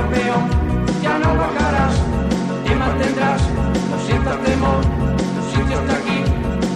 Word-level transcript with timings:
campeón, 0.00 0.44
ya 1.02 1.18
no 1.18 1.30
bajarás, 1.36 1.94
te 2.64 2.74
mantendrás, 2.74 3.42
no 3.90 3.96
sientas 4.06 4.38
temor, 4.42 4.80
tu 5.34 5.42
sitio 5.52 5.76
está 5.80 5.94
aquí, 6.00 6.20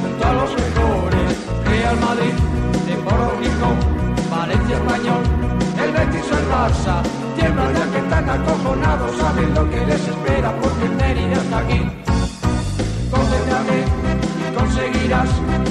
junto 0.03 0.27
a 0.27 0.33
los 0.41 0.51
mejores, 0.63 1.31
Real 1.65 1.97
Madrid, 2.01 2.35
Deportivo 2.87 3.33
Rico, 3.41 3.69
Valencia 4.31 4.77
Español, 4.77 5.23
el 5.83 5.91
Betis 5.93 6.27
o 6.33 6.39
el 6.43 6.47
Barça, 6.53 6.95
tiemblan 7.37 7.73
ya 7.75 7.87
que 7.93 7.99
están 7.99 8.29
acojonados, 8.29 9.17
saben 9.17 9.55
lo 9.55 9.71
que 9.71 9.87
les 9.87 10.03
espera, 10.13 10.53
porque 10.61 10.85
el 10.85 10.95
Mérida 10.97 11.37
está 11.45 11.59
aquí. 11.59 11.81
Concéntrate 13.11 13.79
y 14.43 14.55
conseguirás 14.55 15.31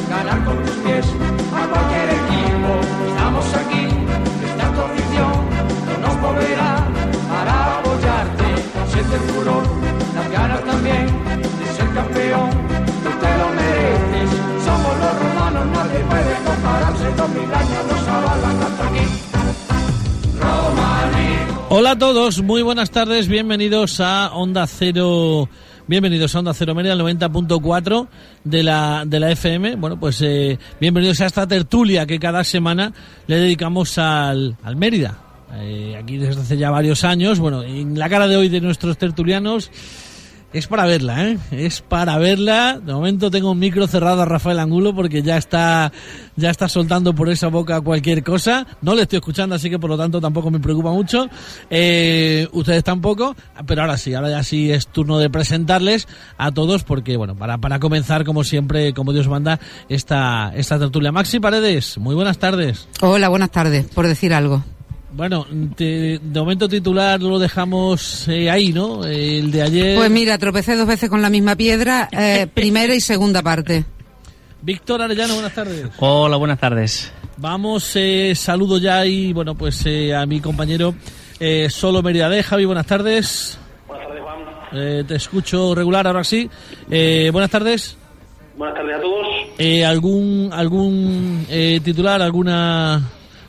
ganar 0.10 0.44
con 0.46 0.58
tus 0.64 0.76
pies. 0.84 1.06
A 1.54 1.68
cualquier 1.72 2.10
equipo. 2.22 2.72
Estamos 3.10 3.46
aquí, 3.62 3.84
está 4.48 4.66
tu 4.74 4.82
afición, 4.82 5.53
moverá 6.24 6.72
para 7.30 7.80
apoyarte. 7.80 8.48
Siente 8.92 9.16
el 9.16 9.24
furor, 9.32 9.64
las 10.16 10.32
ganas 10.32 10.64
también 10.64 11.06
de 11.60 11.66
ser 11.76 11.90
campeón. 12.00 12.50
Tú 13.04 13.12
te 13.24 13.32
lo 13.40 13.48
mereces, 13.60 14.30
somos 14.68 14.94
los 15.04 15.14
romanos, 15.24 15.66
nadie 15.78 16.00
puede 16.12 16.34
compararse. 16.48 17.06
Dos 17.20 17.30
mil 17.38 17.52
años 17.62 17.84
nos 17.92 18.08
avalan 18.08 18.58
hasta 18.68 18.88
aquí. 18.88 19.06
Hola 21.76 21.92
a 21.92 21.98
todos, 21.98 22.44
muy 22.44 22.62
buenas 22.62 22.92
tardes, 22.92 23.28
bienvenidos 23.28 24.00
a 24.00 24.32
Onda 24.34 24.68
Cero. 24.68 25.50
Bienvenidos 25.88 26.36
a 26.36 26.40
Onda 26.40 26.54
Cero 26.54 26.76
Mérida, 26.76 26.94
el 26.94 27.00
90.4 27.00 28.08
de 28.44 28.64
la, 28.64 29.04
de 29.06 29.20
la 29.20 29.32
FM. 29.32 29.76
Bueno, 29.78 30.00
pues 30.00 30.22
eh, 30.22 30.60
bienvenidos 30.80 31.20
a 31.22 31.26
esta 31.26 31.48
tertulia 31.48 32.06
que 32.06 32.20
cada 32.20 32.44
semana 32.44 32.94
le 33.26 33.38
dedicamos 33.38 33.98
al, 33.98 34.56
al 34.64 34.76
Mérida. 34.76 35.23
Eh, 35.56 35.96
aquí 35.98 36.18
desde 36.18 36.42
hace 36.42 36.58
ya 36.58 36.72
varios 36.72 37.04
años. 37.04 37.40
Bueno, 37.40 37.64
en 37.64 37.98
la 37.98 38.10
cara 38.10 38.28
de 38.28 38.38
hoy 38.38 38.50
de 38.50 38.62
nuestros 38.62 38.98
tertulianos 38.98 39.72
es 40.54 40.68
para 40.68 40.86
verla, 40.86 41.30
¿eh? 41.30 41.38
Es 41.50 41.82
para 41.82 42.20
verla. 42.20 42.80
De 42.80 42.94
momento 42.94 43.32
tengo 43.32 43.52
un 43.52 43.58
micro 43.58 43.88
cerrado 43.88 44.22
a 44.22 44.26
Rafael 44.26 44.60
Angulo 44.60 44.94
porque 44.94 45.24
ya 45.24 45.36
está, 45.36 45.92
ya 46.36 46.52
está 46.52 46.70
soltando 46.70 47.16
por 47.16 47.28
esa 47.30 47.48
boca 47.48 47.82
cualquier 47.82 48.24
cosa. 48.24 48.68
No 48.82 48.94
le 48.94 49.02
estoy 49.02 49.18
escuchando, 49.18 49.56
así 49.56 49.72
que 49.72 49.80
por 49.80 49.90
lo 49.90 49.98
tanto 49.98 50.22
tampoco 50.22 50.52
me 50.52 50.60
preocupa 50.60 50.92
mucho. 50.92 51.28
Eh, 51.72 52.48
ustedes 52.52 52.84
tampoco. 52.84 53.36
Pero 53.66 53.82
ahora 53.82 53.98
sí, 53.98 54.14
ahora 54.14 54.30
ya 54.30 54.44
sí 54.44 54.72
es 54.72 54.88
turno 54.88 55.18
de 55.18 55.32
presentarles 55.32 56.08
a 56.38 56.52
todos 56.52 56.84
porque, 56.84 57.18
bueno, 57.18 57.36
para, 57.36 57.58
para 57.58 57.80
comenzar, 57.80 58.24
como 58.24 58.44
siempre, 58.44 58.94
como 58.94 59.12
Dios 59.12 59.28
manda, 59.28 59.60
esta, 59.90 60.54
esta 60.56 60.78
tertulia. 60.78 61.12
Maxi 61.12 61.40
Paredes, 61.40 61.98
muy 61.98 62.14
buenas 62.14 62.38
tardes. 62.38 62.88
Hola, 63.02 63.28
buenas 63.30 63.50
tardes, 63.50 63.88
por 63.88 64.08
decir 64.08 64.36
algo. 64.36 64.64
Bueno, 65.16 65.46
te- 65.76 66.20
de 66.20 66.40
momento 66.40 66.68
titular 66.68 67.22
lo 67.22 67.38
dejamos 67.38 68.28
eh, 68.28 68.50
ahí, 68.50 68.74
¿no? 68.74 69.06
El 69.06 69.52
de 69.52 69.62
ayer. 69.62 69.98
Pues 69.98 70.10
mira, 70.10 70.38
tropecé 70.40 70.76
dos 70.76 70.88
veces 70.88 71.10
con 71.10 71.22
la 71.22 71.30
misma 71.30 71.56
piedra, 71.56 72.10
eh, 72.12 72.48
primera 72.54 72.96
y 72.96 73.00
segunda 73.00 73.42
parte. 73.44 73.86
Víctor 74.64 75.02
Arellano, 75.02 75.36
buenas 75.36 75.54
tardes. 75.54 75.88
Hola, 76.00 76.38
buenas 76.38 76.60
tardes. 76.60 77.12
Vamos, 77.38 77.92
eh, 77.96 78.34
saludo 78.36 78.78
ya 78.80 79.06
y 79.06 79.34
bueno, 79.34 79.56
pues 79.56 79.86
eh, 79.86 80.16
a 80.16 80.26
mi 80.26 80.40
compañero 80.40 80.96
eh, 81.40 81.68
Solo 81.70 82.02
Mérida 82.02 82.42
Javi, 82.42 82.66
buenas 82.66 82.86
tardes. 82.88 83.58
Buenas 83.88 84.08
tardes, 84.08 84.24
Juan. 84.24 84.38
Eh, 84.74 85.04
te 85.08 85.16
escucho 85.16 85.76
regular 85.76 86.08
ahora 86.08 86.24
sí. 86.24 86.50
Eh, 86.90 87.30
buenas 87.32 87.52
tardes. 87.52 87.98
Buenas 88.58 88.76
tardes 88.76 88.96
a 88.98 89.02
todos. 89.02 89.28
Eh, 89.60 89.86
¿Algún 89.86 90.50
algún 90.54 91.46
eh, 91.50 91.80
titular, 91.84 92.22
alguna 92.22 93.02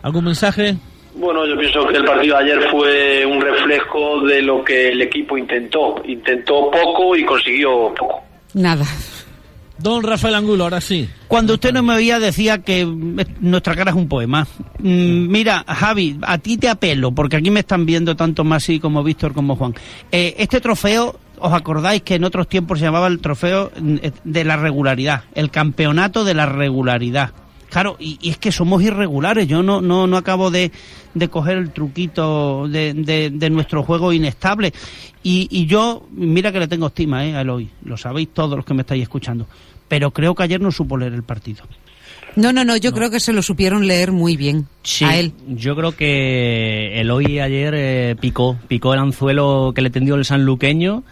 algún 0.03 0.25
mensaje? 0.25 0.77
Bueno, 1.16 1.47
yo 1.47 1.56
pienso 1.56 1.86
que 1.86 1.97
el 1.97 2.04
partido 2.04 2.36
de 2.36 2.42
ayer 2.44 2.70
fue 2.70 3.25
un 3.25 3.41
reflejo 3.41 4.20
de 4.22 4.42
lo 4.42 4.64
que 4.64 4.88
el 4.88 5.00
equipo 5.02 5.38
intentó. 5.38 6.02
Intentó 6.04 6.70
poco 6.70 7.16
y 7.16 7.25
consiguió 7.25 7.94
poco. 7.94 8.22
Nada. 8.54 8.84
Don 9.78 10.02
Rafael 10.02 10.34
Angulo, 10.34 10.64
ahora 10.64 10.80
sí. 10.80 11.08
Cuando 11.26 11.54
usted 11.54 11.72
no 11.72 11.82
me 11.82 11.97
veía 11.97 12.19
decía 12.20 12.62
que 12.62 12.82
eh, 12.82 12.86
nuestra 13.41 13.75
cara 13.75 13.91
es 13.91 13.97
un 13.97 14.08
poema. 14.08 14.47
Mm, 14.78 15.28
mira, 15.28 15.64
Javi, 15.66 16.19
a 16.22 16.38
ti 16.38 16.56
te 16.56 16.69
apelo, 16.69 17.12
porque 17.12 17.36
aquí 17.36 17.50
me 17.50 17.60
están 17.60 17.84
viendo 17.84 18.14
tanto 18.14 18.44
Masi 18.44 18.78
como 18.78 19.02
Víctor 19.02 19.34
como 19.34 19.56
Juan. 19.56 19.75
Eh, 20.12 20.34
este 20.38 20.60
trofeo, 20.60 21.19
¿os 21.38 21.52
acordáis 21.52 22.02
que 22.02 22.14
en 22.14 22.25
otros 22.25 22.48
tiempos 22.48 22.78
se 22.78 22.84
llamaba 22.84 23.08
el 23.08 23.20
trofeo 23.20 23.72
mm, 23.78 23.96
eh, 24.02 24.12
de 24.22 24.44
la 24.44 24.56
regularidad? 24.56 25.25
El 25.34 25.50
campeonato 25.50 26.25
de 26.25 26.34
la 26.34 26.46
regularidad. 26.46 27.32
Claro, 27.75 27.97
y, 27.99 28.19
y 28.23 28.31
es 28.31 28.39
que 28.39 28.53
somos 28.53 28.81
irregulares. 28.85 29.49
Yo 29.49 29.61
no, 29.65 29.81
no, 29.81 30.07
no 30.07 30.17
acabo 30.17 30.49
de, 30.53 30.71
de 31.12 31.29
coger 31.29 31.59
el 31.59 31.73
truquito 31.73 32.69
de, 32.69 32.95
de- 32.95 33.31
de 33.31 33.51
nuestro 33.51 33.83
juego 33.83 34.12
inestable. 34.12 34.73
Y, 35.25 35.49
y 35.51 35.67
yo, 35.67 36.07
mira 36.12 36.53
que 36.53 36.61
le 36.61 36.69
tengo 36.69 36.87
estima 36.87 37.27
eh, 37.27 37.35
a 37.35 37.41
Eloy. 37.41 37.69
Lo 37.85 37.97
sabéis 37.97 38.29
todos 38.33 38.55
los 38.57 38.65
que 38.65 38.75
me 38.75 38.83
estáis 38.83 39.03
escuchando. 39.03 39.49
Pero 39.89 40.12
creo 40.12 40.37
que 40.37 40.45
ayer 40.45 40.61
no 40.61 40.71
supo 40.71 40.97
leer 40.97 41.15
el 41.15 41.25
partido. 41.25 41.65
No, 42.37 42.53
no, 42.53 42.65
no, 42.65 42.77
yo 42.77 42.93
creo 42.93 43.11
que 43.11 43.19
se 43.19 43.33
lo 43.33 43.43
supieron 43.43 43.89
leer 43.89 44.12
muy 44.12 44.37
bien 44.37 44.69
a 45.03 45.17
él. 45.19 45.33
Yo 45.49 45.75
creo 45.75 45.97
que 45.97 47.01
Eloy 47.01 47.41
ayer 47.41 47.75
eh, 47.77 48.17
picó, 48.21 48.56
picó 48.69 48.95
el 48.95 49.01
anzuelo 49.01 49.73
que 49.75 49.83
le 49.83 49.91
tendió 49.91 50.15
el 50.15 50.25
sanluqueño 50.25 51.03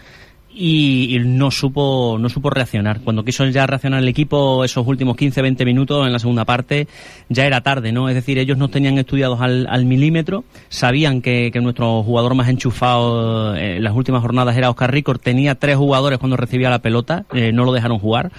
y, 0.55 1.19
no 1.23 1.51
supo 1.51 2.17
no 2.19 2.29
supo 2.29 2.49
reaccionar. 2.49 3.01
Cuando 3.01 3.23
quiso 3.23 3.45
ya 3.45 3.65
reaccionar 3.65 4.01
el 4.01 4.07
equipo 4.07 4.63
esos 4.63 4.85
últimos 4.85 5.17
15-20 5.17 5.65
minutos 5.65 6.05
en 6.05 6.13
la 6.13 6.19
segunda 6.19 6.45
parte 6.45 6.87
ya 7.29 7.45
era 7.45 7.61
tarde, 7.61 7.91
¿no? 7.91 8.09
Es 8.09 8.15
decir, 8.15 8.37
ellos 8.37 8.57
no 8.57 8.69
tenían 8.69 8.97
estudiados 8.97 9.41
al, 9.41 9.67
al 9.69 9.85
milímetro, 9.85 10.43
sabían 10.69 11.21
que, 11.21 11.49
que 11.51 11.61
nuestro 11.61 12.03
jugador 12.03 12.35
más 12.35 12.49
enchufado 12.49 13.55
eh, 13.55 13.77
en 13.77 13.83
las 13.83 13.95
últimas 13.95 14.21
jornadas 14.21 14.55
era 14.57 14.69
Oscar 14.69 14.91
Ricor, 14.91 15.19
tenía 15.19 15.55
tres 15.55 15.77
jugadores 15.77 16.19
cuando 16.19 16.37
recibía 16.37 16.69
la 16.69 16.79
pelota, 16.79 17.25
eh, 17.33 17.51
no 17.51 17.65
lo 17.65 17.73
dejaron 17.73 17.99
jugar 17.99 18.31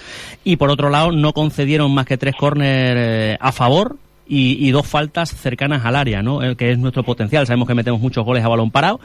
y 0.45 0.57
por 0.57 0.71
otro 0.71 0.91
lado 0.91 1.13
no 1.13 1.33
concedieron 1.33 1.93
más 1.93 2.07
que 2.07 2.17
tres 2.17 2.35
córner 2.37 3.39
a 3.41 3.53
favor 3.53 3.97
y, 4.27 4.67
y 4.67 4.71
dos 4.71 4.87
faltas 4.87 5.31
cercanas 5.31 5.85
al 5.85 5.97
área, 5.97 6.23
¿no? 6.23 6.43
Eh, 6.43 6.57
que 6.57 6.73
es 6.73 6.79
nuestro 6.79 7.03
potencial. 7.03 7.47
Sabemos 7.47 7.69
que 7.69 7.75
metemos 7.75 8.01
muchos 8.01 8.25
goles 8.25 8.45
a 8.45 8.49
balón 8.49 8.71
parado. 8.71 9.01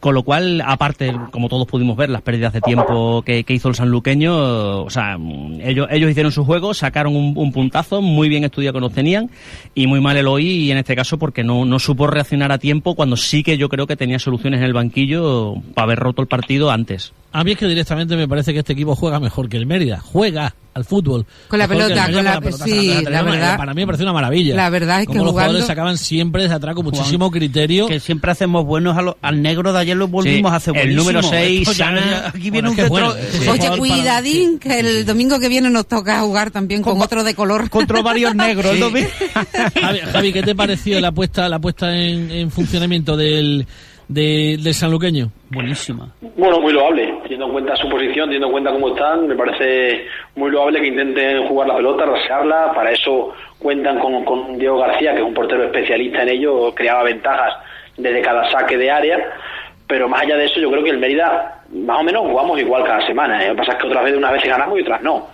Con 0.00 0.14
lo 0.14 0.22
cual, 0.22 0.62
aparte, 0.64 1.14
como 1.30 1.48
todos 1.48 1.66
pudimos 1.66 1.96
ver, 1.96 2.10
las 2.10 2.22
pérdidas 2.22 2.52
de 2.52 2.60
tiempo 2.60 3.22
que, 3.22 3.44
que 3.44 3.54
hizo 3.54 3.68
el 3.68 3.74
sanluqueño, 3.74 4.82
o 4.82 4.90
sea, 4.90 5.16
ellos, 5.60 5.88
ellos 5.90 6.10
hicieron 6.10 6.32
su 6.32 6.44
juego, 6.44 6.74
sacaron 6.74 7.16
un, 7.16 7.32
un 7.36 7.52
puntazo, 7.52 8.02
muy 8.02 8.28
bien 8.28 8.44
estudiado 8.44 8.74
que 8.74 8.80
nos 8.80 8.92
tenían, 8.92 9.30
y 9.74 9.86
muy 9.86 10.00
mal 10.00 10.16
el 10.16 10.26
hoy, 10.26 10.46
y 10.46 10.70
en 10.70 10.78
este 10.78 10.94
caso 10.94 11.18
porque 11.18 11.44
no, 11.44 11.64
no 11.64 11.78
supo 11.78 12.06
reaccionar 12.06 12.52
a 12.52 12.58
tiempo, 12.58 12.94
cuando 12.94 13.16
sí 13.16 13.42
que 13.42 13.56
yo 13.56 13.68
creo 13.68 13.86
que 13.86 13.96
tenía 13.96 14.18
soluciones 14.18 14.58
en 14.58 14.66
el 14.66 14.72
banquillo 14.72 15.54
para 15.74 15.84
haber 15.84 15.98
roto 15.98 16.22
el 16.22 16.28
partido 16.28 16.70
antes. 16.70 17.12
A 17.32 17.44
mí 17.44 17.52
es 17.52 17.58
que 17.58 17.66
directamente 17.66 18.16
me 18.16 18.28
parece 18.28 18.52
que 18.52 18.60
este 18.60 18.72
equipo 18.72 18.96
juega 18.96 19.20
mejor 19.20 19.48
que 19.48 19.56
el 19.56 19.66
Mérida. 19.66 20.00
Juega 20.00 20.54
al 20.76 20.84
fútbol. 20.84 21.24
Con 21.48 21.58
la 21.58 21.64
el 21.64 21.70
pelota, 21.70 22.04
con 22.12 22.24
la- 22.24 22.40
pelota. 22.40 22.64
sí, 22.64 22.92
Para- 23.02 23.10
la 23.10 23.22
verdad- 23.22 23.56
Para 23.56 23.72
mí 23.74 23.80
me 23.82 23.86
parece 23.86 24.02
una 24.04 24.12
maravilla. 24.12 24.54
La 24.54 24.68
verdad 24.70 25.00
es 25.00 25.06
que 25.06 25.12
Como 25.14 25.24
los 25.24 25.30
jugando- 25.32 25.48
jugadores 25.52 25.66
sacaban 25.66 25.96
siempre 25.98 26.42
desde 26.42 26.54
atrás 26.56 26.74
con 26.74 26.84
muchísimo 26.84 27.30
criterio. 27.30 27.86
Que 27.88 27.98
siempre 27.98 28.30
hacemos 28.30 28.64
buenos 28.66 28.96
a 28.96 29.02
lo- 29.02 29.16
al 29.22 29.40
negro 29.40 29.72
de 29.72 29.78
ayer 29.80 29.96
lo 29.96 30.06
volvimos 30.08 30.50
Sí, 30.50 30.54
a 30.54 30.56
hacer 30.56 30.76
el 30.76 30.80
buenísimo. 30.96 31.02
número 31.12 31.22
seis, 31.28 31.60
Esto 31.62 31.72
ya- 31.72 31.84
Sana- 31.86 32.00
ya- 32.10 32.28
Aquí 32.28 32.50
viene 32.50 32.68
Bueno, 32.68 32.82
un 32.84 32.88
bueno, 32.90 33.14
Oye, 33.50 33.78
cuidadín, 33.78 34.58
que 34.58 34.78
el 34.80 35.06
domingo 35.06 35.40
que 35.40 35.48
viene 35.48 35.70
nos 35.70 35.86
toca 35.88 36.20
jugar 36.20 36.50
también 36.50 36.82
con, 36.82 36.94
Con- 36.94 37.02
otro 37.02 37.24
de 37.24 37.34
color. 37.34 37.70
contra 37.70 38.02
varios 38.02 38.34
negros. 38.34 38.74
Sí. 38.76 39.06
Javi, 39.80 39.98
Javi, 40.12 40.32
¿qué 40.32 40.42
te 40.42 40.54
pareció 40.54 41.00
la 41.00 41.12
puesta, 41.12 41.48
la 41.48 41.58
puesta 41.58 41.96
en, 41.96 42.30
en 42.30 42.50
funcionamiento 42.50 43.16
del, 43.16 43.66
de- 44.08 44.58
del 44.62 44.74
sanluqueño? 44.74 45.30
Buenísima. 45.50 46.12
Bueno, 46.36 46.60
muy 46.60 46.72
loable. 46.72 47.05
Teniendo 47.36 47.58
en 47.58 47.64
cuenta 47.64 47.76
su 47.76 47.88
posición, 47.90 48.24
teniendo 48.30 48.46
en 48.46 48.52
cuenta 48.52 48.70
cómo 48.72 48.88
están, 48.88 49.28
me 49.28 49.34
parece 49.34 50.06
muy 50.36 50.50
loable 50.50 50.80
que 50.80 50.86
intenten 50.86 51.46
jugar 51.46 51.68
la 51.68 51.76
pelota, 51.76 52.06
rasearla. 52.06 52.72
Para 52.74 52.92
eso 52.92 53.34
cuentan 53.58 53.98
con, 53.98 54.24
con 54.24 54.56
Diego 54.58 54.78
García, 54.78 55.12
que 55.12 55.18
es 55.18 55.22
un 55.26 55.34
portero 55.34 55.64
especialista 55.64 56.22
en 56.22 56.30
ello, 56.30 56.74
creaba 56.74 57.02
ventajas 57.02 57.52
desde 57.98 58.22
cada 58.22 58.50
saque 58.50 58.78
de 58.78 58.90
área. 58.90 59.18
Pero 59.86 60.08
más 60.08 60.22
allá 60.22 60.38
de 60.38 60.46
eso, 60.46 60.58
yo 60.60 60.70
creo 60.70 60.82
que 60.82 60.88
el 60.88 60.98
Mérida, 60.98 61.62
más 61.74 62.00
o 62.00 62.04
menos, 62.04 62.22
jugamos 62.22 62.58
igual 62.58 62.84
cada 62.84 63.06
semana. 63.06 63.44
¿eh? 63.44 63.48
Lo 63.48 63.52
que 63.52 63.58
pasa 63.58 63.72
es 63.72 63.78
que 63.82 63.86
otras 63.86 64.04
veces, 64.04 64.18
unas 64.18 64.32
veces 64.32 64.48
ganamos 64.48 64.78
y 64.78 64.82
otras 64.82 65.02
no. 65.02 65.26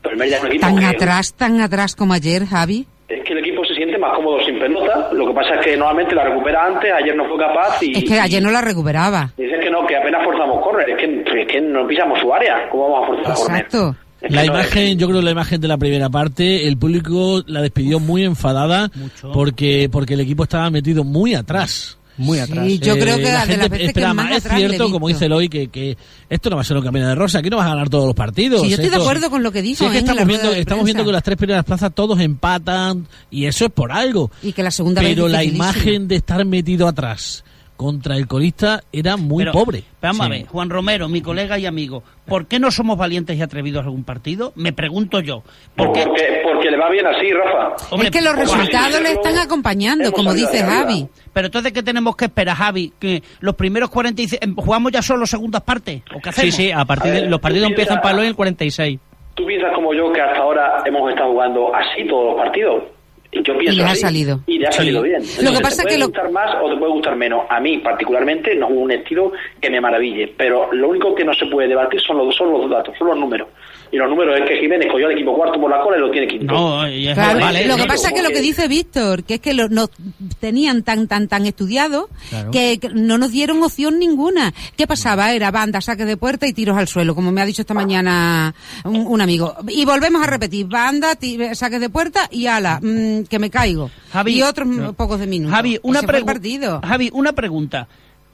Pero 0.00 0.12
el 0.14 0.18
Mérida 0.18 0.36
es 0.36 0.42
un 0.42 0.48
equipo 0.48 0.66
Tan 0.66 0.78
que- 0.78 0.86
atrás, 0.86 1.34
tan 1.34 1.60
atrás 1.60 1.94
como 1.94 2.14
ayer, 2.14 2.46
Javi. 2.46 2.86
Es 3.06 3.22
que 3.22 3.32
el 3.34 3.40
equipo 3.40 3.64
siente 3.90 3.98
más 3.98 4.16
cómodo 4.16 4.38
sin 4.44 4.58
pelota. 4.58 5.10
Lo 5.12 5.26
que 5.26 5.34
pasa 5.34 5.54
es 5.56 5.64
que 5.64 5.76
normalmente 5.76 6.14
la 6.14 6.24
recupera 6.24 6.66
antes. 6.66 6.90
Ayer 6.92 7.16
no 7.16 7.26
fue 7.28 7.38
capaz 7.38 7.82
y. 7.82 7.98
Es 7.98 8.04
que 8.04 8.20
ayer 8.20 8.42
no 8.42 8.50
la 8.50 8.60
recuperaba. 8.60 9.30
y 9.36 9.42
Dicen 9.42 9.60
que 9.60 9.70
no, 9.70 9.86
que 9.86 9.96
apenas 9.96 10.24
forzamos 10.24 10.62
córner. 10.62 10.90
Es 10.90 10.96
que, 10.98 11.40
es 11.42 11.46
que 11.48 11.60
no 11.60 11.86
pisamos 11.86 12.18
su 12.20 12.32
área. 12.32 12.68
¿Cómo 12.70 12.90
vamos 12.90 13.02
a 13.02 13.06
forzar 13.06 13.34
córner? 13.34 13.60
Exacto. 13.64 13.96
La 14.28 14.44
imagen, 14.44 14.98
yo 14.98 15.06
creo 15.06 15.20
que 15.20 15.24
la 15.24 15.30
imagen 15.30 15.60
de 15.62 15.68
la 15.68 15.78
primera 15.78 16.10
parte, 16.10 16.68
el 16.68 16.76
público 16.76 17.42
la 17.46 17.62
despidió 17.62 18.00
muy 18.00 18.24
enfadada 18.24 18.90
Mucho. 18.94 19.32
porque 19.32 19.88
porque 19.90 20.12
el 20.12 20.20
equipo 20.20 20.42
estaba 20.42 20.68
metido 20.70 21.04
muy 21.04 21.34
atrás. 21.34 21.98
Muy 22.16 22.38
atrás. 22.38 22.66
Sí, 22.66 22.78
yo 22.78 22.94
Eh, 22.94 22.98
creo 22.98 23.16
que 23.16 23.22
la 23.24 23.40
de 23.40 23.46
gente 23.46 23.56
las 23.56 23.68
veces 23.70 23.78
que 23.78 23.86
esperaba 23.86 24.14
más. 24.14 24.30
Es 24.32 24.44
atrás 24.44 24.58
cierto, 24.58 24.90
como 24.90 25.08
dice 25.08 25.26
Eloy, 25.26 25.48
que, 25.48 25.68
que 25.68 25.96
esto 26.28 26.50
no 26.50 26.56
va 26.56 26.62
a 26.62 26.64
ser 26.64 26.76
un 26.76 26.84
camino 26.84 27.08
de 27.08 27.14
rosa. 27.14 27.38
Aquí 27.38 27.48
no 27.50 27.56
vas 27.56 27.66
a 27.66 27.70
ganar 27.70 27.88
todos 27.88 28.06
los 28.06 28.14
partidos. 28.14 28.60
Sí, 28.62 28.68
yo 28.68 28.74
estoy 28.74 28.88
de 28.90 28.96
Esto- 28.96 29.02
acuerdo 29.08 29.30
con 29.30 29.42
lo 29.42 29.50
que 29.52 29.62
dijo, 29.62 29.78
Sí, 29.78 29.84
es 29.86 29.90
que 29.92 29.98
¿eh? 29.98 30.02
la 30.02 30.10
estamos, 30.12 30.26
viendo, 30.28 30.50
de 30.50 30.60
estamos 30.60 30.84
viendo 30.84 31.04
que 31.04 31.12
las 31.12 31.22
tres 31.22 31.36
primeras 31.38 31.64
plazas 31.64 31.92
todos 31.94 32.20
empatan 32.20 33.06
y 33.30 33.46
eso 33.46 33.64
es 33.66 33.70
por 33.72 33.90
algo. 33.92 34.30
Y 34.42 34.52
que 34.52 34.62
la 34.62 34.70
segunda 34.70 35.00
Pero 35.00 35.28
la 35.28 35.44
imagen 35.44 36.08
de 36.08 36.16
estar 36.16 36.44
metido 36.44 36.86
atrás 36.88 37.44
contra 37.80 38.14
el 38.14 38.26
colista 38.26 38.82
era 38.92 39.16
muy 39.16 39.42
Pero- 39.44 39.52
pobre. 39.52 39.84
pero 40.00 40.12
vamos 40.12 40.26
Sí. 40.26 40.32
a 40.32 40.36
ver, 40.36 40.46
Juan 40.48 40.68
Romero, 40.68 41.08
mi 41.08 41.22
colega 41.22 41.58
y 41.58 41.64
amigo, 41.64 42.02
¿por 42.26 42.44
qué 42.46 42.58
no 42.58 42.70
somos 42.70 42.98
valientes 42.98 43.38
y 43.38 43.40
atrevidos 43.40 43.80
a 43.80 43.84
algún 43.86 44.04
partido? 44.04 44.52
Me 44.54 44.74
pregunto 44.74 45.20
yo. 45.20 45.42
Porque, 45.76 46.04
Porque, 46.04 46.42
porque 46.44 46.70
le 46.70 46.76
va 46.76 46.90
bien 46.90 47.06
así, 47.06 47.32
Rafa. 47.32 47.86
hombre, 47.90 48.08
es 48.08 48.14
que 48.14 48.20
los 48.20 48.34
pues, 48.34 48.50
resultados 48.52 49.00
le 49.02 49.12
están 49.12 49.38
acompañando, 49.38 50.12
como 50.12 50.34
dice. 50.34 50.62
Javi. 50.62 51.08
Pero 51.32 51.46
entonces, 51.46 51.72
¿qué 51.72 51.82
tenemos 51.82 52.14
que 52.16 52.26
esperar, 52.26 52.54
Javi? 52.56 52.92
¿Que 52.98 53.22
los 53.40 53.54
primeros 53.54 53.88
46... 53.88 54.42
em, 54.42 54.54
¿Jugamos 54.54 54.92
ya 54.92 55.00
solo 55.00 55.24
segundas 55.24 55.62
partes? 55.62 56.02
¿O 56.14 56.20
qué 56.20 56.32
Sí, 56.32 56.40
hacemos? 56.48 56.54
sí, 56.56 56.70
a 56.72 56.84
partir 56.84 57.12
A 57.12 57.14
de 57.14 57.26
los 57.30 57.40
partidos 57.40 57.70
empiezan 57.70 58.02
para 58.02 58.18
hoy 58.18 58.26
el 58.26 58.34
46. 58.36 59.00
Tú 59.34 59.46
piensas 59.46 59.70
como 59.74 59.94
yo 59.94 60.12
que 60.12 60.20
hasta 60.20 60.38
ahora 60.38 60.82
hemos 60.84 61.08
estado 61.08 61.30
jugando 61.32 61.74
así 61.74 62.06
todos 62.06 62.26
los 62.26 62.36
partidos. 62.44 62.82
Y 63.32 63.42
yo 63.44 63.56
pienso 63.58 63.78
les 63.78 63.86
ha 63.86 63.90
así. 63.92 64.00
salido. 64.00 64.40
Y 64.46 64.58
le 64.58 64.66
ha 64.66 64.72
Sí. 64.72 64.78
salido 64.78 65.02
bien. 65.02 65.22
Lo 65.42 65.52
que 65.52 65.60
pasa 65.60 65.82
te 65.82 65.82
que 65.82 65.88
puede 65.94 65.98
lo- 65.98 66.06
gustar 66.06 66.30
más 66.32 66.56
o 66.62 66.68
te 66.68 66.76
puede 66.76 66.92
gustar 66.92 67.16
menos. 67.16 67.42
A 67.48 67.60
mí, 67.60 67.78
particularmente, 67.78 68.56
no 68.56 68.66
es 68.68 68.72
un 68.74 68.90
estilo 68.90 69.32
que 69.60 69.70
me 69.70 69.80
maraville. 69.80 70.34
Pero 70.36 70.72
lo 70.72 70.88
único 70.88 71.14
que 71.14 71.24
no 71.24 71.32
se 71.34 71.46
puede 71.46 71.68
debatir 71.68 72.00
son 72.00 72.18
los, 72.18 72.34
son 72.34 72.50
los 72.52 72.68
datos, 72.68 72.94
son 72.98 73.06
los 73.08 73.18
números. 73.18 73.46
Y 73.92 73.96
los 73.96 74.08
números 74.08 74.38
es 74.40 74.48
que 74.48 74.58
Jiménez 74.60 74.88
cogió 74.90 75.06
al 75.06 75.12
equipo 75.12 75.34
cuarto 75.34 75.60
por 75.60 75.68
la 75.68 75.80
cola 75.80 75.96
y 75.96 76.00
lo 76.00 76.10
tiene 76.12 76.28
quinto. 76.28 76.54
No, 76.54 76.88
y 76.88 77.08
es 77.08 77.14
Claro, 77.14 77.32
normal, 77.40 77.56
¿eh? 77.56 77.66
lo 77.66 77.76
que 77.76 77.84
pasa 77.86 78.08
es 78.08 78.14
que 78.14 78.22
lo 78.22 78.28
que 78.30 78.40
dice 78.40 78.68
Víctor, 78.68 79.24
que 79.24 79.34
es 79.34 79.40
que 79.40 79.52
lo, 79.52 79.68
nos 79.68 79.90
tenían 80.38 80.82
tan 80.84 81.08
tan 81.08 81.26
tan 81.26 81.44
estudiado 81.46 82.08
Claro. 82.28 82.50
que, 82.52 82.78
que 82.78 82.88
no 82.90 83.18
nos 83.18 83.32
dieron 83.32 83.60
opción 83.64 83.98
ninguna. 83.98 84.52
¿Qué 84.76 84.86
pasaba? 84.86 85.32
Era 85.32 85.50
banda, 85.50 85.80
saques 85.80 86.06
de 86.06 86.16
puerta 86.16 86.46
y 86.46 86.52
tiros 86.52 86.76
al 86.78 86.86
suelo, 86.86 87.16
como 87.16 87.32
me 87.32 87.40
ha 87.40 87.46
dicho 87.46 87.62
esta 87.62 87.74
mañana 87.74 88.54
un, 88.84 89.06
un 89.08 89.20
amigo. 89.20 89.54
Y 89.68 89.84
volvemos 89.84 90.22
a 90.22 90.26
repetir, 90.30 90.66
banda, 90.66 91.16
ti- 91.16 91.38
saques 91.54 91.80
de 91.80 91.90
puerta 91.90 92.28
y 92.30 92.46
ala, 92.46 92.78
mm, 92.80 93.19
que 93.28 93.38
me 93.38 93.50
caigo. 93.50 93.90
Javi, 94.12 94.38
y 94.38 94.42
otros 94.42 94.68
pocos 94.96 95.20
de 95.20 95.26
minutos. 95.26 95.54
Javi, 95.54 95.78
una 95.82 96.02
partido. 96.02 96.80
Javi, 96.82 97.10
una 97.12 97.32
pregunta. 97.32 97.88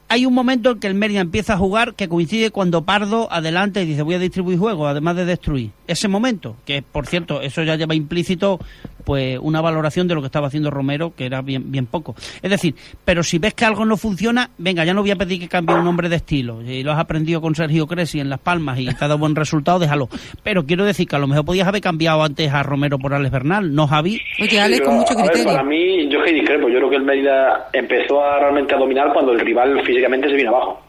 Hay 0.09 0.25
un 0.25 0.35
momento 0.35 0.71
en 0.71 0.79
que 0.79 0.87
el 0.87 0.95
Mérida 0.95 1.21
empieza 1.21 1.55
a 1.55 1.59
jugar 1.59 1.95
que 1.95 2.09
coincide 2.09 2.53
cuando 2.53 2.85
Pardo 2.85 3.31
adelante 3.33 3.83
y 3.83 3.87
dice 3.87 4.03
voy 4.03 4.15
a 4.15 4.21
distribuir 4.21 4.59
juego, 4.59 4.87
además 4.87 5.17
de 5.17 5.25
destruir. 5.25 5.73
Ese 5.89 6.07
momento, 6.07 6.57
que 6.65 6.81
por 6.83 7.07
cierto, 7.07 7.41
eso 7.41 7.65
ya 7.65 7.75
lleva 7.75 7.95
implícito 7.95 8.61
pues 9.07 9.39
una 9.41 9.61
valoración 9.61 10.09
de 10.09 10.17
lo 10.17 10.21
que 10.21 10.27
estaba 10.27 10.49
haciendo 10.49 10.69
Romero, 10.71 11.13
que 11.17 11.27
era 11.27 11.41
bien, 11.43 11.71
bien 11.71 11.87
poco. 11.87 12.17
Es 12.43 12.51
decir, 12.51 12.75
pero 13.05 13.23
si 13.23 13.39
ves 13.39 13.55
que 13.55 13.65
algo 13.65 13.85
no 13.85 13.97
funciona, 13.97 14.51
venga, 14.59 14.85
ya 14.85 14.93
no 14.93 15.03
voy 15.03 15.13
a 15.13 15.17
pedir 15.17 15.39
que 15.39 15.47
cambie 15.49 15.77
un 15.77 15.87
hombre 15.87 16.09
de 16.09 16.17
estilo. 16.17 16.61
Y 16.61 16.83
lo 16.83 16.91
has 16.91 16.99
aprendido 16.99 17.41
con 17.41 17.55
Sergio 17.55 17.87
Cresi 17.87 18.19
en 18.19 18.29
Las 18.29 18.41
Palmas 18.41 18.81
y 18.81 18.87
te 18.87 18.93
ha 19.05 19.07
dado 19.07 19.19
buen 19.19 19.37
resultado, 19.37 19.79
déjalo. 19.79 20.09
Pero 20.43 20.67
quiero 20.67 20.85
decir 20.85 21.07
que 21.07 21.15
a 21.15 21.21
lo 21.21 21.29
mejor 21.29 21.45
podías 21.45 21.69
haber 21.69 21.81
cambiado 21.81 22.23
antes 22.25 22.53
a 22.53 22.65
Romero 22.65 22.99
por 22.99 23.15
Alex 23.15 23.31
Bernal, 23.31 23.73
no 23.73 23.87
Javi. 23.87 24.21
Oye, 24.43 24.61
Alex, 24.61 24.81
con 24.85 24.97
mucho 24.97 25.13
a 25.13 25.23
ver, 25.23 25.27
criterio. 25.31 25.53
para 25.53 25.63
mí, 25.63 26.09
yo 26.11 26.23
que 26.25 26.33
discrepo. 26.33 26.69
Yo 26.69 26.79
creo 26.79 26.91
que 26.91 26.97
el 26.97 27.03
Mérida 27.05 27.69
empezó 27.73 28.21
a 28.25 28.41
realmente 28.41 28.75
a 28.75 28.79
dominar 28.79 29.13
cuando 29.13 29.31
el 29.33 29.39
rival 29.39 29.81
físicamente 29.87 30.29
se 30.29 30.35
vino 30.35 30.51
abajo. 30.51 30.83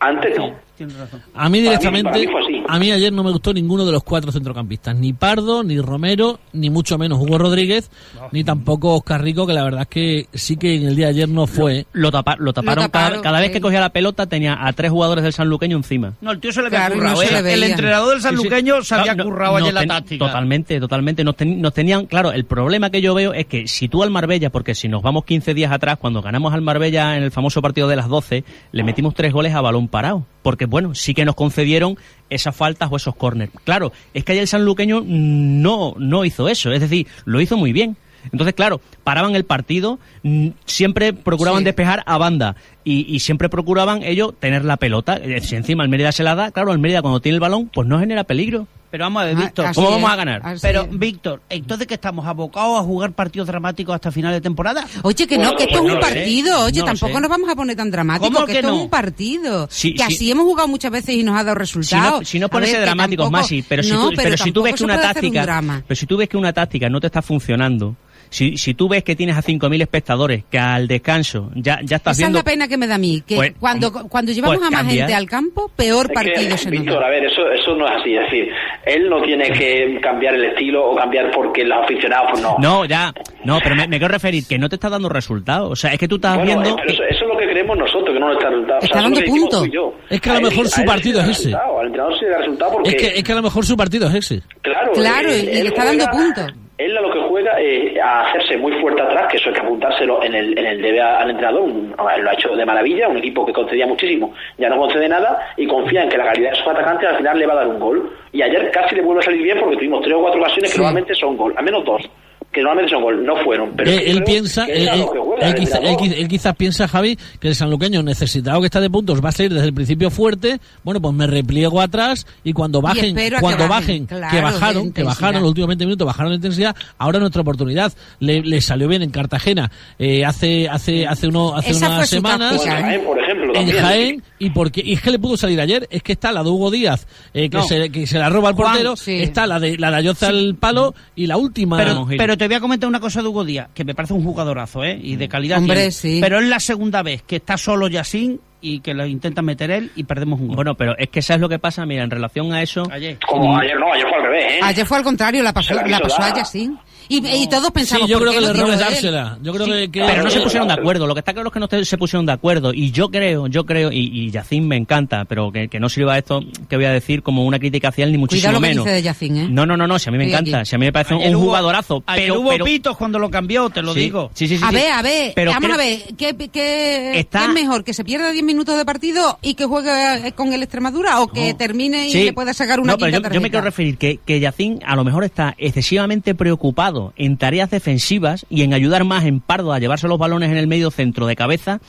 Antes 0.00 0.38
no. 0.38 0.52
Tienes 0.76 0.96
razón. 0.96 1.20
A 1.20 1.24
mí 1.24 1.32
Para 1.34 1.48
mí- 1.48 1.60
directamente, 1.60 2.10
para 2.10 2.18
mí 2.20 2.26
fue 2.28 2.40
así. 2.42 2.57
A 2.68 2.78
mí 2.78 2.92
ayer 2.92 3.12
no 3.12 3.24
me 3.24 3.30
gustó 3.32 3.52
ninguno 3.52 3.84
de 3.84 3.92
los 3.92 4.04
cuatro 4.04 4.30
centrocampistas, 4.30 4.94
ni 4.96 5.12
Pardo, 5.12 5.62
ni 5.64 5.80
Romero, 5.80 6.38
ni 6.52 6.70
mucho 6.70 6.98
menos 6.98 7.18
Hugo 7.18 7.38
Rodríguez, 7.38 7.90
ni 8.32 8.44
tampoco 8.44 8.94
Oscar 8.94 9.22
Rico, 9.22 9.46
que 9.46 9.52
la 9.54 9.64
verdad 9.64 9.82
es 9.82 9.88
que 9.88 10.26
sí 10.34 10.56
que 10.56 10.76
en 10.76 10.84
el 10.86 10.94
día 10.96 11.06
de 11.06 11.12
ayer 11.12 11.28
no 11.28 11.46
fue. 11.46 11.86
Lo, 11.92 12.10
tapa- 12.10 12.36
lo 12.38 12.52
taparon, 12.52 12.84
Lo 12.84 12.90
cada- 12.90 13.04
taparon, 13.06 13.22
cada, 13.22 13.38
vez 13.40 13.48
sí. 13.48 13.52
que 13.54 13.60
cogía 13.60 13.80
la 13.80 13.90
pelota 13.90 14.26
tenía 14.26 14.58
a 14.66 14.72
tres 14.72 14.90
jugadores 14.90 15.24
del 15.24 15.32
sanluqueño 15.32 15.76
encima. 15.76 16.12
No, 16.20 16.30
el 16.32 16.40
tío 16.40 16.52
se 16.52 16.60
le 16.60 16.66
había 16.68 16.78
Claro, 16.80 16.94
y 16.94 16.98
no 16.98 17.14
currado. 17.14 17.22
se 17.42 17.48
¿eh? 17.50 17.54
el 17.54 17.62
entrenador 17.64 18.10
del 18.12 18.22
sanluqueño 18.22 18.82
se 18.82 18.94
había 18.94 19.14
No, 19.14 19.24
currado 19.24 19.52
no 19.58 19.64
ayer 19.64 19.74
la 19.74 19.80
ten- 19.80 19.88
táctica. 19.88 20.26
Totalmente, 20.26 20.80
totalmente. 20.80 21.24
Nos, 21.24 21.36
ten- 21.36 21.60
nos 21.60 21.72
tenían, 21.72 22.06
claro, 22.06 22.32
el 22.32 22.44
problema 22.44 22.90
que 22.90 23.00
yo 23.00 23.14
veo 23.14 23.32
es 23.32 23.46
que 23.46 23.66
si 23.66 23.88
tú 23.88 24.02
al 24.02 24.10
Marbella, 24.10 24.50
porque 24.50 24.74
si 24.74 24.88
nos 24.88 25.02
vamos 25.02 25.24
15 25.24 25.54
días 25.54 25.72
atrás, 25.72 25.98
cuando 25.98 26.22
ganamos 26.22 26.52
al 26.52 26.60
Marbella 26.62 27.16
en 27.16 27.22
el 27.22 27.30
famoso 27.30 27.62
partido 27.62 27.88
de 27.88 27.96
las 27.96 28.08
12, 28.08 28.44
le 28.72 28.84
metimos 28.84 29.14
tres 29.14 29.32
goles 29.32 29.54
a 29.54 29.60
balón 29.60 29.88
parado. 29.88 30.26
Porque, 30.42 30.66
bueno, 30.66 30.94
sí 30.94 31.14
que 31.14 31.24
nos 31.24 31.34
concedieron 31.34 31.98
esas 32.30 32.54
faltas 32.54 32.88
o 32.90 32.96
esos 32.96 33.14
córneres. 33.16 33.54
Claro, 33.64 33.92
es 34.14 34.24
que 34.24 34.32
ayer 34.32 34.42
el 34.42 34.48
sanluqueño 34.48 35.02
no, 35.06 35.94
no 35.98 36.24
hizo 36.24 36.48
eso. 36.48 36.72
Es 36.72 36.80
decir, 36.80 37.06
lo 37.24 37.40
hizo 37.40 37.56
muy 37.56 37.72
bien. 37.72 37.96
Entonces, 38.32 38.54
claro, 38.54 38.80
paraban 39.04 39.36
el 39.36 39.44
partido, 39.44 39.98
mm, 40.24 40.48
siempre 40.66 41.12
procuraban 41.12 41.60
Sí. 41.60 41.64
despejar 41.66 42.02
a 42.04 42.18
banda 42.18 42.56
y, 42.84 43.06
y 43.14 43.20
siempre 43.20 43.48
procuraban 43.48 44.02
ellos 44.02 44.34
tener 44.38 44.64
la 44.64 44.76
pelota. 44.76 45.20
Si 45.40 45.54
encima 45.56 45.84
el 45.84 45.88
Mérida 45.88 46.10
se 46.12 46.24
la 46.24 46.34
da, 46.34 46.50
claro, 46.50 46.72
el 46.72 46.78
Mérida 46.78 47.00
cuando 47.00 47.20
tiene 47.20 47.34
el 47.36 47.40
balón, 47.40 47.70
pues 47.72 47.86
no 47.88 47.98
genera 48.00 48.24
peligro. 48.24 48.66
Pero 48.90 49.04
vamos 49.04 49.22
a 49.22 49.26
ver, 49.26 49.36
Ah, 49.36 49.40
Víctor. 49.40 49.66
¿cómo 49.74 49.88
es, 49.88 49.94
vamos 49.96 50.10
a 50.10 50.16
ganar? 50.16 50.40
así 50.44 50.60
Pero, 50.62 50.82
es. 50.82 50.98
Víctor, 50.98 51.42
entonces 51.50 51.86
que 51.86 51.94
estamos 51.94 52.26
abocados 52.26 52.80
a 52.80 52.82
jugar 52.82 53.12
partidos 53.12 53.46
dramáticos 53.48 53.94
hasta 53.94 54.10
final 54.10 54.32
de 54.32 54.40
temporada. 54.40 54.86
Oye, 55.02 55.26
que 55.26 55.36
no, 55.36 55.44
Bueno, 55.44 55.56
que 55.58 55.64
esto 55.64 55.78
pues 55.78 55.84
es 55.84 55.92
un 55.92 55.94
no 55.94 56.00
partido. 56.00 56.64
Oye, 56.64 56.80
no 56.80 56.86
tampoco 56.86 57.20
nos 57.20 57.28
vamos 57.30 57.50
a 57.50 57.54
poner 57.54 57.76
tan 57.76 57.90
dramáticos, 57.90 58.30
¿Cómo 58.34 58.46
que, 58.46 58.52
que 58.52 58.58
esto 58.60 58.70
no? 58.70 58.76
es 58.78 58.82
un 58.84 58.88
partido. 58.90 59.68
Sí, 59.70 59.92
que 59.92 60.04
sí. 60.04 60.14
así 60.14 60.30
hemos 60.30 60.44
jugado 60.44 60.68
muchas 60.68 60.90
veces 60.90 61.14
y 61.16 61.22
nos 61.22 61.34
ha 61.38 61.44
dado 61.44 61.54
Si 61.56 61.58
resultados. 61.58 62.20
no, 62.20 62.24
si 62.24 62.38
no 62.38 62.46
A 62.46 62.48
ponerse 62.48 62.80
dramáticos, 62.80 63.24
tampoco- 63.26 63.42
Masi, 63.42 63.62
pero 63.62 63.82
si, 63.82 63.90
no, 63.92 64.08
tú, 64.08 64.16
pero 64.16 64.36
si 64.38 64.52
tú 64.52 64.62
tampoco 64.62 64.62
ves 64.64 64.74
que 64.76 64.84
una 64.84 64.94
un 64.94 65.00
táctica, 65.02 65.82
pero 65.86 65.96
si 65.98 66.06
tú 66.06 66.16
ves 66.16 66.28
que 66.30 66.36
una 66.38 66.52
táctica 66.54 66.88
no 66.88 67.00
te 67.00 67.06
está 67.08 67.20
funcionando, 67.20 67.94
si, 68.30 68.56
si 68.56 68.74
tú 68.74 68.88
ves 68.88 69.02
que 69.04 69.16
tienes 69.16 69.36
a 69.36 69.42
5.000 69.42 69.80
espectadores, 69.82 70.44
que 70.50 70.58
al 70.58 70.86
descanso 70.88 71.50
ya, 71.54 71.80
ya 71.82 71.96
estás 71.96 72.16
Esa 72.18 72.26
viendo... 72.26 72.38
es 72.38 72.44
la 72.44 72.50
pena 72.50 72.68
que 72.68 72.76
me 72.76 72.86
da 72.86 72.96
a 72.96 72.98
mí, 72.98 73.22
que 73.26 73.36
Pues, 73.36 73.52
cuando, 73.58 73.92
cuando 74.08 74.32
llevamos 74.32 74.58
pues 74.58 74.68
a 74.68 74.70
más 74.70 74.86
gente 74.92 75.14
al 75.14 75.26
campo, 75.28 75.70
peor 75.76 76.06
Es 76.08 76.12
partido 76.12 76.48
que, 76.50 76.58
se 76.58 76.70
nos 76.70 76.80
Víctor, 76.80 77.00
da. 77.00 77.06
a 77.06 77.10
ver, 77.10 77.24
eso, 77.24 77.42
eso 77.52 77.74
no 77.76 77.86
es 77.86 77.92
así. 78.00 78.14
Es 78.14 78.20
decir, 78.24 78.48
él 78.86 79.08
no 79.10 79.22
tiene 79.22 79.50
que 79.50 79.98
cambiar 80.02 80.34
el 80.34 80.44
estilo 80.46 80.90
o 80.90 80.96
cambiar 80.96 81.30
porque 81.30 81.64
los 81.64 81.78
aficionados, 81.84 82.28
pues 82.32 82.42
no. 82.42 82.56
No, 82.58 82.84
ya, 82.84 83.12
no, 83.44 83.58
pero 83.62 83.74
me, 83.76 83.86
me 83.88 83.98
quiero 83.98 84.12
referir 84.12 84.44
que 84.46 84.58
no 84.58 84.68
te 84.68 84.76
está 84.76 84.88
dando 84.88 85.08
resultados. 85.08 85.70
O 85.72 85.76
sea, 85.76 85.92
es 85.92 85.98
que 85.98 86.08
tú 86.08 86.16
estás 86.16 86.36
Bueno, 86.36 86.60
viendo... 86.62 86.70
eh, 86.70 86.74
pero 86.76 86.92
eso, 86.92 87.02
eso 87.04 87.24
es 87.24 87.28
lo 87.28 87.36
que 87.38 87.46
creemos 87.48 87.76
nosotros, 87.78 88.14
que 88.14 88.20
no 88.20 88.28
nos 88.28 88.36
está 88.36 88.50
resultado. 88.50 88.80
Está 88.82 89.02
dando 89.02 89.20
es 89.20 89.26
punto. 89.30 89.64
Es 90.10 90.20
que 90.20 90.30
a 90.30 90.32
lo 90.34 90.38
él- 90.40 90.44
mejor 90.46 90.68
su 90.68 90.84
partido 90.84 91.20
es 91.20 91.28
ese. 91.28 91.42
resultado, 91.50 91.80
Al 91.80 91.86
entrenador 91.86 92.18
sí 92.18 92.24
le 92.24 92.30
da 92.30 92.38
resultado 92.38 92.72
porque... 92.72 92.88
Es 92.90 92.96
que, 92.96 93.18
es 93.18 93.24
que 93.24 93.32
a 93.32 93.34
lo 93.36 93.42
mejor 93.42 93.64
su 93.66 93.76
partido 93.76 94.08
es 94.08 94.14
ese. 94.14 94.42
Claro, 94.62 94.92
Claro, 94.92 95.30
él- 95.30 95.48
y 95.48 95.62
le 95.62 95.68
está 95.68 95.84
dando 95.84 96.06
puntos. 96.10 96.46
Él 96.78 96.96
a 96.96 97.00
lo 97.00 97.10
que 97.10 97.18
juega 97.20 97.58
es 97.60 97.98
a 98.00 98.22
hacerse 98.28 98.56
muy 98.56 98.72
fuerte 98.80 99.02
atrás, 99.02 99.26
que 99.30 99.36
eso 99.36 99.48
hay 99.50 99.54
que 99.56 99.60
apuntárselo 99.60 100.22
en 100.22 100.32
el, 100.34 100.56
en 100.56 100.64
el 100.64 100.80
debe 100.80 101.00
al 101.00 101.28
entrenador. 101.30 101.62
Un- 101.62 101.92
lo 101.98 102.30
ha 102.30 102.34
hecho 102.34 102.54
de 102.54 102.64
maravilla, 102.64 103.08
un 103.08 103.16
equipo 103.18 103.44
que 103.44 103.52
concedía 103.52 103.86
muchísimo, 103.86 104.32
ya 104.56 104.68
no 104.68 104.76
concede 104.78 105.08
nada 105.08 105.38
y 105.56 105.66
confía 105.66 106.04
en 106.04 106.08
que 106.08 106.16
la 106.18 106.24
calidad 106.26 106.50
de 106.50 106.56
sus 106.56 106.68
atacantes 106.68 107.08
al 107.08 107.16
final 107.16 107.38
le 107.38 107.46
va 107.46 107.52
a 107.54 107.56
dar 107.56 107.66
un 107.68 107.80
gol. 107.80 108.10
Y 108.32 108.42
ayer 108.42 108.70
casi 108.70 108.94
le 108.94 109.02
vuelve 109.02 109.20
a 109.20 109.24
salir 109.24 109.42
bien 109.42 109.58
porque 109.58 109.76
tuvimos 109.76 110.02
tres 110.02 110.14
o 110.14 110.20
cuatro 110.22 110.40
ocasiones 110.40 110.70
Sí. 110.70 110.76
que 110.76 110.82
normalmente 110.82 111.14
son 111.14 111.36
gol, 111.36 111.52
al 111.56 111.64
menos 111.64 111.84
dos, 111.84 112.08
que 112.52 112.62
normalmente 112.62 112.94
son 112.94 113.02
gol, 113.02 113.24
no 113.26 113.36
fueron. 113.44 113.72
Pero 113.76 113.90
él, 113.90 114.22
piensa, 114.24 114.64
él, 114.66 114.88
juega 115.06 115.54
quizá- 115.54 115.78
él 115.78 116.28
quizás 116.28 116.56
piensa, 116.56 116.88
Javi, 116.88 117.18
que 117.40 117.48
el 117.48 117.54
sanluqueño 117.54 118.02
necesitado 118.02 118.60
que 118.60 118.66
está 118.66 118.80
de 118.80 118.88
puntos 118.88 119.22
va 119.22 119.28
a 119.28 119.32
salir 119.32 119.52
desde 119.52 119.66
el 119.66 119.74
principio 119.74 120.10
fuerte. 120.10 120.58
Bueno, 120.82 121.00
pues 121.00 121.14
me 121.14 121.26
repliego 121.26 121.80
atrás 121.80 122.26
y 122.44 122.52
cuando 122.54 122.80
bajen, 122.80 123.14
que 123.14 123.30
cuando 123.40 123.68
bajen, 123.68 123.68
bajen, 123.68 124.06
claro, 124.06 124.30
que 124.34 124.40
bajaron, 124.40 124.92
que 124.92 125.02
bajaron 125.02 125.42
los 125.42 125.50
últimos 125.50 125.68
20 125.68 125.84
minutos, 125.84 126.06
bajaron 126.06 126.30
la 126.32 126.36
intensidad. 126.36 126.74
Ahora 126.96 127.18
nuestra 127.18 127.42
oportunidad 127.42 127.92
le, 128.20 128.40
le 128.40 128.60
salió 128.62 128.88
bien 128.88 129.02
en 129.02 129.10
Cartagena 129.10 129.70
eh, 129.98 130.24
hace 130.24 130.68
hace 130.68 131.06
hace 131.06 131.28
uno 131.28 131.54
hace 131.54 131.72
Esa 131.72 131.88
unas 131.90 132.08
semanas. 132.08 132.64
En 132.64 132.70
Jaén, 132.70 133.04
por 133.04 133.18
ejemplo, 133.22 133.52
En. 133.54 133.70
Jaén, 133.70 134.22
y 134.38 134.50
porque 134.50 134.82
y 134.84 134.94
es 134.94 135.02
que 135.02 135.10
le 135.10 135.18
pudo 135.18 135.36
salir 135.36 135.60
ayer, 135.60 135.86
es 135.90 136.02
que 136.02 136.12
está 136.12 136.32
la 136.32 136.42
de 136.42 136.48
Hugo 136.48 136.70
Díaz, 136.70 137.06
eh, 137.34 137.50
que, 137.50 137.58
No. 137.58 137.62
se, 137.64 137.90
que 137.90 138.06
se 138.06 138.18
la 138.18 138.30
roba 138.30 138.48
al 138.50 138.54
Juan, 138.54 138.68
portero, 138.72 138.96
sí. 138.96 139.20
está 139.20 139.46
la 139.46 139.60
de 139.60 139.76
la 139.76 139.90
de 139.90 139.96
Ayoza 139.98 140.28
al 140.28 140.54
palo 140.58 140.94
y 141.14 141.26
la 141.26 141.36
última. 141.36 141.76
Pero, 141.76 142.06
pero 142.16 142.37
te 142.38 142.46
voy 142.46 142.56
a 142.56 142.60
comentar 142.60 142.88
una 142.88 143.00
cosa 143.00 143.20
de 143.20 143.28
Hugo 143.28 143.44
Díaz, 143.44 143.68
que 143.74 143.84
me 143.84 143.94
parece 143.94 144.14
un 144.14 144.24
jugadorazo, 144.24 144.84
¿eh? 144.84 144.98
Y 145.00 145.16
de 145.16 145.28
calidad. 145.28 145.58
Hombre, 145.58 145.74
tiene. 145.74 145.90
sí. 145.90 146.18
Pero 146.20 146.38
es 146.40 146.46
la 146.46 146.60
segunda 146.60 147.02
vez 147.02 147.22
que 147.22 147.36
está 147.36 147.58
solo 147.58 147.88
Yacine 147.88 148.38
y 148.60 148.80
que 148.80 148.94
lo 148.94 149.06
intenta 149.06 149.42
meter 149.42 149.70
él 149.70 149.90
y 149.96 150.04
perdemos 150.04 150.40
un 150.40 150.48
gol. 150.48 150.56
Bueno, 150.56 150.74
pero 150.74 150.96
es 150.98 151.08
que 151.08 151.22
¿sabes 151.22 151.40
lo 151.40 151.48
que 151.48 151.58
pasa? 151.58 151.86
Mira, 151.86 152.02
en 152.04 152.10
relación 152.10 152.52
a 152.52 152.62
eso... 152.62 152.82
Ayer. 152.90 153.18
Como 153.26 153.56
ayer 153.58 153.78
no, 153.78 153.92
ayer 153.92 154.06
fue 154.08 154.16
al 154.18 154.22
revés, 154.24 154.44
¿eh? 154.54 154.60
Ayer 154.62 154.86
fue 154.86 154.96
al 154.98 155.04
contrario, 155.04 155.42
la 155.42 155.52
pasó, 155.52 155.74
la 155.74 155.86
la 155.86 156.00
pasó 156.00 156.20
dar. 156.20 156.32
a 156.32 156.36
Yacine. 156.38 156.76
Y, 157.10 157.26
y 157.26 157.48
todos 157.48 157.64
sí, 157.66 157.72
pensamos, 157.72 158.06
yo 158.06 158.18
¿por 158.18 158.28
creo 158.28 158.38
que 158.38 158.46
el 158.50 158.54
error 158.54 158.70
es 158.70 158.80
dársela. 158.80 159.38
Yo 159.42 159.54
creo 159.54 159.64
Sí, 159.64 159.72
que, 159.72 159.90
que- 159.92 160.04
pero 160.04 160.24
no 160.24 160.28
se 160.30 160.36
Sí, 160.38 160.44
pusieron 160.44 160.68
de 160.68 160.74
sí. 160.74 160.80
acuerdo. 160.80 161.06
Lo 161.06 161.14
que 161.14 161.20
está 161.20 161.32
claro 161.32 161.48
es 161.48 161.52
que 161.54 161.60
no 161.78 161.84
se 161.84 161.96
pusieron 161.96 162.26
de 162.26 162.32
acuerdo. 162.32 162.74
Y 162.74 162.90
yo 162.90 163.08
creo, 163.08 163.46
yo 163.46 163.64
creo, 163.64 163.90
y, 163.90 164.10
y 164.12 164.30
Yacín 164.30 164.68
me 164.68 164.76
encanta, 164.76 165.24
pero 165.24 165.50
que, 165.50 165.68
que 165.68 165.80
no 165.80 165.88
sirva 165.88 166.18
esto 166.18 166.40
que 166.68 166.76
voy 166.76 166.84
a 166.84 166.92
decir 166.92 167.22
como 167.22 167.46
una 167.46 167.58
crítica 167.58 167.88
hacia 167.88 168.04
él, 168.04 168.12
ni 168.12 168.18
muchísimo 168.18 168.50
Cuidado 168.50 168.60
lo 168.60 168.62
que 168.62 168.68
menos. 168.68 168.84
dice 168.84 168.94
de 168.96 169.02
Yacine, 169.02 169.44
¿eh? 169.44 169.48
No, 169.48 169.64
no, 169.64 169.78
no, 169.78 169.86
no, 169.86 169.98
si 169.98 170.10
a 170.10 170.12
mí 170.12 170.18
me 170.18 170.24
Estoy 170.24 170.34
encanta, 170.40 170.58
aquí. 170.58 170.68
si 170.68 170.76
a 170.76 170.78
mí 170.78 170.84
me 170.84 170.92
parece 170.92 171.14
Ayer 171.14 171.28
un 171.30 171.36
hubo- 171.36 171.46
jugadorazo. 171.46 172.02
Ayer 172.06 172.24
pero, 172.26 172.40
hubo 172.40 172.50
pero- 172.50 172.64
pitos 172.66 172.96
cuando 172.98 173.18
lo 173.18 173.30
cambió, 173.30 173.70
te 173.70 173.80
lo 173.80 173.94
sí, 173.94 174.00
digo. 174.00 174.30
Sí, 174.34 174.46
sí, 174.46 174.58
sí. 174.58 174.64
A 174.64 174.68
sí. 174.68 174.74
ver, 174.74 174.92
a 174.92 175.00
ver, 175.00 175.32
Pero 175.34 175.50
vamos 175.52 175.64
creo- 175.64 175.74
a 175.74 175.78
ver, 175.78 175.98
¿qué, 176.18 176.36
qué, 176.52 177.18
Está- 177.20 177.38
qué 177.38 177.44
es 177.46 177.52
mejor? 177.54 177.84
¿Que 177.84 177.94
se 177.94 178.04
pierda 178.04 178.30
10 178.32 178.44
minutos 178.48 178.76
de 178.76 178.84
partido 178.84 179.38
y 179.42 179.54
que 179.54 179.64
juegue 179.66 180.32
con 180.34 180.52
el 180.52 180.62
Extremadura 180.64 181.20
o 181.20 181.28
que 181.28 181.54
termine 181.54 182.08
y 182.08 182.10
Sí. 182.12 182.24
le 182.24 182.32
pueda 182.32 182.52
sacar 182.52 182.80
una 182.80 182.92
No, 182.94 182.98
pero 182.98 183.20
yo, 183.22 183.30
yo 183.30 183.40
me 183.40 183.50
quiero 183.50 183.64
referir 183.64 183.96
que, 183.98 184.18
que 184.26 184.40
Yacín 184.40 184.80
a 184.84 184.96
lo 184.96 185.04
mejor 185.04 185.22
está 185.22 185.54
excesivamente 185.58 186.34
preocupado 186.34 187.12
en 187.16 187.36
tareas 187.36 187.70
defensivas 187.70 188.44
y 188.50 188.62
en 188.62 188.74
ayudar 188.74 189.04
más 189.04 189.24
en 189.24 189.38
Pardo 189.40 189.72
a 189.72 189.78
llevarse 189.78 190.08
los 190.08 190.18
balones 190.18 190.50
en 190.50 190.56
el 190.56 190.66
medio 190.66 190.90
centro 190.90 191.26
de 191.26 191.36
cabeza 191.36 191.80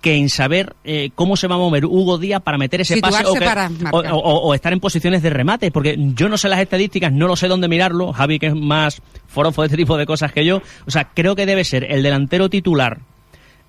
que 0.00 0.14
en 0.16 0.28
saber 0.28 0.76
eh, 0.84 1.10
cómo 1.16 1.36
se 1.36 1.48
va 1.48 1.56
a 1.56 1.58
mover 1.58 1.84
Hugo 1.86 2.18
Díaz 2.18 2.40
para 2.42 2.58
meter 2.58 2.80
ese 2.82 2.98
pase 2.98 3.18
Situarse 3.24 3.30
o, 3.38 3.40
que- 3.40 3.44
para 3.44 3.70
o- 3.92 3.98
o- 4.00 4.48
o 4.48 4.54
estar 4.54 4.72
en 4.72 4.78
posiciones 4.78 5.20
de 5.22 5.30
remate, 5.30 5.72
porque 5.72 5.96
yo 5.98 6.28
no 6.28 6.38
sé 6.38 6.48
las 6.48 6.60
estadísticas, 6.60 7.12
no 7.12 7.26
lo 7.26 7.34
sé 7.34 7.48
dónde 7.48 7.66
mirarlo, 7.66 8.12
Javi 8.12 8.38
que 8.38 8.46
es 8.48 8.54
más 8.54 9.02
forofo 9.26 9.62
de 9.62 9.66
este 9.66 9.76
tipo 9.78 9.96
de 9.96 10.06
cosas 10.06 10.30
que 10.32 10.44
yo, 10.44 10.62
o 10.86 10.90
sea, 10.90 11.08
creo 11.12 11.34
que 11.34 11.44
debe 11.46 11.64
ser 11.64 11.82
el 11.90 12.02
delantero 12.04 12.48
titular 12.48 13.00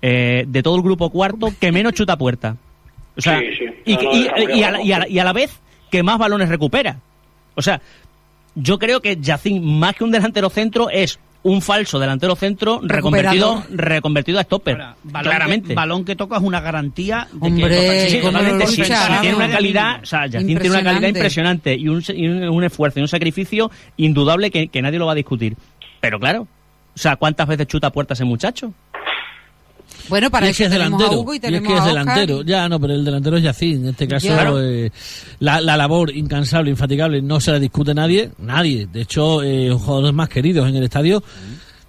eh, 0.02 0.44
de 0.46 0.62
todo 0.62 0.76
el 0.76 0.82
grupo 0.82 1.10
cuarto 1.10 1.52
que 1.60 1.72
menos 1.72 1.92
chuta 1.92 2.16
puerta. 2.16 2.56
O 3.16 3.20
sea, 3.20 3.38
Sí, 3.40 3.46
sí. 3.58 3.64
y, 3.84 3.94
No, 3.96 4.10
a, 4.10 4.14
la, 4.14 4.32
claro. 4.34 4.54
y 4.54 4.62
a 4.92 4.98
la- 5.00 5.08
y 5.08 5.18
a 5.18 5.24
la 5.24 5.32
vez 5.32 5.58
que 5.90 6.02
más 6.02 6.18
balones 6.18 6.48
recupera. 6.48 6.98
O 7.54 7.62
sea, 7.62 7.80
yo 8.54 8.78
creo 8.78 9.00
que 9.00 9.16
Yacine, 9.20 9.60
más 9.60 9.94
que 9.96 10.04
un 10.04 10.10
delantero 10.10 10.50
centro, 10.50 10.88
es 10.90 11.18
un 11.42 11.62
falso 11.62 11.98
delantero 12.00 12.34
centro 12.36 12.80
reconvertido, 12.82 13.62
reconvertido 13.70 14.38
a 14.38 14.42
stopper. 14.42 14.74
Ahora, 14.74 14.96
balón 15.04 15.30
claramente. 15.30 15.68
Que, 15.68 15.74
balón 15.74 16.04
que 16.04 16.16
toca 16.16 16.36
es 16.36 16.42
una 16.42 16.60
garantía 16.60 17.28
de 17.32 17.46
Hombre, 17.46 17.68
que 17.68 18.08
Sí, 18.10 18.18
totalmente. 18.20 18.66
tiene 19.20 19.34
una 19.36 19.48
calidad, 19.50 20.00
o 20.02 20.06
sea, 20.06 20.28
tiene 20.28 20.68
una 20.68 20.82
calidad 20.82 21.08
impresionante 21.08 21.74
y 21.76 21.88
un, 21.88 22.02
y 22.14 22.26
un- 22.28 22.64
esfuerzo 22.64 22.98
y 22.98 23.02
un 23.02 23.08
sacrificio 23.08 23.70
indudable 23.96 24.50
que, 24.50 24.68
que 24.68 24.82
nadie 24.82 24.98
lo 24.98 25.06
va 25.06 25.12
a 25.12 25.16
discutir. 25.16 25.56
Pero 26.00 26.18
claro, 26.18 26.42
o 26.42 26.98
sea, 26.98 27.14
¿cuántas 27.16 27.46
veces 27.46 27.66
chuta 27.68 27.86
a 27.86 27.90
puerta 27.92 28.14
ese 28.14 28.24
muchacho? 28.24 28.72
Bueno, 30.08 30.30
para 30.30 30.46
y 30.46 30.50
es 30.50 30.56
eso 30.56 30.58
que 30.58 30.64
es 30.66 30.70
delantero. 30.72 31.10
a 31.10 31.16
Hugo 31.18 31.34
y 31.34 31.36
y 31.42 31.54
es 31.54 31.62
que 31.62 31.76
es 31.76 31.84
delantero. 31.84 32.42
Ya, 32.42 32.68
no, 32.68 32.80
pero 32.80 32.94
el 32.94 33.04
delantero 33.04 33.36
es 33.36 33.42
Yacín. 33.42 33.82
En 33.84 33.88
este 33.90 34.08
caso, 34.08 34.28
Claro. 34.28 34.60
eh, 34.62 34.90
la, 35.40 35.60
la 35.60 35.76
labor 35.76 36.14
incansable, 36.14 36.70
infatigable, 36.70 37.20
no 37.22 37.40
se 37.40 37.50
la 37.52 37.58
discute 37.58 37.94
nadie. 37.94 38.30
Nadie. 38.38 38.86
De 38.86 39.02
hecho, 39.02 39.42
eh, 39.42 39.72
un 39.72 39.78
jugador 39.78 40.12
más 40.12 40.28
queridos 40.28 40.68
en 40.68 40.76
el 40.76 40.84
estadio. 40.84 41.22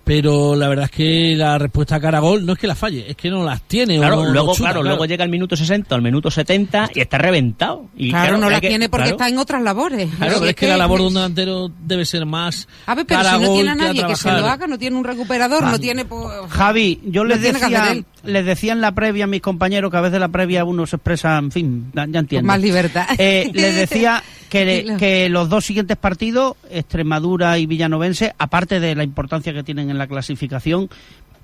Pero 0.03 0.55
la 0.55 0.67
verdad 0.67 0.85
es 0.85 0.91
que 0.91 1.35
la 1.37 1.59
respuesta 1.59 1.97
a 1.97 1.99
cara 1.99 2.17
a 2.17 2.21
gol 2.21 2.43
no 2.43 2.53
es 2.53 2.57
que 2.57 2.65
la 2.65 2.73
falle, 2.73 3.05
es 3.07 3.15
que 3.15 3.29
no 3.29 3.43
las 3.43 3.61
tiene. 3.67 3.97
Claro, 3.99 4.23
no 4.23 4.31
luego, 4.31 4.55
chuta, 4.55 4.69
claro, 4.71 4.81
luego 4.81 5.05
llega 5.05 5.23
el 5.23 5.29
minuto 5.29 5.55
60 5.55 5.93
al 5.93 6.01
minuto 6.01 6.31
70 6.31 6.89
y 6.95 7.01
está 7.01 7.19
reventado. 7.19 7.89
Y 7.95 8.09
Claro, 8.09 8.39
no 8.39 8.47
hay 8.47 8.53
la 8.53 8.59
que- 8.61 8.69
tiene 8.69 8.89
porque 8.89 9.03
claro. 9.03 9.17
está 9.17 9.29
en 9.29 9.37
otras 9.37 9.61
labores. 9.61 10.09
Claro, 10.17 10.35
pero 10.39 10.49
es 10.49 10.55
que 10.55 10.67
la 10.67 10.77
labor 10.77 11.01
de 11.01 11.07
un 11.07 11.13
delantero 11.13 11.71
debe 11.85 12.05
ser 12.07 12.25
más. 12.25 12.67
A 12.87 12.95
ver, 12.95 13.05
pero 13.05 13.21
cara 13.21 13.37
si 13.37 13.43
no 13.45 13.53
tiene 13.53 13.69
a 13.69 13.75
que 13.75 13.81
a 13.81 13.85
nadie 13.85 14.05
que 14.07 14.15
se 14.15 14.31
lo 14.31 14.47
haga, 14.47 14.65
no 14.65 14.79
tiene 14.79 14.97
un 14.97 15.03
recuperador, 15.03 15.63
no 15.65 15.79
tiene... 15.79 16.05
pues, 16.05 16.25
Javi, 16.49 17.01
yo 17.05 17.23
les 17.23 17.39
decía. 17.43 17.95
Les 18.23 18.45
decía 18.45 18.73
en 18.73 18.81
la 18.81 18.91
previa 18.93 19.23
a 19.23 19.27
mis 19.27 19.41
compañeros 19.41 19.91
que 19.91 19.97
a 19.97 20.01
veces 20.01 20.19
la 20.19 20.27
previa 20.29 20.65
uno 20.65 20.85
se 20.85 20.95
expresa, 20.97 21.37
en 21.37 21.51
fin, 21.51 21.91
ya, 21.93 22.03
entiendo. 22.03 22.37
Con 22.37 22.45
más 22.45 22.61
libertad. 22.61 23.05
Eh, 23.17 23.49
les 23.53 23.75
decía 23.89 24.23
que, 24.49 24.95
que 24.97 25.29
los 25.29 25.49
dos 25.49 25.65
siguientes 25.65 25.97
partidos, 25.97 26.55
Extremadura 26.69 27.57
y 27.59 27.65
Villanovense, 27.65 28.33
aparte 28.37 28.79
de 28.79 28.95
la 28.95 29.03
importancia 29.03 29.53
que 29.53 29.63
tienen 29.63 29.89
en 29.89 29.97
la 29.97 30.07
clasificación, 30.07 30.89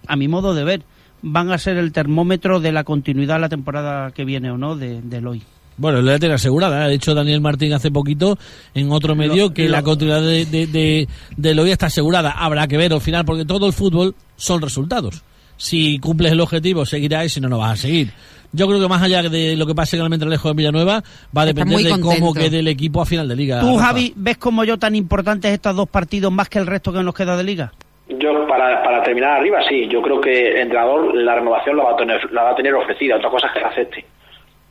a 0.08 0.16
mi 0.16 0.28
modo 0.28 0.54
de 0.54 0.64
ver, 0.64 0.84
van 1.22 1.52
a 1.52 1.58
ser 1.58 1.78
el 1.78 1.92
termómetro 1.92 2.60
de 2.60 2.72
la 2.72 2.84
continuidad 2.84 3.40
la 3.40 3.50
temporada 3.50 4.12
que 4.12 4.26
viene 4.26 4.52
o 4.52 4.58
no 4.58 4.76
de, 4.76 5.02
del 5.02 5.28
hoy. 5.28 5.44
Bueno, 5.78 6.02
la 6.02 6.18
tiene 6.20 6.36
asegurada. 6.36 6.86
Ha 6.86 6.88
dicho 6.88 7.14
Daniel 7.14 7.42
Martín 7.42 7.74
hace 7.74 7.92
poquito 7.92 8.38
en 8.74 8.92
otro 8.92 9.14
medio 9.16 9.54
que 9.54 9.66
lo- 9.66 9.72
la 9.72 9.84
continuidad 9.84 10.22
de, 10.22 10.46
de, 10.46 10.68
de, 10.68 11.08
del 11.36 11.60
hoy 11.60 11.72
está 11.72 11.88
asegurada. 11.88 12.32
Habrá 12.32 12.68
que 12.68 12.78
ver 12.78 12.94
al 12.94 13.02
final, 13.02 13.26
porque 13.26 13.44
todo 13.44 13.68
el 13.68 13.74
fútbol 13.74 14.16
son 14.38 14.62
resultados. 14.62 15.22
Si 15.58 16.00
cumples 16.00 16.32
el 16.32 16.42
objetivo, 16.42 16.86
seguirás 16.86 17.26
y 17.26 17.30
si 17.30 17.42
no, 17.42 17.50
no 17.50 17.58
vas 17.60 17.74
a 17.74 17.76
seguir. 17.76 18.12
Yo 18.52 18.68
creo 18.68 18.80
que 18.80 18.88
más 18.88 19.02
allá 19.02 19.22
de 19.24 19.56
lo 19.58 19.66
que 19.66 19.76
pase 19.76 19.96
en 19.96 20.02
el 20.02 20.06
Almendralejo 20.06 20.48
de 20.48 20.54
Villanueva, 20.54 21.04
va 21.36 21.42
a 21.42 21.46
depender 21.46 21.78
de 21.80 22.00
cómo 22.00 22.34
quede 22.34 22.60
el 22.60 22.68
equipo 22.70 23.02
a 23.02 23.06
final 23.06 23.28
de 23.28 23.36
liga. 23.36 23.60
¿Tú. 23.60 23.76
Javi, 23.76 24.14
ves 24.16 24.38
como 24.38 24.64
yo 24.64 24.78
tan 24.78 24.96
importantes 24.96 25.52
estos 25.52 25.76
dos 25.76 25.90
partidos 25.90 26.32
más 26.32 26.48
que 26.48 26.60
el 26.60 26.68
resto 26.68 26.94
que 26.94 27.04
nos 27.04 27.14
queda 27.14 27.36
de 27.36 27.44
liga? 27.44 27.74
Yo, 28.08 28.48
para, 28.48 28.82
para 28.84 29.04
terminar 29.04 29.40
arriba, 29.40 29.60
sí. 29.68 29.88
Yo 29.90 30.02
creo 30.02 30.22
que 30.22 30.52
el 30.52 30.58
entrenador 30.58 31.16
la 31.16 31.36
renovación 31.36 31.76
la 31.76 31.84
va 31.84 31.92
a 31.92 31.98
tener, 31.98 32.32
la 32.32 32.44
va 32.44 32.52
a 32.52 32.56
tener 32.56 32.74
ofrecida. 32.76 33.18
Otra 33.18 33.30
cosa 33.30 33.48
es 33.48 33.54
que 33.54 33.60
la 33.60 33.68
acepte. 33.68 34.06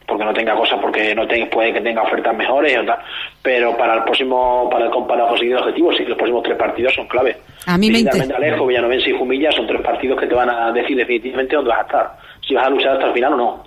Porque 0.07 0.25
no 0.25 0.35
tenga 0.35 0.55
cosas, 0.55 0.79
porque 0.81 1.15
no 1.15 1.27
tenga, 1.27 1.47
puede 1.51 1.73
que 1.73 1.81
tenga 1.81 2.03
ofertas 2.03 2.37
mejores 2.37 2.77
o 2.79 2.85
tal. 2.85 2.99
Pero 3.43 3.77
para 3.77 3.95
el 3.95 4.03
próximo, 4.05 4.69
para, 4.71 4.87
el, 4.87 4.91
para 5.07 5.27
conseguir 5.29 5.53
el 5.55 5.59
objetivo, 5.61 5.93
sí, 5.93 6.05
los 6.05 6.17
próximos 6.17 6.43
tres 6.43 6.57
partidos 6.59 6.95
son 6.95 7.07
clave. 7.09 7.37
A 7.67 7.79
mí 7.79 7.87
me 7.89 7.95
Visitar 7.99 8.17
inter- 8.17 8.37
Alejo, 8.37 8.67
Villanovense 8.67 9.11
y 9.11 9.19
Jumilla 9.19 9.51
son 9.53 9.67
tres 9.67 9.81
partidos 9.81 10.21
que 10.21 10.27
te 10.27 10.35
van 10.35 10.51
a 10.51 10.71
decir 10.73 10.97
definitivamente 10.97 11.57
dónde 11.57 11.71
vas 11.71 11.79
a 11.79 11.83
estar. 11.83 12.11
Si 12.47 12.55
vas 12.55 12.67
a 12.67 12.71
luchar 12.71 12.93
hasta 12.93 13.07
el 13.07 13.13
final 13.15 13.33
o 13.33 13.37
no. 13.37 13.65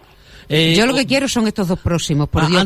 Eh, 0.50 0.76
Yo 0.78 0.86
lo 0.86 0.94
que 0.96 1.06
quiero 1.06 1.28
son 1.28 1.46
estos 1.48 1.68
dos 1.68 1.80
próximos, 1.80 2.30
por 2.30 2.48
Dios. 2.48 2.66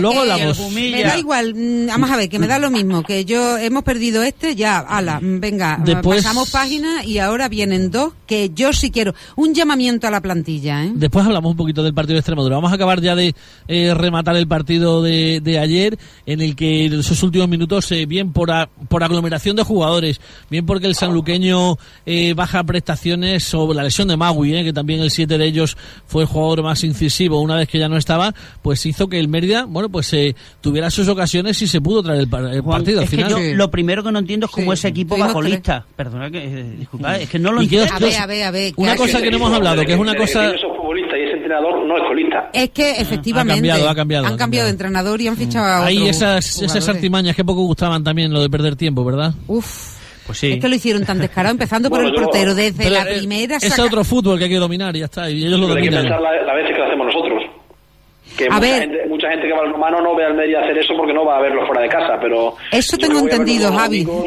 Luego- 0.00 0.20
hablamos. 0.20 0.58
Me 0.72 1.02
da 1.02 1.18
igual, 1.18 1.54
mm, 1.54 1.86
vamos 1.86 2.10
a 2.10 2.16
ver, 2.16 2.28
que 2.28 2.38
me 2.38 2.46
da 2.48 2.58
lo 2.58 2.70
mismo, 2.70 3.02
que 3.02 3.24
yo 3.24 3.56
hemos 3.58 3.84
perdido 3.84 4.22
este, 4.22 4.56
ya, 4.56 4.78
ala, 4.78 5.20
mm, 5.20 5.40
venga, 5.40 5.78
Después- 5.84 6.22
pasamos 6.24 6.50
página 6.50 7.04
y 7.04 7.18
ahora 7.18 7.48
vienen 7.48 7.90
dos 7.90 8.12
que 8.26 8.50
yo 8.54 8.72
sí 8.72 8.90
quiero. 8.90 9.14
Un 9.36 9.54
llamamiento 9.54 10.06
a 10.06 10.10
la 10.10 10.20
plantilla, 10.20 10.84
¿eh? 10.84 10.90
Después 10.94 11.24
hablamos 11.24 11.52
un 11.52 11.56
poquito 11.56 11.82
del 11.82 11.94
partido 11.94 12.14
de 12.14 12.20
Extremadura. 12.20 12.56
Vamos 12.56 12.72
a 12.72 12.74
acabar 12.74 13.00
ya 13.00 13.14
de 13.14 13.34
eh, 13.68 13.94
rematar 13.94 14.36
el 14.36 14.48
partido 14.48 15.02
de, 15.02 15.40
de 15.42 15.58
ayer, 15.58 15.98
en 16.26 16.40
el 16.40 16.56
que 16.56 16.86
en 16.86 16.94
esos 17.00 17.22
últimos 17.22 17.48
minutos, 17.48 17.90
eh, 17.92 18.04
bien 18.06 18.32
por, 18.32 18.50
a- 18.50 18.68
por 18.88 19.04
aglomeración 19.04 19.56
de 19.56 19.62
jugadores, 19.62 20.20
bien 20.50 20.66
porque 20.66 20.86
el 20.86 20.94
sanluqueño 20.94 21.76
baja 22.34 22.64
prestaciones 22.64 23.44
sobre 23.44 23.76
la 23.76 23.82
lesión 23.84 24.08
de 24.08 24.16
Magui, 24.16 24.54
eh, 24.56 24.64
que 24.64 24.72
también 24.72 25.00
el 25.00 25.10
7 25.10 25.38
de 25.38 25.46
ellos 25.46 25.67
fue 26.06 26.22
el 26.22 26.28
jugador 26.28 26.62
más 26.62 26.82
incisivo 26.84 27.40
una 27.40 27.56
vez 27.56 27.68
que 27.68 27.78
ya 27.78 27.88
no 27.88 27.96
estaba, 27.96 28.34
pues 28.62 28.84
hizo 28.86 29.08
que 29.08 29.18
el 29.18 29.28
Mérida, 29.28 29.64
bueno, 29.66 29.88
pues 29.88 30.12
eh, 30.12 30.34
tuviera 30.60 30.90
sus 30.90 31.08
ocasiones 31.08 31.60
y 31.62 31.66
se 31.66 31.80
pudo 31.80 32.02
traer 32.02 32.20
el, 32.20 32.28
par- 32.28 32.46
el 32.46 32.60
Juan, 32.60 32.78
partido 32.80 32.98
al 33.00 33.04
es 33.04 33.10
que 33.10 33.16
final. 33.16 33.30
yo 33.30 33.38
Sí. 33.38 33.54
lo 33.54 33.70
primero 33.70 34.02
que 34.02 34.12
no 34.12 34.18
entiendo 34.18 34.46
es 34.46 34.52
cómo 34.52 34.72
Sí, 34.72 34.78
ese 34.80 34.88
equipo 34.88 35.14
tuvimos 35.14 35.28
bajo 35.28 35.40
tres. 35.40 35.52
lista. 35.52 35.84
Perdona 35.96 36.30
que, 36.30 36.44
eh, 36.44 36.74
disculpa, 36.78 37.16
es 37.18 37.28
que 37.28 37.38
no 37.38 37.52
lo 37.52 37.62
entiendo. 37.62 37.92
A 37.94 37.98
ver, 37.98 38.16
a 38.16 38.26
ver, 38.26 38.42
a 38.44 38.50
ver. 38.50 38.72
Una 38.76 38.96
cosa 38.96 39.20
que 39.20 39.30
no 39.30 39.36
hemos 39.36 39.52
hablado, 39.52 39.84
que 39.84 39.92
es 39.92 39.98
una 39.98 40.14
cosa- 40.14 40.46
el- 40.50 40.54
Esos 40.56 40.76
futbolistas 40.76 41.18
y 41.18 41.22
ese 41.22 41.32
entrenador 41.36 41.86
no 41.86 41.96
es 41.96 42.02
colista. 42.08 42.50
Es 42.52 42.70
que 42.70 42.90
efectivamente 42.92 43.52
Ha 43.52 43.56
cambiado, 43.56 43.88
ha 43.88 43.94
cambiado, 43.94 44.26
han 44.26 44.32
ha 44.32 44.36
cambiado 44.36 44.38
cambiado. 44.38 44.66
de 44.66 44.70
entrenador 44.70 45.20
y 45.20 45.28
han 45.28 45.36
fichado 45.36 45.64
a 45.66 45.84
Hay 45.86 45.98
otros 45.98 46.16
esas, 46.16 46.62
esas 46.62 46.88
artimañas 46.88 47.36
que 47.36 47.44
poco 47.44 47.62
gustaban 47.62 48.02
también, 48.04 48.32
lo 48.32 48.40
de 48.40 48.48
perder 48.50 48.76
tiempo, 48.76 49.04
¿verdad? 49.04 49.34
Uf, 49.46 49.96
Pues 50.28 50.38
sí. 50.38 50.52
es 50.52 50.60
que 50.60 50.68
lo 50.68 50.74
hicieron 50.76 51.04
tan 51.04 51.18
descarado, 51.18 51.52
empezando 51.52 51.88
por 51.90 51.98
Bueno, 52.00 52.10
el 52.14 52.20
yo- 52.20 52.22
portero, 52.26 52.54
desde 52.54 52.84
Pero, 52.84 52.90
la 53.02 53.10
eh, 53.10 53.16
primera 53.18 53.56
es 53.56 53.64
saca- 53.68 53.82
otro 53.84 54.04
fútbol 54.04 54.38
que 54.38 54.44
hay 54.44 54.50
que 54.50 54.56
dominar 54.58 54.94
y 54.94 55.00
ya 55.00 55.06
está, 55.06 55.28
y 55.30 55.38
ellos 55.44 55.58
lo 55.58 55.66
Pero 55.68 55.78
hay 55.78 55.84
que 55.88 55.90
dominan. 55.90 56.02
pensar 56.04 56.20
la, 56.20 56.42
la 56.42 56.54
veces 56.54 56.72
que 56.72 56.78
lo 56.78 56.84
hacemos 56.86 57.06
nosotros. 57.06 57.42
Que 58.36 58.44
A 58.44 58.48
mucha, 58.50 58.60
ver. 58.60 58.80
gente, 58.82 59.06
mucha 59.08 59.30
gente 59.30 59.46
que 59.48 59.52
va 59.54 59.60
al 59.60 59.72
romano 59.72 60.00
no 60.02 60.14
ve 60.14 60.24
al 60.26 60.34
Mérida 60.34 60.60
hacer 60.60 60.78
eso 60.78 60.94
porque 60.96 61.12
no 61.14 61.24
va 61.24 61.38
a 61.38 61.40
verlo 61.40 61.66
fuera 61.66 61.80
de 61.82 61.88
casa, 61.88 62.18
pero... 62.20 62.54
Eso 62.70 62.96
tengo 62.98 63.18
entendido, 63.20 63.72
Javi. 63.72 64.02
amigos, 64.02 64.26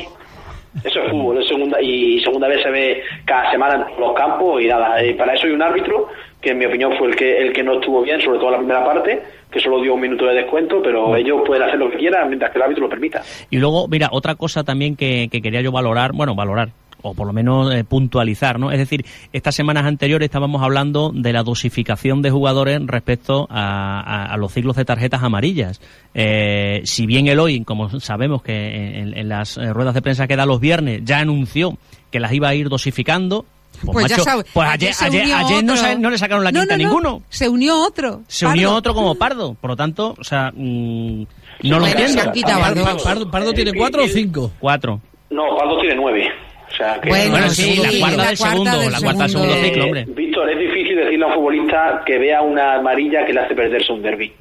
Eso 0.83 0.99
es 1.03 1.11
fútbol, 1.11 1.37
es 1.41 1.47
segunda, 1.47 1.81
y 1.81 2.19
segunda 2.21 2.47
vez 2.47 2.61
se 2.63 2.69
ve 2.71 3.03
cada 3.25 3.51
semana 3.51 3.75
en 3.75 3.83
todos 3.85 3.99
los 3.99 4.13
campos 4.13 4.61
y 4.61 4.67
nada, 4.67 5.05
y 5.05 5.13
para 5.13 5.33
eso 5.35 5.45
hay 5.45 5.53
un 5.53 5.61
árbitro 5.61 6.07
que 6.41 6.49
en 6.51 6.57
mi 6.57 6.65
opinión 6.65 6.93
fue 6.97 7.09
el 7.09 7.15
que 7.15 7.37
el 7.37 7.53
que 7.53 7.61
no 7.61 7.75
estuvo 7.75 8.01
bien, 8.01 8.19
sobre 8.21 8.39
todo 8.39 8.47
en 8.47 8.53
la 8.53 8.57
primera 8.57 8.83
parte, 8.85 9.21
que 9.51 9.59
solo 9.59 9.81
dio 9.81 9.93
un 9.93 10.01
minuto 10.01 10.25
de 10.25 10.35
descuento, 10.35 10.81
pero 10.81 11.15
ellos 11.15 11.41
pueden 11.45 11.63
hacer 11.63 11.77
lo 11.77 11.89
que 11.91 11.97
quieran 11.97 12.27
mientras 12.29 12.51
que 12.51 12.57
el 12.57 12.63
árbitro 12.63 12.83
lo 12.85 12.89
permita. 12.89 13.21
Y 13.49 13.57
luego, 13.57 13.87
mira, 13.87 14.09
otra 14.11 14.35
cosa 14.35 14.63
también 14.63 14.95
que, 14.95 15.27
que 15.31 15.41
quería 15.41 15.61
yo 15.61 15.71
valorar, 15.71 16.13
bueno, 16.13 16.35
valorar, 16.35 16.69
o 17.03 17.13
por 17.15 17.25
lo 17.25 17.33
menos 17.33 17.73
eh, 17.73 17.83
puntualizar, 17.83 18.59
¿no? 18.59 18.71
Es 18.71 18.77
decir, 18.77 19.03
estas 19.33 19.55
semanas 19.55 19.85
anteriores 19.85 20.27
estábamos 20.27 20.61
hablando 20.61 21.11
de 21.13 21.33
la 21.33 21.41
dosificación 21.41 22.21
de 22.21 22.29
jugadores 22.29 22.79
respecto 22.85 23.47
a, 23.49 23.99
a- 24.01 24.25
a 24.33 24.37
los 24.37 24.53
ciclos 24.53 24.75
de 24.75 24.85
tarjetas 24.85 25.23
amarillas. 25.23 25.81
Eh, 26.13 26.81
si 26.85 27.07
bien 27.07 27.27
el 27.27 27.39
hoy, 27.39 27.63
como 27.63 27.89
sabemos 27.99 28.43
que 28.43 28.99
en, 28.99 29.17
en 29.17 29.29
las 29.29 29.57
eh, 29.57 29.73
ruedas 29.73 29.95
de 29.95 30.01
prensa 30.03 30.27
que 30.27 30.35
da 30.35 30.45
los 30.45 30.59
viernes, 30.59 31.01
ya 31.03 31.17
anunció 31.19 31.77
que 32.11 32.19
las 32.19 32.33
iba 32.33 32.49
a 32.49 32.53
ir 32.55 32.69
dosificando, 32.69 33.45
pues, 33.79 33.91
Pues 33.93 34.07
ya 34.07 34.19
sabes, 34.19 34.45
pues 34.53 34.69
ayer, 34.69 34.93
ayer, 35.01 35.21
ayer 35.33 35.63
no, 35.63 35.75
no 35.99 36.09
le 36.09 36.17
sacaron 36.17 36.43
la 36.43 36.51
quinta 36.51 36.65
no, 36.65 36.73
a 36.73 36.77
no, 36.77 36.83
ninguno. 36.83 37.23
Se 37.29 37.47
unió 37.49 37.83
otro. 37.83 38.21
Se 38.27 38.45
unió 38.45 38.73
otro 38.75 38.93
como 38.93 39.15
Pardo. 39.15 39.53
Por 39.55 39.71
lo 39.71 39.75
tanto, 39.75 40.15
o 40.19 40.23
sea, 40.23 40.51
mm, 40.53 41.23
no 41.63 41.79
lo 41.79 41.87
entiendo. 41.87 42.21
Pardo. 42.45 42.97
Pardo- 43.03 43.31
Pardo 43.31 43.53
tiene 43.53 43.73
cuatro 43.73 44.03
o 44.03 44.07
cinco. 44.07 44.51
Cuatro. 44.59 44.99
No, 45.29 45.43
Pardo 45.57 45.79
tiene 45.79 45.95
nueve. 45.95 46.29
O 46.71 46.73
sea 46.75 46.99
que 47.01 47.09
Bueno, 47.09 47.31
Bueno, 47.31 47.49
sí, 47.49 47.75
la 47.77 47.89
sí, 47.89 47.99
cuarta 47.99 48.17
la 48.17 48.27
del 48.29 48.37
cuarta 48.37 48.51
segundo, 48.53 48.79
del 48.79 48.91
la 48.91 48.99
cuarta 49.01 49.21
del 49.23 49.29
segundo. 49.31 49.53
ciclo, 49.55 49.81
Eh, 49.83 49.85
hombre. 49.85 50.05
Víctor, 50.07 50.49
es 50.51 50.59
difícil 50.59 50.95
decirle 50.95 51.25
a 51.25 51.27
un 51.27 51.33
futbolista 51.33 52.01
que 52.05 52.17
vea 52.17 52.41
una 52.41 52.75
amarilla 52.75 53.25
que 53.25 53.33
le 53.33 53.39
hace 53.41 53.55
perderse 53.55 53.91
un 53.91 54.01
derby. 54.01 54.31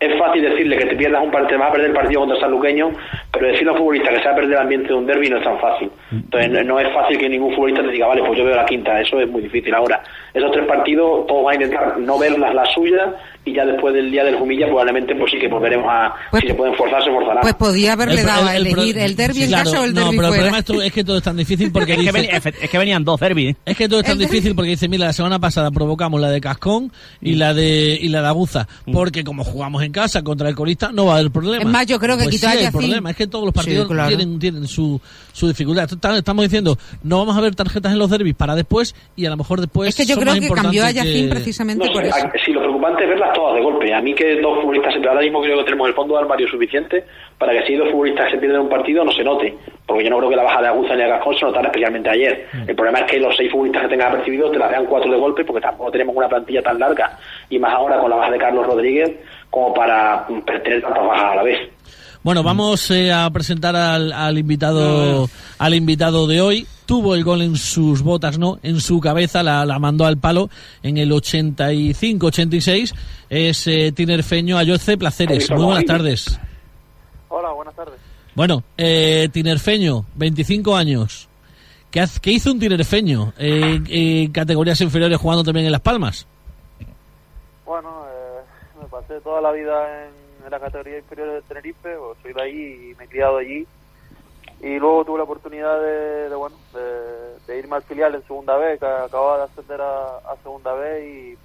Es 0.00 0.18
fácil 0.18 0.42
decirle 0.42 0.76
que 0.76 0.86
te 0.86 0.96
pierdas 0.96 1.22
un 1.22 1.30
partido, 1.30 1.58
vas 1.60 1.68
a 1.68 1.72
perder 1.72 1.90
el 1.90 1.96
partido 1.96 2.20
contra 2.20 2.40
San 2.40 2.50
Luqueño, 2.50 2.90
pero 3.32 3.46
decirle 3.46 3.70
a 3.70 3.72
un 3.72 3.78
futbolista 3.78 4.10
que 4.10 4.18
se 4.18 4.24
va 4.24 4.32
a 4.32 4.34
perder 4.34 4.52
el 4.52 4.58
ambiente 4.58 4.88
de 4.88 4.94
un 4.94 5.06
derby 5.06 5.30
no 5.30 5.38
es 5.38 5.44
tan 5.44 5.58
fácil. 5.60 5.90
Entonces 6.10 6.50
no, 6.50 6.62
no 6.62 6.80
es 6.80 6.92
fácil 6.92 7.16
que 7.18 7.28
ningún 7.28 7.54
futbolista 7.54 7.82
te 7.82 7.90
diga, 7.90 8.06
vale, 8.06 8.22
pues 8.22 8.38
yo 8.38 8.44
veo 8.44 8.56
la 8.56 8.66
quinta, 8.66 9.00
eso 9.00 9.20
es 9.20 9.28
muy 9.28 9.42
difícil. 9.42 9.74
Ahora, 9.74 10.02
esos 10.32 10.50
tres 10.50 10.66
partidos, 10.66 11.26
todos 11.26 11.44
van 11.44 11.52
a 11.52 11.62
intentar 11.62 11.98
no 11.98 12.18
ver 12.18 12.38
las, 12.38 12.54
las 12.54 12.72
suyas 12.72 13.08
y 13.46 13.52
ya 13.54 13.64
después 13.66 13.92
del 13.94 14.10
día 14.10 14.24
del 14.24 14.36
Jumilla 14.36 14.66
probablemente 14.66 15.14
pues 15.14 15.30
sí 15.32 15.38
que 15.38 15.48
volveremos 15.48 15.86
a, 15.88 16.14
Pues- 16.30 16.42
si 16.42 16.48
se 16.48 16.54
pueden 16.54 16.74
forzar, 16.76 17.04
se 17.04 17.10
forzarán. 17.10 17.42
Pues 17.42 17.54
podía 17.54 17.92
haberle 17.92 18.20
El 18.20 18.26
dado 18.26 18.46
a 18.46 18.56
el- 18.56 18.66
el 18.66 18.72
elegir 18.72 18.98
el 18.98 19.16
derby 19.16 19.42
en 19.42 19.48
claro, 19.48 19.64
casa 19.70 19.80
o 19.82 19.84
el 19.84 19.94
no, 19.94 20.00
derby 20.00 20.16
pero 20.16 20.28
el 20.28 20.34
problema 20.34 20.58
es, 20.86 20.92
que 20.92 21.04
todo 21.04 21.16
es 21.18 21.22
tan 21.22 21.36
difícil 21.36 21.70
porque 21.72 21.92
Es 21.92 21.98
que, 21.98 22.12
dice- 22.22 22.54
es 22.62 22.70
que 22.70 22.78
venían 22.78 23.04
dos 23.04 23.20
derby. 23.20 23.54
Es 23.66 23.76
que 23.76 23.88
todo 23.88 24.00
es 24.00 24.06
tan 24.06 24.12
El 24.20 24.26
difícil 24.26 24.54
porque 24.54 24.70
dice, 24.70 24.88
mira, 24.88 25.06
la 25.06 25.12
semana 25.12 25.38
pasada 25.38 25.70
provocamos 25.70 26.20
la 26.20 26.30
de 26.30 26.40
Cascón 26.40 26.90
y 27.20 27.34
la 27.34 27.52
de 27.54 27.98
y 28.00 28.08
la 28.08 28.22
de 28.22 28.28
Aguza, 28.28 28.66
Mm. 28.86 28.92
porque 28.92 29.24
como 29.24 29.44
jugamos 29.44 29.82
en 29.82 29.92
casa 29.92 30.22
contra 30.22 30.48
el 30.48 30.54
colista 30.54 30.90
no 30.92 31.06
va 31.06 31.16
a 31.16 31.18
haber 31.18 31.30
problema. 31.30 31.62
Es 31.64 31.68
más, 31.70 31.86
yo 31.86 31.98
creo 31.98 32.16
que 32.16 32.24
pues 32.24 32.36
quitó 32.36 32.48
sí 32.48 32.54
Yacine. 32.54 32.72
problema, 32.72 33.10
es 33.10 33.16
que 33.16 33.26
todos 33.26 33.44
los 33.44 33.52
partidos 33.54 33.86
Sí, 33.88 33.92
claro. 33.92 34.08
tienen, 34.08 34.38
tienen 34.38 34.66
su, 34.66 35.00
su 35.32 35.48
dificultad. 35.48 35.88
Estamos 36.16 36.44
diciendo, 36.44 36.78
no 37.02 37.18
vamos 37.18 37.36
a 37.36 37.40
ver 37.40 37.54
tarjetas 37.54 37.92
en 37.92 37.98
los 37.98 38.08
derbis 38.10 38.34
para 38.34 38.54
después 38.54 38.94
y 39.16 39.26
a 39.26 39.30
lo 39.30 39.36
mejor 39.36 39.60
después 39.60 39.90
Es 39.90 39.96
que 39.96 40.06
yo 40.06 40.14
son 40.14 40.22
creo 40.24 40.34
más 40.34 40.40
que 40.40 40.48
cambió 40.54 40.84
a 40.86 40.92
que- 40.92 41.26
precisamente 41.30 41.86
No 41.86 41.92
por 41.92 42.04
eso. 42.04 42.16
si 42.44 42.52
lo 42.52 42.60
preocupante 42.60 43.02
es 43.04 43.08
ver 43.10 43.18
las 43.18 43.33
todas 43.34 43.54
de 43.54 43.60
golpe. 43.60 43.92
A 43.92 44.00
mí 44.00 44.14
que 44.14 44.40
dos 44.40 44.58
futbolistas, 44.60 44.94
ahora 44.96 45.20
mismo 45.20 45.42
creo 45.42 45.58
que 45.58 45.64
tenemos 45.64 45.88
el 45.88 45.94
fondo 45.94 46.14
de 46.14 46.20
armario 46.22 46.48
suficiente 46.48 47.04
para 47.38 47.52
que 47.52 47.66
si 47.66 47.74
dos 47.74 47.90
futbolistas 47.90 48.30
se 48.30 48.38
pierden 48.38 48.62
un 48.62 48.68
partido 48.70 49.04
no 49.04 49.12
se 49.12 49.22
note. 49.22 49.54
Porque 49.86 50.04
yo 50.04 50.10
no 50.10 50.16
creo 50.18 50.30
que 50.30 50.36
la 50.36 50.44
baja 50.44 50.62
de 50.62 50.68
Aguza 50.68 50.94
ni 50.94 51.02
de 51.02 51.08
Gascón 51.08 51.36
se 51.36 51.44
notara 51.44 51.66
especialmente 51.66 52.08
ayer. 52.08 52.46
Mm. 52.54 52.70
El 52.70 52.76
problema 52.76 53.00
es 53.00 53.10
que 53.10 53.20
los 53.20 53.36
seis 53.36 53.52
futbolistas 53.52 53.82
que 53.82 53.88
tengan 53.88 54.08
apercibidos 54.08 54.52
te 54.52 54.58
las 54.58 54.70
vean 54.70 54.86
cuatro 54.86 55.10
de 55.10 55.18
golpe 55.18 55.44
porque 55.44 55.60
tampoco 55.60 55.90
tenemos 55.90 56.16
una 56.16 56.28
plantilla 56.28 56.62
tan 56.62 56.78
larga. 56.78 57.18
Y 57.50 57.58
más 57.58 57.74
ahora 57.74 57.98
con 57.98 58.08
la 58.08 58.16
baja 58.16 58.30
de 58.30 58.38
Carlos 58.38 58.66
Rodríguez 58.66 59.12
como 59.50 59.74
para 59.74 60.26
tener 60.46 60.80
tantas 60.80 61.06
bajas 61.06 61.32
a 61.32 61.36
la 61.36 61.42
vez. 61.42 61.58
Bueno, 62.24 62.42
vamos 62.42 62.90
eh, 62.90 63.12
a 63.12 63.28
presentar 63.28 63.76
al, 63.76 64.10
al 64.10 64.38
invitado 64.38 65.28
al 65.58 65.74
invitado 65.74 66.26
de 66.26 66.40
hoy. 66.40 66.66
Tuvo 66.86 67.14
el 67.14 67.22
gol 67.22 67.42
en 67.42 67.56
sus 67.56 68.02
botas, 68.02 68.38
no, 68.38 68.58
en 68.62 68.80
su 68.80 68.98
cabeza, 68.98 69.42
la, 69.42 69.66
la 69.66 69.78
mandó 69.78 70.06
al 70.06 70.16
palo 70.16 70.48
en 70.82 70.96
el 70.96 71.12
85-86. 71.12 72.94
Es 73.28 73.66
eh, 73.66 73.92
Tinerfeño 73.92 74.56
Ayoce 74.56 74.96
Placeres. 74.96 75.50
Muy 75.50 75.64
buenas 75.64 75.84
tardes. 75.84 76.40
Hola, 77.28 77.52
buenas 77.52 77.76
tardes. 77.76 78.00
Bueno, 78.34 78.64
eh, 78.78 79.28
Tinerfeño, 79.30 80.06
25 80.14 80.74
años. 80.74 81.28
¿Qué, 81.90 82.02
qué 82.22 82.32
hizo 82.32 82.50
un 82.50 82.58
tinerfeño 82.58 83.34
en 83.36 83.84
eh, 83.88 84.30
categorías 84.32 84.80
inferiores 84.80 85.18
jugando 85.20 85.44
también 85.44 85.66
en 85.66 85.72
Las 85.72 85.82
Palmas? 85.82 86.26
Bueno, 87.66 88.06
eh, 88.08 88.40
me 88.80 88.88
pasé 88.88 89.20
toda 89.20 89.42
la 89.42 89.52
vida 89.52 90.06
en 90.06 90.23
en 90.44 90.50
la 90.50 90.60
categoría 90.60 90.98
inferior 90.98 91.32
de 91.32 91.42
Tenerife, 91.42 91.96
o 91.96 92.14
soy 92.22 92.32
de 92.32 92.42
ahí 92.42 92.90
y 92.90 92.94
me 92.96 93.04
he 93.04 93.08
criado 93.08 93.38
allí. 93.38 93.66
Y 94.62 94.78
luego 94.78 95.04
tuve 95.04 95.18
la 95.18 95.24
oportunidad 95.24 95.80
de, 95.80 96.34
bueno, 96.34 96.56
de, 97.46 97.58
irme 97.58 97.76
al 97.76 97.82
filial 97.82 98.14
en 98.14 98.26
segunda 98.26 98.56
vez, 98.56 98.80
que 98.80 98.86
acababa 98.86 99.38
de 99.38 99.44
ascender 99.44 99.80
a, 99.80 100.36
segunda 100.42 100.72
vez 100.74 101.36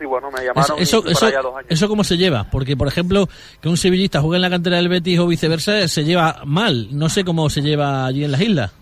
y, 0.00 0.04
bueno, 0.04 0.30
me 0.30 0.44
llamaron 0.44 0.78
eso, 0.78 0.98
eso, 1.06 1.30
dos 1.30 1.54
años. 1.54 1.66
¿Eso 1.68 1.88
cómo 1.88 2.04
se 2.04 2.16
lleva? 2.16 2.48
Porque, 2.50 2.76
por 2.76 2.88
ejemplo, 2.88 3.28
que 3.60 3.68
un 3.68 3.76
sevillista 3.76 4.20
juegue 4.20 4.36
en 4.36 4.42
la 4.42 4.50
cantera 4.50 4.76
del 4.76 4.88
Betis 4.88 5.18
o 5.18 5.26
viceversa, 5.26 5.86
se 5.88 6.04
lleva 6.04 6.42
mal. 6.44 6.88
No 6.90 7.08
sé 7.08 7.24
cómo 7.24 7.48
se 7.48 7.62
lleva 7.62 8.06
allí 8.06 8.24
en 8.24 8.32
las 8.32 8.40
islas. 8.40 8.74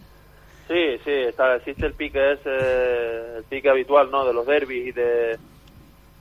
Sí, 0.66 0.98
sí, 1.04 1.10
está, 1.10 1.56
existe 1.56 1.86
el 1.86 1.92
pique 1.92 2.32
ese, 2.32 3.36
el 3.36 3.44
pique 3.44 3.68
habitual, 3.68 4.10
¿no? 4.10 4.24
De 4.24 4.32
los 4.32 4.46
derbis 4.46 4.88
y 4.88 4.92
de 4.92 5.38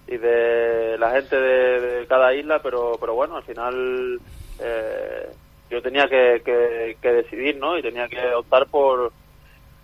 y 0.08 0.18
de 0.18 0.98
la 0.98 1.12
gente 1.12 1.40
de, 1.40 2.06
cada 2.08 2.34
isla, 2.34 2.60
pero, 2.62 2.98
pero 3.00 3.16
bueno, 3.16 3.38
al 3.38 3.44
final 3.44 4.20
eh, 4.60 5.30
yo 5.70 5.82
tenía 5.82 6.08
que, 6.08 6.42
que, 7.02 7.12
decidir, 7.12 7.58
¿no? 7.58 7.78
Y 7.78 7.82
tenía 7.82 8.08
que 8.08 8.34
optar 8.34 8.68
por, 8.68 9.12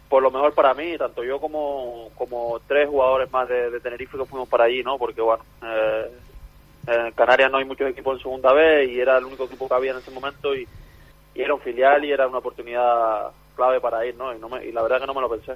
por 0.09 0.21
lo 0.21 0.31
mejor 0.31 0.53
para 0.53 0.73
mí, 0.73 0.97
tanto 0.97 1.23
yo 1.23 1.39
como, 1.39 2.09
como 2.15 2.59
tres 2.67 2.87
jugadores 2.89 3.31
más 3.31 3.47
de, 3.47 3.79
Tenerife 3.79 4.17
que 4.17 4.25
fuimos 4.25 4.49
para 4.49 4.65
allí, 4.65 4.83
¿no? 4.83 4.97
Porque 4.97 5.21
bueno, 5.21 5.43
eh, 5.63 6.11
en 6.87 7.11
Canarias 7.13 7.51
no 7.51 7.57
hay 7.57 7.65
muchos 7.65 7.89
equipos 7.89 8.17
en 8.17 8.23
segunda 8.23 8.53
vez 8.53 8.89
y 8.89 8.99
era 8.99 9.17
el 9.17 9.25
único 9.25 9.45
equipo 9.45 9.67
que 9.67 9.73
había 9.73 9.91
en 9.91 9.97
ese 9.97 10.11
momento 10.11 10.55
y 10.55 10.67
era 11.35 11.53
un 11.53 11.61
filial 11.61 12.03
y 12.03 12.11
era 12.11 12.27
una 12.27 12.39
oportunidad 12.39 13.31
clave 13.59 13.81
para 13.81 14.05
ir, 14.05 14.15
¿no? 14.15 14.33
Y, 14.33 14.39
no 14.39 14.47
me, 14.47 14.65
y 14.65 14.71
la 14.71 14.81
verdad 14.81 15.01
que 15.01 15.07
no 15.07 15.13
me 15.13 15.21
lo 15.21 15.29
pensé. 15.29 15.53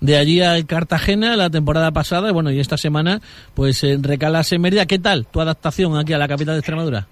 De 0.00 0.16
allí 0.16 0.40
a 0.42 0.54
Cartagena 0.66 1.36
la 1.36 1.50
temporada 1.50 1.90
pasada, 1.90 2.32
bueno, 2.32 2.50
y 2.50 2.58
esta 2.58 2.78
semana, 2.78 3.20
pues 3.54 3.84
en 3.84 4.02
recalas 4.02 4.52
en 4.52 4.62
Mérida. 4.62 4.86
¿Qué 4.86 4.98
tal 4.98 5.26
tu 5.26 5.40
adaptación 5.40 5.96
aquí 5.98 6.14
a 6.14 6.18
la 6.18 6.28
capital 6.28 6.54
de 6.54 6.60
Extremadura? 6.60 7.06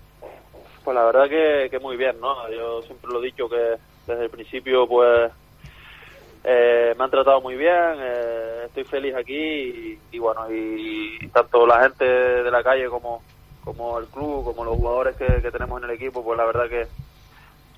Pues 0.82 0.94
la 0.94 1.04
verdad 1.04 1.28
que, 1.28 1.68
que 1.70 1.78
muy 1.78 1.96
bien, 1.98 2.18
¿no? 2.20 2.50
Yo 2.50 2.80
siempre 2.82 3.10
lo 3.12 3.22
he 3.22 3.26
dicho 3.26 3.48
que 3.48 3.76
desde 4.06 4.24
el 4.24 4.30
principio, 4.30 4.88
pues 4.88 5.30
eh, 6.42 6.94
me 6.96 7.04
han 7.04 7.10
tratado 7.10 7.42
muy 7.42 7.56
bien, 7.56 7.94
eh, 7.98 8.62
estoy 8.66 8.84
feliz 8.84 9.14
aquí 9.14 9.98
y, 10.10 10.18
bueno, 10.18 10.50
y, 10.50 11.28
tanto 11.28 11.66
la 11.66 11.82
gente 11.82 12.04
de 12.06 12.50
la 12.50 12.62
calle 12.62 12.86
como, 12.86 13.22
como 13.62 13.98
el 13.98 14.06
club, 14.06 14.44
como 14.44 14.64
los 14.64 14.76
jugadores 14.76 15.16
que, 15.16 15.42
que 15.42 15.50
tenemos 15.50 15.82
en 15.82 15.90
el 15.90 15.96
equipo, 15.96 16.24
pues 16.24 16.38
la 16.38 16.46
verdad 16.46 16.68
que, 16.68 16.86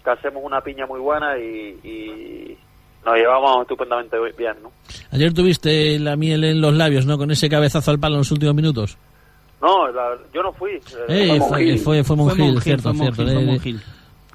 que 0.02 0.10
hacemos 0.10 0.42
una 0.44 0.60
piña 0.60 0.86
muy 0.86 1.00
buena 1.00 1.38
y, 1.38 2.56
nos 3.04 3.16
llevamos 3.16 3.62
estupendamente 3.62 4.16
bien, 4.38 4.54
¿no? 4.62 4.70
Ayer 5.10 5.34
tuviste 5.34 5.98
la 5.98 6.14
miel 6.14 6.44
en 6.44 6.60
los 6.60 6.72
labios, 6.72 7.04
¿no? 7.04 7.18
Con 7.18 7.32
ese 7.32 7.48
cabezazo 7.48 7.90
al 7.90 7.98
palo 7.98 8.14
en 8.14 8.18
los 8.18 8.30
últimos 8.30 8.54
minutos. 8.54 8.96
No, 9.60 9.88
yo 10.32 10.42
no 10.42 10.52
fui. 10.52 10.80
Eh, 11.08 11.40
fue, 11.48 11.78
fue, 11.78 12.04
fue, 12.04 12.16
Mongil, 12.16 12.60
cierto, 12.60 12.92
cierto. 12.94 13.24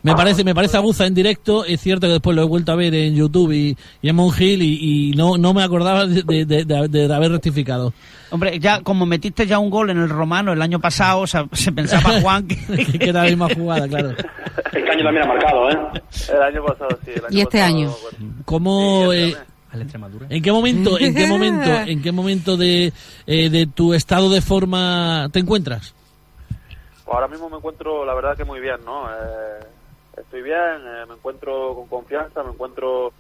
Me 0.08 0.16
parece, 0.16 0.44
me 0.46 0.56
parece 0.56 0.78
aguza 0.78 1.06
en 1.06 1.14
directo, 1.14 1.66
es 1.66 1.82
cierto 1.82 2.08
que 2.08 2.14
después 2.14 2.34
lo 2.34 2.42
he 2.42 2.46
vuelto 2.46 2.72
a 2.72 2.76
ver 2.76 2.96
en 2.96 3.14
YouTube 3.14 3.52
y, 3.52 3.78
y 4.02 4.08
en 4.08 4.16
Mongil 4.16 4.62
y, 4.62 5.10
y, 5.10 5.12
no, 5.12 5.38
no 5.38 5.54
me 5.54 5.62
acordaba 5.62 6.06
de, 6.06 6.46
de, 6.46 6.64
de, 6.64 7.14
haber 7.14 7.32
rectificado. 7.32 7.92
Hombre, 8.30 8.58
ya 8.58 8.82
como 8.82 9.06
metiste 9.06 9.46
ya 9.46 9.60
un 9.60 9.70
gol 9.70 9.90
en 9.90 9.98
el 9.98 10.08
romano 10.08 10.54
el 10.54 10.62
año 10.62 10.80
pasado, 10.80 11.20
o 11.20 11.28
sea, 11.28 11.46
se 11.52 11.74
pensaba 11.74 12.20
Juan 12.22 12.48
que, 12.48 12.56
que 13.00 13.10
era 13.10 13.24
la 13.24 13.30
misma 13.30 13.50
jugada, 13.54 13.86
claro. 13.86 14.12
Este 14.12 14.92
año 14.92 15.04
también 15.04 15.24
ha 15.24 15.28
marcado, 15.28 15.70
¿eh? 15.72 15.78
El 16.34 16.42
año 16.42 16.64
pasado, 16.64 17.00
sí. 17.04 17.12
El 17.12 17.26
año 17.26 17.38
¿Y 17.38 17.42
este 17.42 17.62
año? 17.62 17.94
¿Cómo, 18.46 19.12
eh, 19.12 19.36
¿En 20.30 20.42
qué 20.42 20.52
momento, 20.54 20.98
en 20.98 21.14
qué 21.14 21.28
momento, 21.28 21.70
en 21.86 22.02
qué 22.02 22.12
momento 22.14 22.56
de, 22.56 22.94
eh, 23.26 23.50
de 23.50 23.68
tu 23.68 23.94
estado 23.94 24.30
de 24.30 24.40
forma 24.40 25.28
te 25.34 25.40
encuentras? 25.40 25.94
ahora 27.10 27.28
mismo 27.28 27.50
me 27.50 27.58
encuentro, 27.58 28.06
la 28.06 28.14
verdad 28.14 28.36
que 28.36 28.44
muy 28.44 28.60
bien, 28.60 28.78
¿no? 28.86 29.10
Eh, 29.10 29.60
estoy 30.18 30.42
bien, 30.42 30.82
eh, 30.86 31.06
me 31.08 31.16
encuentro 31.16 31.74
con 31.76 31.88
confianza, 31.88 32.44
me 32.44 32.52
encuentro 32.52 33.14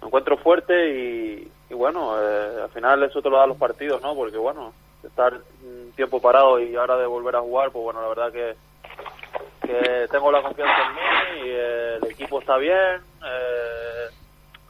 me 0.00 0.08
encuentro 0.08 0.36
fuerte 0.36 0.90
y, 0.90 1.50
y 1.70 1.74
bueno, 1.74 2.20
eh, 2.20 2.62
al 2.64 2.70
final 2.70 3.02
eso 3.02 3.22
te 3.22 3.30
lo 3.30 3.38
dan 3.38 3.48
los 3.48 3.58
partidos, 3.58 4.02
¿no? 4.02 4.14
Porque 4.14 4.36
bueno, 4.36 4.72
estar 5.02 5.32
un 5.34 5.92
tiempo 5.96 6.20
parado 6.20 6.60
y 6.60 6.76
ahora 6.76 6.96
de 6.96 7.06
volver 7.06 7.36
a 7.36 7.40
jugar, 7.40 7.70
pues 7.70 7.84
bueno, 7.84 8.02
la 8.02 8.08
verdad 8.08 8.32
que, 8.32 8.56
que 9.66 10.08
tengo 10.10 10.30
la 10.30 10.42
confianza 10.42 10.74
en 10.82 10.94
mí 10.94 11.48
y 11.48 11.50
el 11.50 12.10
equipo 12.10 12.40
está 12.40 12.56
bien. 12.56 13.00
Eh, 13.24 14.06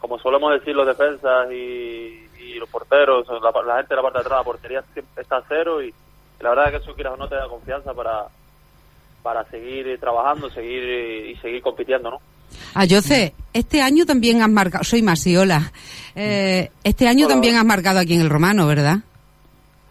como 0.01 0.19
solemos 0.19 0.53
decir 0.53 0.75
los 0.75 0.87
defensas 0.87 1.51
y, 1.51 2.23
los 2.59 2.69
porteros, 2.71 3.27
la, 3.29 3.77
gente 3.77 3.91
de 3.91 3.97
la 3.97 4.03
parte 4.03 4.19
de 4.19 4.23
atrás, 4.23 4.39
la 4.39 4.45
portería 4.45 4.85
está 5.15 5.43
cero 5.47 5.83
y, 5.83 5.93
la 6.41 6.51
verdad 6.51 6.71
que 6.71 6.77
eso 6.77 6.95
quieras 6.95 7.13
o 7.13 7.17
no 7.19 7.29
te 7.29 7.35
da 7.35 7.49
confianza 7.49 7.93
para, 7.93 8.29
para 9.27 9.45
seguir 9.51 9.99
trabajando 9.99 10.49
seguir 10.51 10.85
y 11.31 11.35
seguir 11.39 11.61
compitiendo, 11.61 12.13
¿no? 12.13 12.21
Ah, 12.75 12.85
yo 12.85 13.03
sé, 13.03 13.35
este 13.53 13.83
año 13.83 14.07
también 14.07 14.41
has 14.41 14.49
marcado, 14.49 14.85
soy 14.85 15.03
Masiola, 15.03 15.73
eh, 16.15 16.71
este 16.85 17.09
año 17.09 17.27
también 17.27 17.57
has 17.57 17.65
marcado 17.65 17.99
aquí 17.99 18.15
en 18.15 18.21
el 18.21 18.31
Romano, 18.31 18.69
¿verdad? 18.69 18.99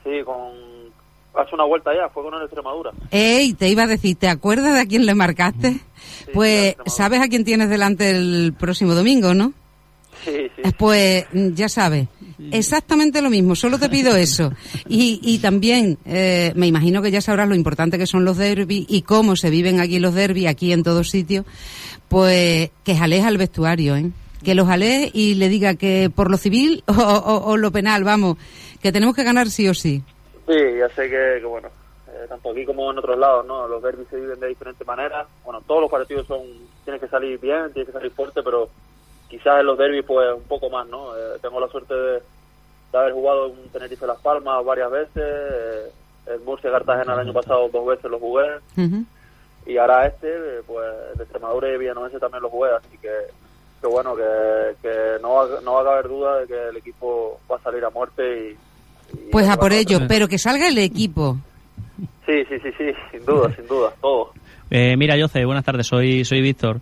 Sí, 0.05 0.23
con, 0.23 0.53
hace 1.33 1.53
una 1.53 1.65
vuelta 1.65 1.91
ya, 1.93 2.07
fue 2.07 2.23
con 2.23 2.33
el 2.35 2.43
Extremadura. 2.43 2.91
Ey, 3.11 3.53
te 3.55 3.67
iba 3.67 3.83
a 3.83 3.87
decir, 3.87 4.15
¿te 4.15 4.29
acuerdas 4.29 4.73
de 4.73 4.79
a 4.79 4.85
quién 4.85 5.05
le 5.05 5.15
marcaste? 5.15 5.81
pues, 6.33 6.77
¿sabes 6.85 7.21
a 7.21 7.27
quién 7.27 7.43
tienes 7.43 7.67
delante 7.67 8.11
el 8.11 8.53
próximo 8.57 8.93
domingo, 8.93 9.33
no? 9.33 9.51
Sí, 10.23 10.49
sí. 10.55 10.61
Pues, 10.77 11.25
ya 11.33 11.69
sabes, 11.69 12.07
Exactamente 12.51 13.21
lo 13.21 13.29
mismo, 13.29 13.55
solo 13.55 13.79
te 13.79 13.89
pido 13.89 14.15
eso. 14.15 14.51
Y, 14.87 15.19
y 15.23 15.39
también, 15.39 15.97
eh, 16.05 16.51
me 16.55 16.67
imagino 16.67 17.01
que 17.01 17.11
ya 17.11 17.21
sabrás 17.21 17.47
lo 17.47 17.55
importante 17.55 17.97
que 17.97 18.07
son 18.07 18.25
los 18.25 18.37
derbis 18.37 18.85
y 18.89 19.03
cómo 19.03 19.35
se 19.35 19.49
viven 19.49 19.79
aquí 19.79 19.99
los 19.99 20.13
derbis, 20.13 20.47
aquí 20.47 20.73
en 20.73 20.83
todos 20.83 21.09
sitios, 21.09 21.45
pues 22.09 22.71
que 22.83 22.95
jalees 22.95 23.25
al 23.25 23.37
vestuario, 23.37 23.95
¿eh? 23.95 24.11
Que 24.43 24.53
los 24.53 24.67
jalees 24.67 25.11
y 25.13 25.35
le 25.35 25.49
diga 25.49 25.75
que 25.75 26.11
por 26.13 26.29
lo 26.29 26.37
civil 26.37 26.83
o, 26.87 27.57
lo 27.57 27.71
penal, 27.71 28.03
vamos, 28.03 28.37
que 28.81 28.91
tenemos 28.91 29.15
que 29.15 29.23
ganar 29.23 29.49
sí 29.49 29.67
o 29.67 29.73
sí. 29.73 30.03
Sí, 30.45 30.53
ya 30.77 30.89
sé 30.89 31.09
que, 31.09 31.43
bueno, 31.45 31.69
eh, 32.07 32.25
tanto 32.27 32.51
aquí 32.51 32.65
como 32.65 32.91
en 32.91 32.97
otros 32.99 33.17
lados, 33.17 33.45
¿no? 33.45 33.67
Los 33.67 33.81
derbis 33.81 34.07
se 34.09 34.19
viven 34.19 34.39
de 34.39 34.47
diferentes 34.47 34.85
maneras. 34.85 35.25
Bueno, 35.43 35.61
todos 35.65 35.81
los 35.81 35.89
partidos 35.89 36.27
son, 36.27 36.41
tienen 36.83 36.99
que 36.99 37.07
salir 37.07 37.39
bien, 37.39 37.71
tienen 37.73 37.87
que 37.87 37.93
salir 37.93 38.11
fuerte, 38.11 38.43
pero 38.43 38.69
quizás 39.35 39.59
en 39.59 39.65
los 39.65 39.77
derbis 39.77 40.05
pues 40.05 40.33
un 40.33 40.43
poco 40.43 40.69
más, 40.69 40.87
¿no? 40.87 41.15
Eh, 41.15 41.37
tengo 41.41 41.59
la 41.59 41.67
suerte 41.67 41.93
de, 41.93 42.21
haber 42.93 43.11
jugado 43.11 43.47
en 43.47 43.69
Tenerife 43.69 44.07
Las 44.07 44.21
Palmas 44.21 44.63
varias 44.63 44.89
veces, 44.89 45.11
eh, 45.17 45.91
en 46.27 46.45
Murcia 46.45 46.71
Cartagena 46.71 47.13
el 47.13 47.19
año 47.19 47.33
pasado 47.33 47.67
dos 47.67 47.85
veces 47.85 48.09
lo 48.09 48.17
jugué, 48.19 48.45
y 49.65 49.77
ahora 49.77 50.07
este, 50.07 50.29
eh, 50.29 50.61
pues 50.65 50.85
de 51.17 51.23
Extremadura 51.23 51.69
y 51.69 51.77
Villanovense 51.77 52.19
también 52.19 52.43
lo 52.43 52.49
jugué, 52.49 52.69
así 52.71 52.97
que, 52.97 53.11
que 53.81 53.87
bueno, 53.87 54.15
que, 54.15 54.75
que 54.81 55.17
no, 55.21 55.33
va, 55.33 55.61
no 55.61 55.73
va 55.73 55.81
a 55.81 55.83
caber 55.83 56.07
duda 56.07 56.39
de 56.39 56.47
que 56.47 56.69
el 56.69 56.77
equipo 56.77 57.41
va 57.51 57.57
a 57.57 57.61
salir 57.61 57.83
a 57.83 57.89
muerte 57.89 58.51
y... 58.51 59.29
pues 59.31 59.49
a 59.49 59.57
por 59.57 59.73
ello, 59.73 59.99
pero 60.07 60.29
que 60.29 60.37
salga 60.37 60.69
el 60.69 60.77
equipo. 60.77 61.35
Sí, 62.25 62.45
sí, 62.47 62.57
sí, 62.63 62.69
sí, 62.77 62.85
sin 63.11 63.25
duda, 63.25 63.53
sin 63.53 63.67
duda, 63.67 63.93
todo. 63.99 64.31
Eh, 64.71 64.95
mira, 64.97 65.15
Jose, 65.19 65.43
buenas 65.43 65.65
tardes, 65.65 65.85
soy, 65.85 66.23
soy 66.23 66.41
Víctor. 66.41 66.79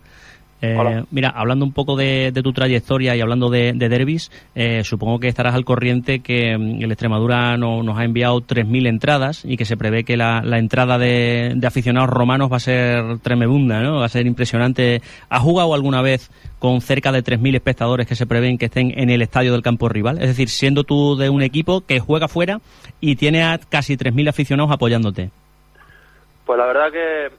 Eh, 0.64 1.04
mira, 1.10 1.28
hablando 1.30 1.64
un 1.64 1.72
poco 1.72 1.96
de, 1.96 2.30
de 2.32 2.42
tu 2.42 2.52
trayectoria 2.52 3.14
y 3.16 3.20
hablando 3.20 3.50
de, 3.50 3.72
de 3.74 3.88
derbis, 3.88 4.30
eh, 4.54 4.82
supongo 4.84 5.18
que 5.20 5.28
estarás 5.28 5.54
al 5.54 5.64
corriente 5.64 6.20
que 6.20 6.56
mm, 6.56 6.82
el 6.82 6.90
Extremadura 6.92 7.56
no- 7.56 7.82
nos 7.82 7.98
ha 7.98 8.04
enviado 8.04 8.40
3.000 8.40 8.86
entradas 8.88 9.44
y 9.44 9.56
que 9.56 9.64
se 9.64 9.76
prevé 9.76 10.04
que 10.04 10.16
la, 10.16 10.40
la 10.42 10.58
entrada 10.58 10.98
de, 10.98 11.52
de 11.56 11.66
aficionados 11.66 12.08
romanos 12.10 12.50
va 12.52 12.56
a 12.56 12.60
ser 12.60 13.18
tremebunda, 13.18 13.80
¿no? 13.82 13.98
Va 13.98 14.06
a 14.06 14.08
ser 14.08 14.26
impresionante. 14.26 15.02
¿Has 15.28 15.42
jugado 15.42 15.74
alguna 15.74 16.02
vez 16.02 16.30
con 16.58 16.80
cerca 16.80 17.12
de 17.12 17.22
3.000 17.22 17.56
espectadores 17.56 18.06
que 18.06 18.14
se 18.14 18.26
prevén 18.26 18.56
que 18.58 18.66
estén 18.66 18.92
en 18.98 19.10
el 19.10 19.22
estadio 19.22 19.52
del 19.52 19.62
campo 19.62 19.88
rival? 19.88 20.18
Es 20.20 20.28
decir, 20.28 20.48
siendo 20.48 20.84
tú 20.84 21.16
de 21.16 21.28
un 21.30 21.42
equipo 21.42 21.82
que 21.82 22.00
juega 22.00 22.28
fuera 22.28 22.60
y 23.00 23.16
tiene 23.16 23.42
a 23.42 23.58
casi 23.58 23.96
3.000 23.96 24.28
aficionados 24.30 24.72
apoyándote. 24.72 25.30
Pues 26.46 26.58
la 26.58 26.66
verdad 26.66 26.92
que 26.92 27.34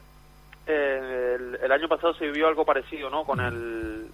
el, 0.66 1.58
el 1.62 1.72
año 1.72 1.88
pasado 1.88 2.14
se 2.14 2.26
vivió 2.26 2.48
algo 2.48 2.64
parecido, 2.64 3.08
¿no? 3.10 3.24
Con 3.24 3.40
el, 3.40 4.10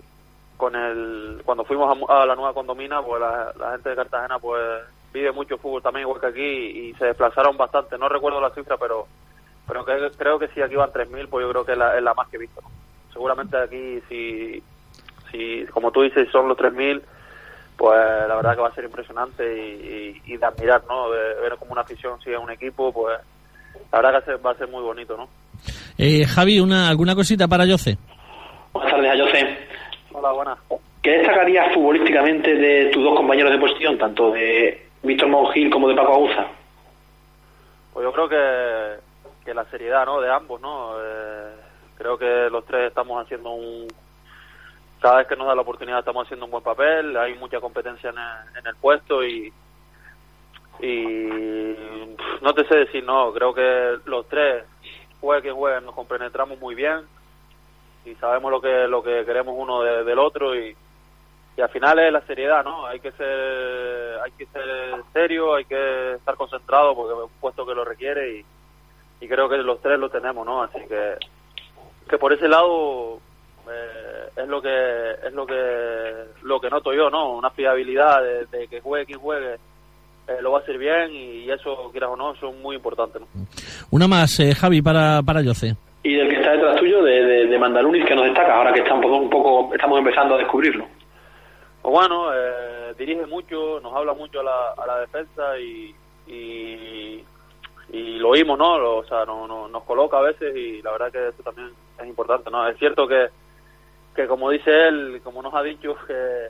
con 0.57 0.77
el, 0.77 1.43
cuando 1.45 1.65
fuimos 1.65 1.99
a, 2.09 2.27
la 2.27 2.37
nueva 2.37 2.55
condomina, 2.55 3.03
pues 3.03 3.21
la, 3.21 3.73
gente 3.73 3.91
de 3.91 3.97
Cartagena, 3.97 4.39
pues 4.39 4.61
vive 5.13 5.33
mucho 5.33 5.59
fútbol 5.59 5.83
también 5.83 6.07
igual 6.07 6.21
que 6.21 6.27
aquí 6.29 6.41
y 6.41 6.95
se 6.95 7.07
desplazaron 7.07 7.57
bastante. 7.57 7.99
No 7.99 8.09
recuerdo 8.09 8.41
la 8.41 8.51
cifra, 8.51 8.77
pero, 8.77 9.07
pero 9.67 9.85
que- 9.85 10.13
creo 10.17 10.39
que 10.39 10.49
si 10.49 10.63
aquí 10.63 10.77
van 10.77 10.93
3.000, 10.93 11.29
pues 11.29 11.45
yo 11.45 11.51
creo 11.51 11.65
que 11.65 11.73
es 11.73 11.79
la, 11.79 12.15
más 12.15 12.29
que 12.29 12.37
he 12.37 12.41
visto. 12.41 12.63
Seguramente 13.13 13.57
aquí, 13.57 14.01
si, 14.09 14.63
si, 15.31 15.67
como 15.67 15.91
tú 15.91 16.03
dices, 16.03 16.29
son 16.31 16.49
los 16.49 16.57
3.000, 16.57 17.03
pues 17.77 17.99
la 18.29 18.37
verdad 18.37 18.55
que 18.55 18.63
va 18.63 18.69
a 18.69 18.75
ser 18.75 18.85
impresionante 18.85 19.45
y, 20.25 20.37
de 20.37 20.47
admirar, 20.47 20.83
¿no? 20.89 21.11
De 21.11 21.35
ver 21.41 21.57
cómo 21.59 21.73
una 21.73 21.83
afición 21.83 22.21
sigue 22.21 22.37
a 22.37 22.41
un 22.41 22.51
equipo, 22.51 22.93
pues 22.93 23.19
la 23.91 24.01
verdad 24.01 24.25
que 24.25 24.35
va 24.37 24.53
a 24.53 24.57
ser 24.57 24.69
muy 24.69 24.83
bonito, 24.83 25.17
¿no? 25.17 25.29
Eh, 25.99 26.25
Javi, 26.25 26.61
una, 26.61 26.89
¿alguna 26.89 27.15
cosita 27.15 27.49
para 27.49 27.65
Yoce? 27.65 27.99
Buenas 28.73 28.93
tardes, 28.93 29.11
a 29.11 29.25
José. 29.25 29.59
Hola, 30.13 30.33
buenas. 30.33 30.59
¿Qué 31.03 31.11
destacarías 31.19 31.75
futbolísticamente 31.75 32.55
de 32.55 32.87
tus 32.87 33.03
dos 33.03 33.17
compañeros 33.17 33.53
de 33.53 33.59
posición, 33.59 33.99
tanto 33.99 34.31
de 34.31 34.89
Víctor 35.03 35.29
Mongil 35.29 35.71
como 35.71 35.89
de 35.89 35.95
Paco 35.95 36.15
Aguza? 36.15 36.47
Pues 37.93 38.05
yo 38.05 38.13
creo 38.13 38.29
que, 38.29 39.45
que 39.45 39.55
la 39.55 39.65
seriedad, 39.65 40.07
¿no? 40.07 40.21
De 40.21 40.31
ambos, 40.31 40.61
¿no? 40.61 40.93
Eh, 40.99 41.55
creo 41.97 42.17
que 42.17 42.49
los 42.51 42.65
tres 42.65 42.89
estamos 42.89 43.23
haciendo 43.23 43.51
un... 43.51 43.89
Cada 45.01 45.19
vez 45.19 45.27
que 45.27 45.37
nos 45.37 45.49
da 45.49 45.55
la 45.55 45.63
oportunidad 45.63 45.99
estamos 45.99 46.25
haciendo 46.25 46.47
un 46.47 46.53
buen 46.53 46.63
papel, 46.63 47.17
hay 47.17 47.35
mucha 47.35 47.59
competencia 47.61 48.11
en 48.11 48.19
el, 48.19 48.59
en 48.59 48.67
el 48.67 48.77
puesto 48.77 49.25
y... 49.25 49.53
Y 50.81 51.29
no 52.41 52.55
te 52.55 52.67
sé 52.67 52.77
decir, 52.77 53.05
no, 53.05 53.33
creo 53.33 53.53
que 53.55 53.99
los 54.07 54.27
tres, 54.29 54.65
juegue 55.23 55.41
quien 55.43 55.55
juegue, 55.57 55.81
nos 55.81 55.95
compenetramos 55.95 56.59
muy 56.59 56.75
bien 56.75 57.01
y 58.05 58.15
sabemos 58.17 58.51
lo 58.51 58.61
que 58.61 58.87
lo 58.89 59.03
que 59.03 59.25
queremos 59.25 59.55
uno 59.57 59.81
de- 59.83 60.05
del 60.05 60.19
otro 60.19 60.55
y, 60.55 60.77
y 61.57 61.61
al 61.61 61.69
final 61.71 61.99
es 62.01 62.13
la 62.13 62.21
seriedad, 62.27 62.63
¿no? 62.65 62.85
Hay 62.87 63.01
que 63.01 63.13
ser 63.13 64.19
hay 64.25 64.33
que 64.33 64.47
ser 64.47 65.03
serio, 65.15 65.55
hay 65.55 65.65
que 65.65 66.15
estar 66.15 66.35
concentrado 66.37 66.95
porque 66.95 67.15
es 67.15 67.25
un 67.31 67.41
puesto 67.41 67.65
que 67.65 67.75
lo 67.75 67.85
requiere 67.85 68.39
y, 68.39 68.45
y 69.21 69.29
creo 69.29 69.49
que 69.49 69.57
los 69.59 69.81
tres 69.81 69.99
lo 69.99 70.11
tenemos, 70.11 70.45
¿no? 70.45 70.63
Así 70.63 70.81
que 70.89 71.17
que 72.09 72.19
por 72.19 72.33
ese 72.33 72.49
lado 72.49 73.21
eh, 73.71 74.29
es 74.37 74.49
lo 74.49 74.61
que 74.61 75.11
es 75.23 75.33
lo 75.33 75.47
que 75.47 76.25
lo 76.43 76.61
que 76.61 76.69
noto 76.71 76.93
yo, 76.93 77.09
¿no? 77.11 77.31
Una 77.35 77.51
fiabilidad 77.51 78.23
de, 78.23 78.47
de 78.47 78.67
que 78.69 78.81
juegue 78.81 79.07
quien 79.07 79.21
juegue 79.21 79.59
eh, 80.29 80.37
lo 80.41 80.53
va 80.53 80.59
a 80.59 80.63
hacer 80.63 80.79
bien 80.79 81.11
y, 81.13 81.51
eso 81.51 81.89
quieras 81.91 82.11
o 82.13 82.17
no, 82.17 82.33
eso 82.33 82.49
es 82.49 82.57
muy 82.57 82.77
importante, 82.77 83.19
¿no? 83.21 83.27
Una 83.91 84.07
más, 84.09 84.39
eh, 84.41 84.55
Javi, 84.55 84.81
para, 84.83 85.23
para 85.23 85.43
Yoce. 85.43 85.75
Y 86.05 86.15
del 86.15 86.29
que 86.29 86.37
está 86.37 86.53
detrás 86.53 86.77
tuyo, 86.77 87.03
de, 87.03 87.23
de, 87.25 87.47
de 87.47 87.59
Mandalunis, 87.59 88.05
que 88.07 88.15
nos 88.15 88.25
destaca, 88.25 88.57
ahora 88.57 88.73
que 88.73 88.81
está 88.81 88.95
un 88.95 89.01
poco, 89.03 89.17
un 89.17 89.31
poco, 89.31 89.75
estamos 89.75 89.99
empezando 89.99 90.35
a 90.35 90.39
descubrirlo. 90.39 90.87
Pues 91.83 91.93
bueno, 91.93 92.33
eh, 92.35 92.95
dirige 92.99 93.27
mucho, 93.27 93.81
nos 93.81 93.95
habla 93.95 94.15
mucho 94.15 94.41
a 94.41 94.45
la, 94.45 94.71
a 94.83 94.87
la 94.87 94.99
defensa 95.01 95.59
y, 95.59 95.95
y, 96.27 97.25
y 97.93 98.19
lo 98.19 98.31
oímos, 98.31 98.59
¿no? 98.59 98.79
Lo- 98.79 98.97
o 98.99 99.05
sea, 99.05 99.25
no, 99.25 99.47
no- 99.47 99.69
nos 99.69 99.83
coloca 99.85 100.19
a 100.19 100.23
veces 100.23 100.57
y 100.57 100.81
la 100.83 100.93
verdad 100.93 101.13
que 101.13 101.29
eso 101.29 101.43
también 101.43 101.71
es 102.01 102.07
importante, 102.07 102.51
¿no? 102.51 102.67
Es 102.69 102.79
cierto 102.79 103.07
que, 103.07 103.29
que 104.15 104.27
como 104.27 104.51
dice 104.51 104.71
él, 104.89 105.21
como 105.23 105.43
nos 105.43 105.55
ha 105.55 105.63
dicho, 105.63 105.95
que, 106.07 106.49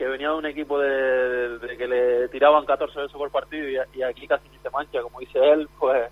que 0.00 0.08
venía 0.08 0.30
de 0.30 0.34
un 0.34 0.46
equipo 0.46 0.78
de, 0.78 1.76
que 1.76 1.86
le 1.86 2.26
tiraban 2.30 2.64
14 2.64 3.00
veces 3.00 3.12
por 3.14 3.30
partido 3.30 3.68
y, 3.68 4.02
aquí 4.02 4.26
casi 4.26 4.48
ni 4.48 4.56
se 4.56 4.70
mancha, 4.70 5.02
como 5.02 5.20
dice 5.20 5.38
él, 5.38 5.68
pues 5.78 6.10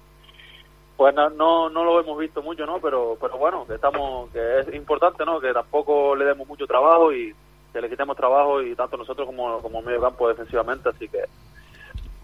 pues 0.94 1.14
no, 1.14 1.30
no, 1.30 1.70
no 1.70 1.84
lo 1.84 1.98
hemos 1.98 2.18
visto 2.18 2.42
mucho, 2.42 2.66
¿no? 2.66 2.80
Pero, 2.82 3.16
pero 3.18 3.38
bueno, 3.38 3.66
que 3.66 3.76
estamos, 3.76 4.30
que 4.30 4.58
es 4.58 4.74
importante, 4.74 5.24
¿no? 5.24 5.40
Que 5.40 5.54
tampoco 5.54 6.14
le 6.14 6.26
demos 6.26 6.46
mucho 6.46 6.66
trabajo 6.66 7.14
y 7.14 7.34
que 7.72 7.80
le 7.80 7.88
quitemos 7.88 8.14
trabajo 8.14 8.60
y 8.60 8.74
tanto 8.74 8.98
nosotros 8.98 9.24
como, 9.24 9.62
como 9.62 9.80
medio 9.80 10.02
campo 10.02 10.28
defensivamente, 10.28 10.90
así 10.90 11.08
que 11.08 11.24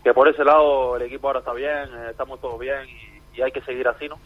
que 0.03 0.13
por 0.13 0.29
ese 0.29 0.45
lado 0.45 0.97
el 0.97 1.03
equipo 1.05 1.29
ahora 1.29 1.39
está 1.39 1.55
bien, 1.55 1.89
eh, 1.95 2.09
estamos 2.11 2.43
todos 2.43 2.59
bien 2.59 2.87
y 3.35 3.41
hay 3.41 3.53
que 3.53 3.63
seguir 3.63 3.89
así, 3.89 4.07
¿no? 4.07 4.19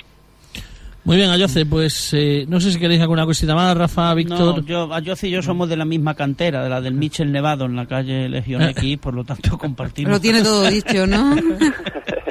Muy 1.08 1.16
bien, 1.16 1.30
Ayoce, 1.30 1.64
pues 1.64 2.12
eh, 2.12 2.44
no 2.48 2.60
sé 2.60 2.70
si 2.70 2.78
queréis 2.78 3.00
alguna 3.00 3.24
cosita 3.24 3.54
más, 3.54 3.74
Rafa, 3.74 4.12
Víctor. 4.12 4.58
No, 4.58 4.60
yo, 4.62 4.92
Ayoce 4.92 5.28
y 5.28 5.30
yo 5.30 5.40
somos 5.40 5.66
de 5.70 5.74
la 5.78 5.86
misma 5.86 6.14
cantera, 6.14 6.62
de 6.62 6.68
la 6.68 6.82
del 6.82 6.92
Michel 6.92 7.32
Nevado 7.32 7.64
en 7.64 7.76
la 7.76 7.86
calle 7.86 8.28
Legión 8.28 8.60
X, 8.60 8.98
por 8.98 9.14
lo 9.14 9.24
tanto 9.24 9.56
compartimos. 9.58 10.12
Lo 10.12 10.20
tiene 10.20 10.42
todo 10.42 10.68
dicho, 10.68 11.06
¿no? 11.06 11.34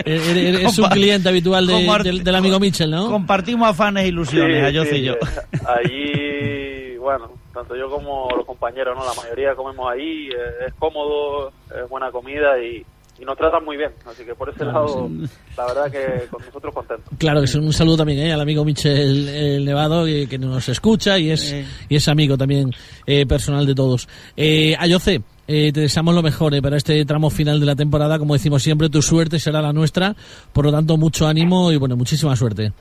Eh, 0.10 0.22
eres 0.62 0.78
un 0.78 0.86
cliente 0.88 1.28
habitual 1.28 1.68
de- 1.68 2.00
del, 2.04 2.24
del 2.24 2.36
amigo 2.36 2.62
Mitchell, 2.62 2.90
¿no? 2.90 3.10
Compartimos 3.10 3.68
afanes 3.68 4.06
e 4.06 4.08
ilusiones, 4.08 4.60
Sí, 4.62 4.66
Ayoce 4.66 4.90
sí, 4.92 4.96
y 4.98 5.04
yo. 5.04 5.14
eh, 5.16 5.28
Allí, 5.68 6.98
bueno, 6.98 7.30
tanto 7.54 7.76
yo 7.76 7.90
como 7.90 8.30
los 8.38 8.46
compañeros, 8.46 8.96
¿no? 8.98 9.04
La 9.04 9.14
mayoría 9.22 9.54
comemos 9.56 9.92
ahí, 9.92 10.28
eh, 10.30 10.68
es 10.68 10.74
cómodo, 10.76 11.52
es 11.76 11.90
buena 11.90 12.10
comida 12.12 12.58
y, 12.64 12.86
y 13.20 13.26
nos 13.26 13.38
tratan 13.38 13.64
muy 13.66 13.78
bien. 13.78 13.92
Así 14.06 14.24
que 14.24 14.36
por 14.36 14.50
ese 14.50 14.64
lado, 14.66 15.10
la 15.58 15.66
verdad 15.66 15.92
que 15.92 16.28
con 16.28 16.46
nosotros 16.46 16.74
contentos. 16.74 17.14
Claro, 17.18 17.40
que 17.40 17.46
es 17.46 17.56
un 17.56 17.74
saludo 17.74 17.98
también 17.98 18.20
¿eh? 18.20 18.34
al 18.34 18.42
amigo 18.42 18.64
Michel 18.66 19.28
el 19.28 19.66
Nevado, 19.66 20.06
que, 20.06 20.28
que 20.28 20.38
nos 20.38 20.68
escucha 20.70 21.18
y 21.18 21.32
es, 21.32 21.52
Eh. 21.52 21.66
y 21.90 21.96
es 21.96 22.08
amigo 22.08 22.38
también 22.38 22.72
eh, 23.06 23.26
personal 23.26 23.66
de 23.66 23.74
todos. 23.76 24.08
Eh, 24.36 24.76
Ayoce, 24.80 25.22
eh, 25.48 25.72
te 25.72 25.80
deseamos 25.82 26.14
lo 26.14 26.22
mejor 26.22 26.54
eh, 26.54 26.62
para 26.62 26.78
este 26.78 27.04
tramo 27.06 27.30
final 27.30 27.60
de 27.60 27.66
la 27.66 27.76
temporada. 27.76 28.20
Como 28.20 28.34
decimos 28.34 28.62
siempre, 28.64 28.90
tu 28.90 29.02
suerte 29.02 29.40
será 29.40 29.62
la 29.62 29.74
nuestra. 29.74 30.16
Por 30.54 30.66
lo 30.66 30.72
tanto, 30.72 30.98
mucho 30.98 31.26
ánimo 31.28 31.72
y 31.72 31.78
bueno, 31.78 31.96
muchísima 31.96 32.36
suerte. 32.36 32.72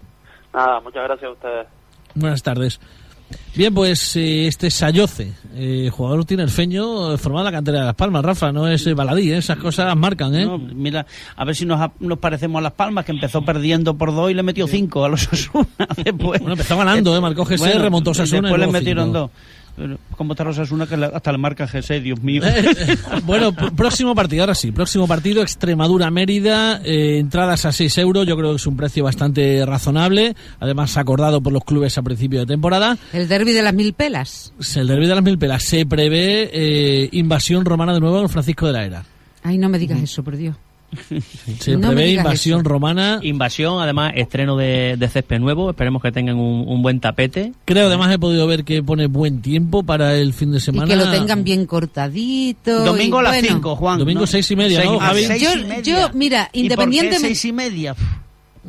Nada, 0.52 0.80
muchas 0.80 1.04
gracias 1.04 1.28
a 1.30 1.32
ustedes. 1.32 1.66
Buenas 2.14 2.42
tardes. 2.42 2.80
Bien, 3.54 3.72
pues 3.72 4.14
eh, 4.16 4.46
este 4.46 4.66
es 4.66 4.82
Ayoce, 4.82 5.32
eh, 5.54 5.88
jugador 5.90 6.24
tinerfeño, 6.26 7.16
formado 7.16 7.46
en 7.48 7.52
la 7.52 7.58
cantera 7.58 7.78
de 7.80 7.84
Las 7.86 7.94
Palmas. 7.94 8.22
Rafa, 8.24 8.52
no 8.52 8.68
es 8.68 8.86
eh, 8.86 8.92
baladí, 8.92 9.32
¿eh? 9.32 9.38
esas 9.38 9.56
cosas 9.56 9.96
marcan, 9.96 10.34
¿eh? 10.34 10.44
No, 10.44 10.58
mira, 10.58 11.06
a 11.34 11.44
ver 11.44 11.56
si 11.56 11.64
nos, 11.64 11.80
nos 11.98 12.18
parecemos 12.18 12.58
a 12.60 12.62
Las 12.62 12.72
Palmas, 12.72 13.04
que 13.06 13.12
empezó 13.12 13.42
perdiendo 13.42 13.96
por 13.96 14.14
dos 14.14 14.30
y 14.30 14.34
le 14.34 14.42
metió 14.42 14.66
cinco 14.66 15.04
a 15.04 15.08
los 15.08 15.26
Osasuna 15.32 15.66
después. 15.96 16.40
Bueno, 16.40 16.52
empezó 16.52 16.76
ganando, 16.76 17.16
¿eh? 17.16 17.20
Marcó 17.20 17.46
G6, 17.46 17.80
remontó 17.80 18.10
y 18.10 18.12
Osasuna 18.12 18.38
y 18.48 18.52
Después 18.52 18.60
le 18.60 18.72
metieron 18.72 19.06
cinco. 19.06 19.18
dos. 19.18 19.30
Pero, 19.76 19.98
¿Cómo 20.16 20.32
está 20.32 20.44
los 20.44 20.58
Osasuna 20.58 20.86
que 20.86 20.94
hasta 20.94 21.32
le 21.32 21.38
marca 21.38 21.68
G6, 21.68 22.00
Dios 22.00 22.22
mío? 22.22 22.42
Eh, 22.44 22.96
bueno, 23.24 23.52
pr- 23.52 23.74
próximo 23.74 24.14
partido, 24.14 24.42
ahora 24.44 24.54
sí. 24.54 24.72
Próximo 24.72 25.06
partido, 25.06 25.42
Extremadura-Mérida. 25.42 26.80
eh, 26.84 27.18
entradas 27.18 27.64
a 27.66 27.72
6 27.72 27.98
euros. 27.98 28.26
Yo 28.26 28.36
creo 28.36 28.50
que 28.50 28.56
es 28.56 28.66
un 28.66 28.76
precio 28.76 29.04
bastante 29.04 29.64
razonable. 29.66 30.34
Además, 30.60 30.96
acordado 30.96 31.40
por 31.42 31.52
los 31.52 31.64
clubes 31.64 31.96
a 31.98 32.02
principio 32.02 32.40
de 32.40 32.46
temporada. 32.46 32.96
El 33.12 33.28
derby 33.28 33.52
de 33.52 33.62
las 33.62 33.74
mil 33.74 33.92
pelas. 33.92 34.52
Es 34.58 34.76
El 34.76 34.86
derbi 34.86 35.06
de 35.06 35.14
las 35.14 35.22
mil 35.24 35.38
pelas. 35.38 35.62
Se 35.64 35.84
prevé 35.86 36.50
eh, 36.52 37.08
invasión 37.12 37.64
romana 37.64 37.92
de 37.94 38.00
nuevo 38.00 38.20
en 38.20 38.28
Francisco 38.28 38.66
de 38.66 38.72
la 38.72 38.84
Era. 38.84 39.04
Ay, 39.42 39.58
no 39.58 39.68
me 39.68 39.78
digas 39.78 40.00
eso, 40.00 40.24
por 40.24 40.36
Dios. 40.36 40.56
Se 41.58 41.76
No 41.76 41.88
prevé 41.88 42.10
invasión 42.12 42.60
eso. 42.60 42.68
romana. 42.68 43.18
Invasión, 43.22 43.80
además, 43.80 44.12
estreno 44.16 44.56
de, 44.56 44.96
de 44.96 45.08
césped 45.08 45.38
nuevo. 45.40 45.70
Esperemos 45.70 46.00
que 46.02 46.12
tengan 46.12 46.36
un, 46.36 46.64
un 46.66 46.82
buen 46.82 47.00
tapete. 47.00 47.52
Creo, 47.64 47.86
además, 47.88 48.12
he 48.14 48.18
podido 48.18 48.46
ver 48.46 48.64
que 48.64 48.82
pone 48.82 49.06
buen 49.06 49.42
tiempo 49.42 49.82
para 49.82 50.14
el 50.14 50.32
fin 50.32 50.52
de 50.52 50.60
semana. 50.60 50.86
Y 50.86 50.88
que 50.90 50.96
lo 51.04 51.10
tengan 51.10 51.44
bien 51.44 51.66
cortadito. 51.66 52.84
Domingo 52.84 53.16
y 53.18 53.20
a 53.20 53.22
las 53.24 53.32
bueno. 53.32 53.48
5, 53.56 53.76
Juan. 53.76 53.98
Domingo 53.98 54.20
¿no? 54.20 54.26
seis 54.26 54.50
y 54.50 54.56
media, 54.56 54.84
¿no, 54.84 54.96
a 55.00 55.06
Javi? 55.06 55.24
seis 55.24 55.42
Yo- 55.42 55.52
y 55.58 55.64
media. 55.64 55.80
yo, 55.82 56.08
mira, 56.14 56.42
¿Y 56.42 56.42
por 56.42 56.52
qué 56.52 56.58
independientemente- 56.60 57.26
seis 57.26 57.44
y 57.44 57.52
media? 57.52 57.94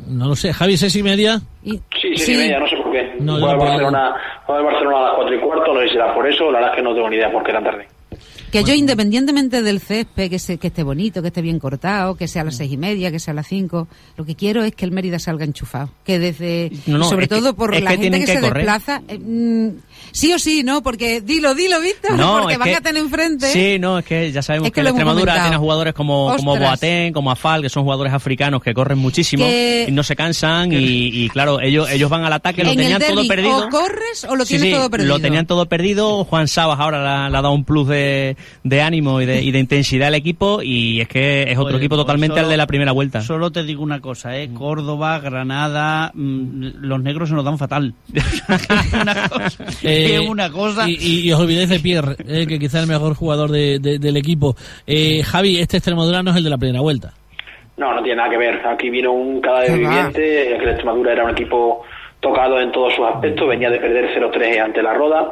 No 0.06 0.28
lo 0.28 0.36
sé. 0.36 0.52
Javi, 0.52 0.76
seis 0.76 0.94
y 0.96 1.02
media. 1.02 1.40
Sí, 1.64 1.80
sí, 2.16 2.32
y 2.34 2.36
media, 2.36 2.60
no 2.60 2.68
sé 2.68 2.76
por 2.76 2.92
qué. 2.92 3.16
No, 3.20 3.38
no. 3.38 3.46
Barcelona, 3.58 4.12
Barcelona 4.46 4.98
a 4.98 5.02
las 5.02 5.14
cuatro 5.16 5.34
y 5.34 5.40
cuarto, 5.40 5.74
no 5.74 5.80
sé 5.80 5.86
si 5.88 5.92
será 5.94 6.14
por 6.14 6.26
eso, 6.30 6.44
la 6.52 6.58
verdad 6.60 6.70
es 6.70 6.76
que 6.76 6.82
no 6.82 6.94
tengo 6.94 7.10
ni 7.10 7.16
idea 7.16 7.32
por 7.32 7.42
qué 7.42 7.52
tan 7.52 7.64
tarde. 7.64 7.88
Que 8.50 8.64
yo, 8.64 8.74
independientemente 8.74 9.62
del 9.62 9.80
césped, 9.80 10.30
que, 10.30 10.38
se, 10.38 10.58
que 10.58 10.68
esté 10.68 10.82
bonito, 10.82 11.20
que 11.22 11.28
esté 11.28 11.42
bien 11.42 11.58
cortado, 11.58 12.16
que 12.16 12.28
sea 12.28 12.42
a 12.42 12.44
las 12.46 12.54
Mm. 12.54 12.58
seis 12.58 12.72
y 12.72 12.76
media, 12.76 13.10
que 13.10 13.18
sea 13.18 13.32
a 13.32 13.34
las 13.34 13.46
cinco, 13.46 13.88
lo 14.16 14.24
que 14.24 14.34
quiero 14.34 14.64
es 14.64 14.74
que 14.74 14.84
el 14.84 14.90
Mérida 14.92 15.18
salga 15.18 15.44
enchufado. 15.44 15.90
Que 16.04 16.18
desde, 16.18 16.70
No, 16.86 16.98
no, 16.98 17.04
sobre 17.08 17.24
es 17.24 17.28
que- 17.28 17.34
todo 17.36 17.54
por 17.54 17.78
la 17.78 17.90
que 17.92 17.98
gente 17.98 18.20
que, 18.20 18.26
se 18.26 18.34
correr. 18.40 18.54
desplaza, 18.66 19.02
eh, 19.08 19.18
mm, 19.18 19.68
sí 20.12 20.32
o 20.32 20.38
sí, 20.38 20.62
¿no? 20.62 20.82
Porque 20.82 21.20
dilo, 21.20 21.54
dilo, 21.54 21.80
Víctor, 21.80 22.16
porque 22.16 22.54
es 22.54 22.58
van 22.58 22.74
a 22.74 22.80
tener 22.80 23.02
enfrente. 23.02 23.52
Sí, 23.52 23.78
no, 23.78 23.98
es 23.98 24.04
que 24.04 24.32
ya 24.32 24.42
sabemos 24.42 24.68
Es 24.68 24.72
que, 24.72 24.82
la 24.82 24.90
Extremadura 24.90 25.24
comentado. 25.32 25.48
tiene 25.48 25.56
jugadores 25.58 25.94
como, 25.94 26.34
como. 26.36 26.56
Boateng, 26.58 27.12
como 27.12 27.30
Afal, 27.30 27.62
que 27.62 27.68
son 27.68 27.82
jugadores 27.84 28.12
africanos 28.12 28.62
que 28.62 28.72
corren 28.74 28.98
muchísimo 28.98 29.44
y 29.46 29.90
no 29.92 30.02
se 30.02 30.16
cansan 30.16 30.72
y, 30.72 30.76
y, 31.24 31.28
claro, 31.28 31.60
ellos 31.60 31.88
ellos 31.90 32.08
van 32.10 32.24
al 32.24 32.32
ataque, 32.32 32.64
lo 32.64 32.70
tenían 32.74 33.00
todo 33.00 33.26
perdido. 33.28 33.66
o 33.66 33.68
corres 33.68 34.24
o 34.28 34.34
lo 34.36 34.44
tienes 34.46 34.68
sí, 34.68 34.72
todo 34.72 34.88
perdido. 34.90 35.14
Lo 35.14 35.20
tenían 35.20 35.46
todo 35.46 35.66
perdido. 35.66 36.24
Juan 36.24 36.48
Sabas 36.48 36.80
ahora 36.80 37.28
le 37.28 37.36
ha 37.36 37.40
dado 37.42 37.52
un 37.52 37.64
plus 37.64 37.88
de, 37.88 38.36
de 38.64 38.82
ánimo 38.82 39.20
y 39.20 39.26
de, 39.26 39.42
y 39.42 39.50
de 39.50 39.58
intensidad 39.58 40.08
al 40.08 40.14
equipo 40.14 40.62
y 40.62 41.00
es 41.00 41.08
que 41.08 41.44
es 41.44 41.58
otro 41.58 41.76
equipo 41.76 41.96
pues 41.96 42.04
totalmente 42.04 42.34
solo- 42.36 42.46
al 42.46 42.50
de 42.50 42.56
la 42.56 42.66
primera 42.66 42.92
vuelta. 42.92 43.20
Solo 43.20 43.50
te 43.50 43.62
digo 43.64 43.82
una 43.82 44.00
cosa, 44.00 44.36
¿eh? 44.38 44.50
Córdoba, 44.52 45.18
Granada, 45.20 46.10
mm, 46.14 46.68
los 46.80 47.02
negros 47.02 47.28
se 47.28 47.34
nos 47.34 47.44
dan 47.44 47.58
fatal. 47.58 47.94
es 48.12 48.42
una 49.00 49.28
cosa. 49.28 49.64
Eh, 49.82 50.20
una 50.28 50.50
cosa. 50.50 50.88
Y, 50.88 50.94
y- 51.00 51.20
y 51.28 51.32
os 51.32 51.40
olvidéis 51.40 51.68
de 51.68 51.80
Pierre, 51.80 52.16
eh, 52.26 52.46
que 52.46 52.58
quizá 52.58 52.78
es 52.78 52.84
el 52.84 52.90
mejor 52.90 53.14
jugador 53.14 53.50
de- 53.50 53.78
de- 53.78 53.98
del 53.98 54.16
equipo. 54.16 54.56
Eh, 54.86 55.22
Javi, 55.22 55.58
este 55.58 55.78
Extremadura 55.78 56.22
no 56.22 56.30
es 56.30 56.36
el 56.36 56.44
de 56.44 56.50
la 56.50 56.58
primera 56.58 56.80
vuelta. 56.80 57.12
No, 57.76 57.94
no 57.94 58.02
tiene 58.02 58.16
nada 58.16 58.30
que 58.30 58.36
ver. 58.38 58.66
Aquí 58.66 58.90
vino 58.90 59.12
un 59.12 59.40
cadáver 59.40 59.78
viviente. 59.78 60.56
El 60.56 60.68
Extremadura 60.68 61.12
era 61.12 61.24
un 61.24 61.30
equipo 61.30 61.82
tocado 62.18 62.60
en 62.60 62.72
todos 62.72 62.92
sus 62.94 63.06
aspectos. 63.06 63.48
Venía 63.48 63.70
de 63.70 63.78
perder 63.78 64.10
0-3 64.14 64.60
ante 64.64 64.82
la 64.82 64.94
Roda. 64.94 65.30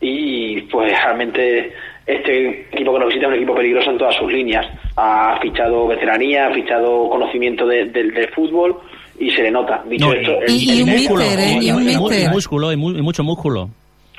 Y 0.00 0.60
pues 0.62 0.92
realmente 0.92 1.72
este 2.16 2.66
equipo 2.72 2.92
que 2.92 2.98
nos 2.98 3.08
visita 3.08 3.26
es 3.26 3.28
un 3.32 3.34
equipo 3.36 3.54
peligroso 3.54 3.90
en 3.90 3.98
todas 3.98 4.16
sus 4.16 4.32
líneas. 4.32 4.66
Ha 4.96 5.38
fichado 5.40 5.86
veteranía, 5.86 6.46
ha 6.48 6.54
fichado 6.54 7.08
conocimiento 7.08 7.66
de- 7.66 7.86
del 7.86 8.12
del 8.12 8.28
fútbol 8.30 8.76
y 9.18 9.30
se 9.30 9.42
le 9.42 9.50
nota. 9.50 9.82
Dicho 9.88 10.06
No, 10.06 10.12
esto, 10.14 10.32
y- 10.48 10.64
y 10.64 10.76
el, 10.78 10.82
un 10.84 10.88
el- 10.88 10.94
músculo, 10.96 11.24
míster, 11.24 11.38
¿eh? 11.40 11.58
y- 11.60 11.66
Y 11.68 11.70
un 11.72 11.82
y 11.88 11.92
y 11.92 12.28
músculo, 12.28 12.72
y, 12.72 12.76
mu- 12.76 12.96
y 12.98 13.02
mucho 13.02 13.22
músculo. 13.24 13.70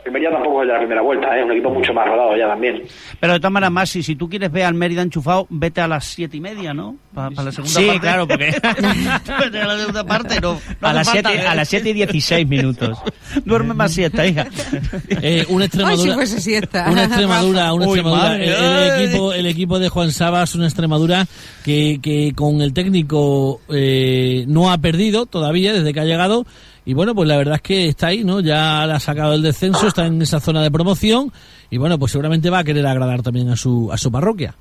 El 0.06 0.12
Mérida 0.12 0.32
tampoco 0.32 0.62
es 0.64 0.68
de 0.68 0.74
la 0.74 0.80
primera 0.80 1.02
vuelta, 1.02 1.38
es 1.38 1.46
un 1.46 1.52
equipo 1.52 1.70
mucho 1.72 1.94
más 1.94 2.08
rodado 2.08 2.36
ya 2.38 2.48
también. 2.48 2.82
Pero 3.20 3.34
de 3.34 3.40
todas 3.40 3.52
maneras, 3.52 3.72
Masi, 3.72 4.02
si 4.04 4.16
tú 4.16 4.28
quieres 4.30 4.52
ver 4.52 4.64
al 4.66 4.74
Mérida 4.74 5.02
enchufado, 5.02 5.46
vete 5.50 5.82
a 5.82 5.88
las 5.88 6.06
siete 6.06 6.38
y 6.38 6.42
media, 6.42 6.74
¿no? 6.74 6.96
Para 7.14 7.30
la 7.30 7.52
segunda 7.52 7.80
Sí, 7.80 7.86
parte. 7.86 8.00
claro, 8.02 8.28
porque- 8.28 8.46
Vete 9.40 9.60
a 9.62 9.68
la 9.68 9.78
segunda 9.78 10.04
parte, 10.06 10.42
no. 10.42 10.54
no 10.82 10.88
a, 10.88 10.94
las 10.94 11.08
siete, 11.08 11.36
¿eh? 11.36 11.48
a 11.48 11.56
las 11.56 11.68
7 11.70 11.90
y 11.90 11.94
16 11.94 12.48
minutos. 12.48 12.98
Duerme 13.46 13.74
más 13.74 13.92
siesta, 13.94 14.26
hija. 14.26 14.48
Eh, 15.24 15.46
una 15.50 15.66
Ay, 15.66 15.70
si 15.70 15.78
Extremadura. 15.78 16.14
fuese 16.16 16.42
siesta. 16.42 16.90
Una 16.90 17.04
Extremadura, 17.06 17.74
una 17.74 17.88
Uy, 17.88 18.00
Extremadura. 18.00 18.36
el, 18.36 18.44
el 18.50 19.06
equipo, 19.06 19.34
el 19.34 19.46
equipo 19.46 19.80
de 19.80 19.90
Juan 19.90 20.12
Sabas, 20.12 20.56
una 20.56 20.66
Extremadura 20.66 21.26
que, 21.64 22.00
que 22.02 22.34
con 22.36 22.62
el 22.62 22.74
técnico 22.74 23.62
eh, 23.70 24.46
no 24.48 24.72
ha 24.72 24.78
perdido 24.80 25.26
todavía 25.26 25.74
desde 25.74 25.94
que 25.94 26.00
ha 26.00 26.06
llegado. 26.06 26.46
Y 26.86 26.94
bueno, 26.94 27.13
pues 27.13 27.28
la 27.28 27.38
verdad 27.38 27.56
es 27.56 27.62
que 27.62 27.88
está 27.89 28.08
ahí, 28.08 28.24
¿no? 28.24 28.39
Ya 28.39 28.86
la 28.88 28.96
ha 28.96 29.00
sacado 29.00 29.34
del 29.34 29.44
descenso, 29.44 29.88
está 29.88 30.06
en 30.08 30.22
esa 30.22 30.39
zona 30.39 30.63
de 30.63 30.72
promoción. 30.72 31.32
Y 31.70 31.78
bueno, 31.78 32.00
pues 32.00 32.12
seguramente 32.12 32.50
va 32.50 32.60
a 32.60 32.63
querer 32.63 32.86
agradar 32.88 33.22
también 33.22 33.50
a 33.50 33.56
su, 33.56 33.91
a 33.91 33.98
su 33.98 34.12
parroquia. 34.12 34.56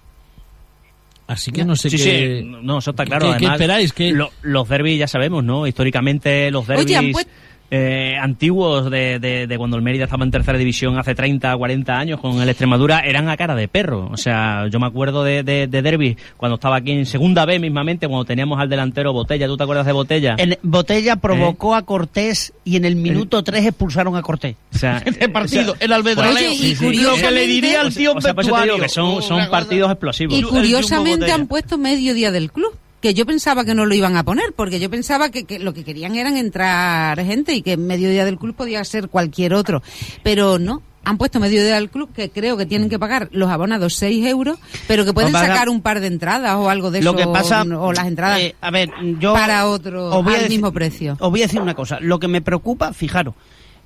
Así 1.26 1.52
que 1.52 1.64
no 1.64 1.76
sé 1.76 1.90
Sí, 1.90 1.96
qué. 1.96 2.40
sí, 2.42 2.48
no, 2.62 2.78
eso 2.78 2.90
está 2.90 3.04
claro. 3.04 3.26
¿Qué- 3.26 3.30
qué 3.32 3.36
Además, 3.46 3.54
esperáis? 3.54 3.92
¿Qué- 3.92 4.12
lo- 4.12 4.32
los 4.42 4.68
derbis 4.68 4.98
ya 4.98 5.06
sabemos, 5.06 5.44
¿no? 5.44 5.66
Históricamente 5.66 6.50
los 6.50 6.68
Oye, 6.68 6.96
han 6.96 7.04
derbis 7.06 7.16
puest- 7.16 7.28
eh, 7.70 8.16
antiguos 8.20 8.90
de, 8.90 9.18
de- 9.18 9.46
de 9.46 9.58
cuando 9.58 9.76
el 9.76 9.82
Mérida 9.82 10.04
estaba 10.04 10.24
en 10.24 10.30
tercera 10.30 10.58
división 10.58 10.98
hace 10.98 11.14
30, 11.14 11.56
40 11.56 11.96
años 11.98 12.20
con 12.20 12.40
el 12.42 12.48
Extremadura 12.48 13.00
eran 13.00 13.28
a 13.28 13.36
cara 13.36 13.54
de 13.54 13.68
perro. 13.68 14.08
O 14.12 14.16
sea, 14.16 14.66
yo 14.68 14.80
me 14.80 14.86
acuerdo 14.86 15.22
de, 15.24 15.42
de, 15.42 15.66
de 15.66 15.82
derbis 15.82 16.16
cuando 16.36 16.56
estaba 16.56 16.76
aquí 16.76 16.92
en 16.92 17.06
segunda 17.06 17.44
B 17.44 17.58
mismamente, 17.58 18.08
cuando 18.08 18.24
teníamos 18.24 18.58
al 18.60 18.68
delantero 18.68 19.12
Botella. 19.12 19.46
¿Tú 19.46 19.56
te 19.56 19.62
acuerdas 19.62 19.86
de 19.86 19.92
Botella? 19.92 20.34
En 20.38 20.58
Botella 20.62 21.12
¿Eh? 21.12 21.16
provocó 21.16 21.74
a 21.74 21.82
Cortés 21.82 22.52
y 22.64 22.76
en 22.76 22.84
el 22.84 22.96
minuto 22.96 23.42
3 23.44 23.66
expulsaron 23.66 24.16
a 24.16 24.22
Cortés. 24.22 24.56
O 24.74 24.78
sea, 24.78 25.02
el 25.20 25.30
partido, 25.30 25.72
o 25.72 25.76
sea, 25.76 25.84
el 25.86 25.92
Albedraleo. 25.92 26.50
Oye, 26.50 26.54
y. 26.54 26.74
Lo 26.74 26.78
que 26.80 26.86
le 26.86 26.86
curiosamente- 26.86 27.46
diría 27.46 27.80
al 27.82 27.94
tío 27.94 28.14
o 28.14 28.20
sea, 28.20 28.34
por 28.34 28.44
eso 28.44 28.52
te 28.54 28.62
digo 28.62 28.76
vestuario. 28.78 28.82
que 28.82 28.88
son, 28.88 29.22
son 29.22 29.36
Una 29.36 29.46
cosa- 29.46 29.58
partidos 29.58 29.90
explosivos. 29.92 30.38
Y 30.38 30.42
curiosamente 30.42 31.30
han 31.32 31.46
puesto 31.46 31.78
medio 31.78 32.14
día 32.14 32.30
del 32.30 32.50
club. 32.50 32.72
Que 33.00 33.14
yo 33.14 33.24
pensaba 33.24 33.64
que 33.64 33.74
no 33.74 33.86
lo 33.86 33.94
iban 33.94 34.16
a 34.16 34.24
poner, 34.24 34.52
porque 34.54 34.78
yo 34.78 34.90
pensaba 34.90 35.30
que, 35.30 35.44
que 35.44 35.58
lo 35.58 35.72
que 35.72 35.84
querían 35.84 36.16
eran 36.16 36.36
entrar 36.36 37.18
gente 37.24 37.54
y 37.54 37.62
que 37.62 37.76
medio 37.76 38.10
día 38.10 38.24
del 38.24 38.36
club 38.38 38.54
podía 38.54 38.84
ser 38.84 39.08
cualquier 39.08 39.54
otro. 39.54 39.82
Pero 40.22 40.58
no, 40.58 40.82
han 41.02 41.16
puesto 41.16 41.40
medio 41.40 41.62
día 41.62 41.76
del 41.76 41.88
club 41.88 42.12
que 42.12 42.28
creo 42.30 42.58
que 42.58 42.66
tienen 42.66 42.90
que 42.90 42.98
pagar 42.98 43.30
los 43.32 43.48
abonados 43.48 43.94
6 43.94 44.26
euros, 44.26 44.58
pero 44.86 45.06
que 45.06 45.14
pueden 45.14 45.32
sacar 45.32 45.70
un 45.70 45.80
par 45.80 46.00
de 46.00 46.08
entradas 46.08 46.56
o 46.56 46.68
algo 46.68 46.90
de 46.90 47.00
Lo 47.00 47.12
eso. 47.12 47.18
que 47.18 47.26
pasa 47.32 47.62
o 47.62 47.92
las 47.94 48.06
entradas. 48.06 48.38
eh, 48.40 48.54
a 48.60 48.70
ver, 48.70 48.90
yo 49.18 49.32
para 49.32 49.66
otro, 49.66 50.12
al 50.12 50.24
decir- 50.24 50.48
mismo 50.50 50.70
precio. 50.72 51.16
Os 51.20 51.30
voy 51.30 51.40
a 51.40 51.46
decir 51.46 51.60
una 51.62 51.74
cosa. 51.74 51.98
Lo 52.00 52.18
que 52.20 52.28
me 52.28 52.42
preocupa, 52.42 52.92
fijaros, 52.92 53.34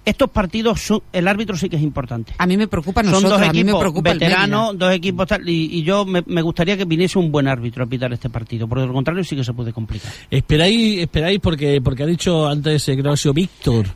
estos 0.05 0.31
partidos, 0.31 0.81
son- 0.81 1.03
el 1.13 1.27
árbitro 1.29 1.57
sí 1.57 1.69
que 1.69 1.77
es 1.77 1.83
importante. 1.83 2.35
a 2.39 2.47
mí 2.47 2.57
me 2.57 2.69
preocupa 2.69 3.01
a 3.01 3.05
Son 3.05 3.13
nosotros, 3.15 3.41
dos 3.41 3.49
a 3.49 3.53
mí 3.53 3.59
me 3.59 3.71
equipos 3.71 3.81
preocupa 3.81 4.11
el 4.11 4.19
veteranos, 4.19 4.79
dos 4.79 4.93
equipos 4.93 5.27
tal, 5.27 5.49
y, 5.49 5.79
y 5.79 5.83
yo 5.83 6.05
me, 6.05 6.23
me 6.27 6.43
gustaría 6.43 6.77
que 6.77 6.85
viniese 6.85 7.19
un 7.19 7.31
buen 7.33 7.49
árbitro 7.49 7.85
a 7.85 7.87
pitar 7.87 8.13
este 8.13 8.29
partido, 8.31 8.67
porque 8.69 8.83
de 8.83 8.87
lo 8.89 8.93
contrario 8.93 9.25
sí 9.25 9.35
que 9.37 9.45
se 9.45 9.53
puede 9.53 9.73
complicar. 9.73 10.11
Esperáis, 10.31 10.99
esperáis 11.01 11.39
porque 11.41 11.81
porque 11.83 12.03
ha 12.03 12.07
dicho 12.07 12.47
antes, 12.47 12.87
eh, 12.89 12.93
creo 12.93 13.05
que 13.05 13.11
ha 13.11 13.17
sido 13.17 13.35
Víctor 13.35 13.87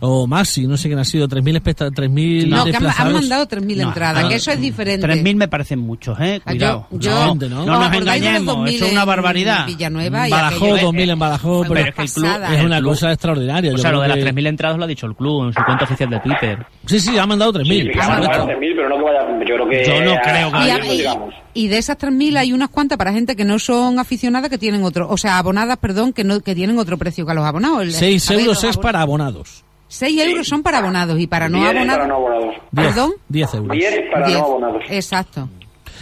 o 0.00 0.26
Masi, 0.26 0.66
no 0.66 0.76
sé 0.76 0.88
quién 0.88 0.98
ha 0.98 1.04
sido, 1.04 1.26
3.000 1.28 1.56
especta- 1.56 1.90
3.000 1.90 2.48
No, 2.48 2.64
que 2.64 2.76
han, 2.76 2.86
han 2.86 3.12
mandado 3.12 3.46
3.000 3.46 3.76
No, 3.82 3.88
entradas, 3.88 4.24
ah, 4.24 4.28
que 4.28 4.34
eso 4.36 4.50
es 4.50 4.60
diferente. 4.60 5.06
3.000 5.06 5.36
me 5.36 5.48
parecen 5.48 5.78
muchos, 5.80 6.18
¿eh? 6.20 6.40
Cuidado. 6.44 6.86
yo- 6.92 6.98
yo- 6.98 7.10
¿no? 7.10 7.34
no, 7.34 7.48
¿No 7.48 7.66
nos 7.66 7.78
¿Os 7.80 7.86
acordáis 7.88 7.94
de 7.94 8.00
los 8.00 8.16
engañemos, 8.16 8.46
2000 8.56 8.74
eso 8.76 8.84
es 8.86 8.92
una 8.92 9.00
en 9.02 9.06
barbaridad. 9.06 9.66
Villanueva 9.66 10.28
y 10.28 10.30
Badajoz, 10.30 10.56
aquello, 10.62 10.76
eh, 10.76 10.82
2.000 10.82 11.10
en 11.10 11.18
Badajoz, 11.18 11.68
pero 11.68 11.80
es 11.80 11.94
que 11.94 12.02
el 12.02 12.10
club. 12.10 12.28
Es 12.52 12.64
una 12.64 12.82
cosa 12.82 13.12
extraordinaria. 13.12 13.74
O 13.74 13.78
sea, 13.78 13.92
lo 13.92 14.00
de 14.00 14.08
las 14.08 14.16
que- 14.16 14.22
3.000 14.24 14.46
entradas 14.46 14.78
lo 14.78 14.84
ha 14.84 14.86
dicho 14.86 15.06
el 15.06 15.14
club 15.14 15.48
en 15.48 15.52
su 15.58 15.64
cuenta 15.64 15.84
oficial 15.84 16.10
de 16.10 16.20
Twitter. 16.20 16.66
Sí, 16.86 17.00
sí, 17.00 17.18
ha 17.18 17.26
mandado 17.26 17.52
3.000. 17.52 17.64
Sí, 17.68 17.82
por 17.84 17.92
que 17.92 17.98
van 17.98 18.10
a 18.10 18.14
supuesto. 18.22 18.42
pagar 18.46 18.58
3.000, 18.58 18.76
pero 18.76 18.88
no 18.88 18.96
que 18.96 19.02
vaya. 19.02 19.20
Yo 19.46 19.54
creo 19.54 19.68
que. 19.68 19.84
Yo 19.84 20.00
no 20.02 20.16
creo 20.22 20.50
que 20.52 20.56
a- 20.58 20.66
Y, 20.66 20.70
a- 20.70 20.74
a- 20.76 20.86
y- 20.86 20.96
digamos. 20.98 21.34
y 21.54 21.68
de 21.68 21.78
esas 21.78 21.98
3.000 21.98 22.36
hay 22.36 22.52
unas 22.52 22.68
cuantas 22.70 22.96
para 22.98 23.12
gente 23.12 23.36
que 23.36 23.44
no 23.44 23.58
son 23.58 23.98
aficionadas 23.98 24.48
que 24.50 24.58
tienen 24.58 24.82
otro, 24.84 25.08
o 25.08 25.16
sea, 25.18 25.38
abonadas, 25.38 25.76
perdón, 25.78 26.12
que 26.12 26.24
no 26.24 26.40
que 26.40 26.54
tienen 26.54 26.78
otro 26.78 26.96
precio 26.98 27.24
que 27.26 27.32
a 27.32 27.34
los 27.34 27.44
abonados. 27.44 27.82
El- 27.82 27.92
6 27.92 28.30
a 28.30 28.34
ver, 28.34 28.40
euros 28.42 28.64
es 28.64 28.76
para 28.76 29.00
abonados. 29.00 29.64
6 29.88 30.20
euros 30.22 30.46
son 30.46 30.62
para 30.62 30.78
abonados 30.78 31.18
y 31.18 31.26
para 31.26 31.48
no 31.48 31.58
10 31.58 31.68
para 31.68 31.80
abonados. 31.80 32.08
no 32.08 32.14
abonados. 32.14 32.54
10, 32.72 32.86
¿Perdón? 32.88 33.12
10 33.28 33.54
euros. 33.54 33.72
10 33.76 34.00
para 34.12 34.26
10. 34.26 34.38
no 34.38 34.44
abonados. 34.44 34.82
Exacto. 34.90 35.48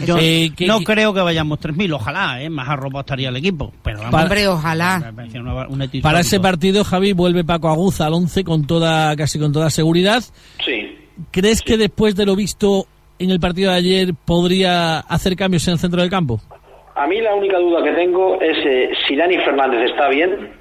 Yo 0.05 0.17
Eh, 0.19 0.51
que- 0.55 0.67
no 0.67 0.79
que- 0.79 0.85
creo 0.85 1.13
que 1.13 1.21
vayamos 1.21 1.59
3.000, 1.59 1.91
ojalá, 1.93 2.41
¿eh? 2.41 2.49
Más 2.49 2.67
arropa 2.69 2.99
estaría 3.01 3.29
el 3.29 3.37
equipo. 3.37 3.71
Pero 3.83 3.97
vamos, 3.99 4.11
Para- 4.11 4.23
Hombre, 4.23 4.47
ojalá. 4.47 5.13
una- 5.69 5.87
Para 6.01 6.19
ese 6.19 6.39
partido, 6.39 6.83
Javi, 6.83 7.13
vuelve 7.13 7.43
Paco 7.43 7.69
Aguza 7.69 8.05
al 8.07 8.13
11 8.13 8.43
con 8.43 8.65
toda, 8.67 9.15
casi 9.15 9.39
con 9.39 9.51
toda 9.51 9.69
seguridad. 9.69 10.23
Sí. 10.65 10.95
¿Crees 11.31 11.61
que 11.61 11.77
después 11.77 12.15
de 12.15 12.25
lo 12.25 12.35
visto 12.35 12.85
en 13.19 13.31
el 13.31 13.39
partido 13.39 13.71
de 13.71 13.77
ayer 13.77 14.13
podría 14.13 14.99
hacer 14.99 15.35
cambios 15.35 15.67
en 15.67 15.73
el 15.73 15.79
centro 15.79 16.01
del 16.01 16.09
campo? 16.09 16.39
A 16.95 17.05
mí 17.07 17.21
la 17.21 17.33
única 17.35 17.57
duda 17.59 17.83
que 17.83 17.91
tengo 17.91 18.39
es 18.41 18.57
eh, 18.65 18.89
si 19.07 19.15
Dani 19.15 19.37
Fernández 19.37 19.89
está 19.91 20.09
bien, 20.09 20.51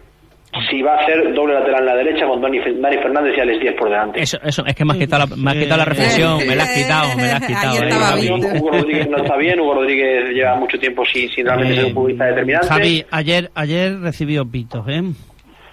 si 0.70 0.82
va 0.82 0.94
a 0.94 1.02
hacer 1.02 1.34
doble 1.34 1.54
lateral 1.54 1.80
en 1.80 1.86
la 1.86 1.94
derecha 1.96 2.26
con 2.26 2.40
Dani, 2.40 2.58
Dani 2.58 2.96
Fernández 2.96 3.34
y 3.36 3.40
Alex 3.40 3.60
10 3.60 3.74
por 3.76 3.88
delante. 3.90 4.22
Eso, 4.22 4.38
eso, 4.42 4.64
es 4.66 4.74
que 4.74 4.84
me 4.84 4.92
has 4.92 4.98
quitado 4.98 5.26
la, 5.26 5.36
me 5.36 5.50
has 5.50 5.56
quitado 5.56 5.76
la 5.78 5.84
reflexión, 5.84 6.38
me 6.46 6.56
la 6.56 6.62
has 6.64 6.70
quitado, 6.70 7.16
me 7.16 7.26
la 7.26 7.36
has 7.36 7.46
quitado. 7.46 7.74
Eh. 7.82 7.88
estaba 7.88 8.16
Hugo- 8.16 8.70
Rodríguez 8.72 9.08
no 9.10 9.16
está 9.18 9.36
bien, 9.36 9.60
Hugo 9.60 9.74
Rodríguez 9.74 10.30
lleva 10.34 10.56
mucho 10.56 10.78
tiempo 10.78 11.02
sin, 11.12 11.28
sin 11.30 11.44
realmente 11.46 11.74
Eh, 11.74 11.76
ser 11.76 11.84
un 11.86 11.94
futbolista 11.94 12.24
determinante. 12.26 12.66
Javi, 12.68 13.04
ayer, 13.10 13.50
ayer 13.54 14.00
recibió 14.00 14.44
pitos, 14.44 14.84
¿eh? 14.88 15.02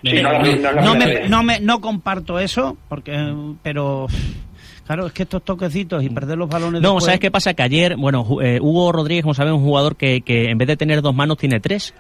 Sí, 0.03 0.21
no, 0.21 0.31
la- 0.33 0.39
no 0.39 0.45
es 0.45 0.61
la 0.61 0.71
no, 0.73 0.91
primera 0.91 0.93
me, 1.05 1.05
vez. 1.21 1.29
no, 1.29 1.43
me, 1.43 1.59
no 1.61 1.79
comparto 1.79 2.37
eso, 2.39 2.75
porque, 2.89 3.13
pero 3.63 4.07
claro, 4.85 5.07
es 5.07 5.13
que 5.13 5.23
estos 5.23 5.43
toquecitos 5.43 6.03
y 6.03 6.09
perder 6.09 6.37
los 6.37 6.49
balones 6.49 6.81
No, 6.81 6.89
después- 6.89 7.05
¿sabes 7.05 7.19
qué 7.21 7.31
pasa? 7.31 7.53
Que 7.53 7.63
ayer, 7.63 7.95
bueno, 7.95 8.25
eh, 8.41 8.59
Hugo 8.61 8.91
Rodríguez, 8.91 9.23
como 9.23 9.33
sabes, 9.33 9.53
es 9.53 9.57
un 9.57 9.63
jugador 9.63 9.95
que, 9.95 10.19
que 10.21 10.49
en 10.49 10.57
vez 10.57 10.67
de 10.67 10.75
tener 10.75 11.01
dos 11.01 11.15
manos 11.15 11.37
tiene 11.37 11.59
tres. 11.61 11.93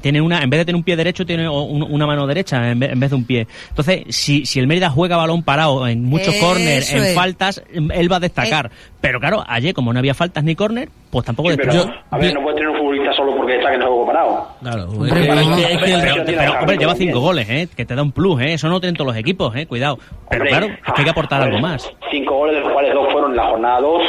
Tiene 0.00 0.20
una, 0.20 0.42
en 0.42 0.48
vez 0.50 0.58
de 0.60 0.64
tener 0.64 0.76
un 0.76 0.82
pie 0.84 0.96
derecho, 0.96 1.26
tiene 1.26 1.46
o- 1.46 1.62
un- 1.64 1.82
una 1.82 2.06
mano 2.06 2.26
derecha 2.26 2.70
en 2.70 2.78
vez, 2.80 2.92
en 2.92 2.98
vez 3.00 3.10
de 3.10 3.16
un 3.16 3.24
pie. 3.24 3.46
Entonces, 3.68 4.04
si, 4.08 4.46
si 4.46 4.58
el 4.58 4.66
Mérida 4.66 4.88
juega 4.90 5.16
balón 5.16 5.42
parado 5.42 5.86
en 5.86 6.02
muchos 6.04 6.34
corners, 6.36 6.90
en 6.92 7.04
es. 7.04 7.14
faltas, 7.14 7.62
él 7.72 8.10
va 8.10 8.16
a 8.16 8.20
destacar. 8.20 8.70
Pero 9.00 9.20
claro, 9.20 9.44
ayer, 9.46 9.74
como 9.74 9.92
no 9.92 9.98
había 9.98 10.14
faltas 10.14 10.42
ni 10.44 10.54
córner, 10.56 10.88
pues 11.10 11.24
tampoco 11.26 11.50
Sí, 11.50 11.56
pero, 11.58 11.72
destacó. 11.72 11.98
a 12.10 12.18
ver, 12.18 12.34
no 12.34 12.40
puedes 12.42 12.56
tener 12.56 12.70
un 12.70 12.78
solo 13.16 13.36
porque 13.36 13.56
está 13.56 13.70
que 13.72 13.78
no 13.78 13.86
juego 13.86 14.06
parado. 14.06 14.46
Claro, 14.62 14.84
Hombre, 14.84 15.08
es 15.08 15.14
que- 15.14 15.72
es 15.74 15.82
que 15.82 15.92
el- 15.94 16.00
pero- 16.00 16.24
Pero, 16.26 16.52
hombre, 16.60 16.76
lleva 16.78 16.94
cinco 16.94 17.20
goles, 17.20 17.48
¿eh? 17.50 17.68
Que 17.74 17.84
te 17.84 17.94
da 17.94 18.02
un 18.02 18.12
plus, 18.12 18.40
¿eh? 18.42 18.52
Eso 18.54 18.68
no 18.68 18.78
tienen 18.80 18.94
todos 18.96 19.08
los 19.12 19.16
equipos, 19.16 19.54
¿eh? 19.56 19.66
Cuidado. 19.66 19.98
Pero 20.28 20.42
Hombre, 20.42 20.48
claro, 20.50 20.66
es 20.66 20.92
que 20.92 20.92
hay 21.00 21.04
que 21.04 21.10
aportar 21.10 21.42
algo 21.42 21.58
más. 21.58 21.90
Cinco 22.10 22.34
goles, 22.36 22.54
de 22.56 22.60
los 22.60 22.72
cuales 22.72 22.94
dos 22.94 23.10
fueron 23.12 23.30
en 23.32 23.36
la 23.36 23.46
jornada 23.48 23.80
2. 23.80 24.02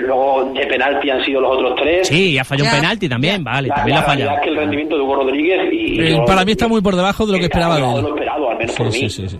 luego 0.00 0.50
de 0.52 0.66
penalti 0.66 1.10
han 1.10 1.24
sido 1.24 1.40
los 1.40 1.52
otros 1.52 1.74
tres. 1.80 2.08
Sí, 2.08 2.32
y 2.32 2.38
ha 2.38 2.44
fallado 2.44 2.70
un 2.70 2.76
penalti 2.76 3.08
también, 3.08 3.44
vale, 3.44 3.68
La, 3.68 3.74
también 3.76 3.94
la 3.96 4.00
lo 4.00 4.04
ha 4.04 4.08
realidad 4.08 4.26
fallado. 4.28 4.36
es 4.38 4.42
que 4.44 4.48
el 4.50 4.56
rendimiento 4.56 4.96
de 4.96 5.02
Hugo 5.02 5.14
Rodríguez 5.16 5.72
y 5.72 6.00
Eh, 6.00 6.10
yo- 6.16 6.24
para 6.24 6.44
mí 6.44 6.52
está 6.52 6.66
muy 6.68 6.80
por 6.80 6.96
debajo 6.96 7.26
de 7.26 7.32
lo 7.32 7.38
que 7.38 7.44
esperaba 7.44 7.74
por 7.74 7.82
de 7.82 7.86
debajo 7.88 7.98
él. 7.98 8.04
de 8.04 8.10
lo 8.10 8.16
esperado, 8.16 8.50
al 8.50 8.58
menos 8.58 8.76
por 8.76 8.92
Sí, 8.92 9.02
mí. 9.04 9.10
sí, 9.10 9.22
sí, 9.22 9.28
sí. 9.28 9.38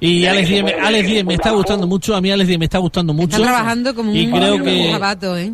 Y 0.00 0.24
Alex 0.24 0.48
Díez, 0.48 0.64
me- 0.64 0.72
Alex 0.72 1.06
Díez 1.06 1.24
me 1.26 1.34
está 1.34 1.50
gustando 1.50 1.86
mucho, 1.86 2.16
a 2.16 2.20
mí 2.22 2.30
Alex 2.30 2.48
Díez 2.48 2.58
me 2.58 2.64
está 2.64 2.78
gustando 2.78 3.12
mucho. 3.12 3.36
Está 3.36 3.42
trabajando 3.48 3.94
como 3.94 4.14
y 4.14 4.24
un, 4.26 4.32
creo 4.32 4.62
que 4.62 4.90
jabato, 4.92 5.36
¿eh? 5.36 5.52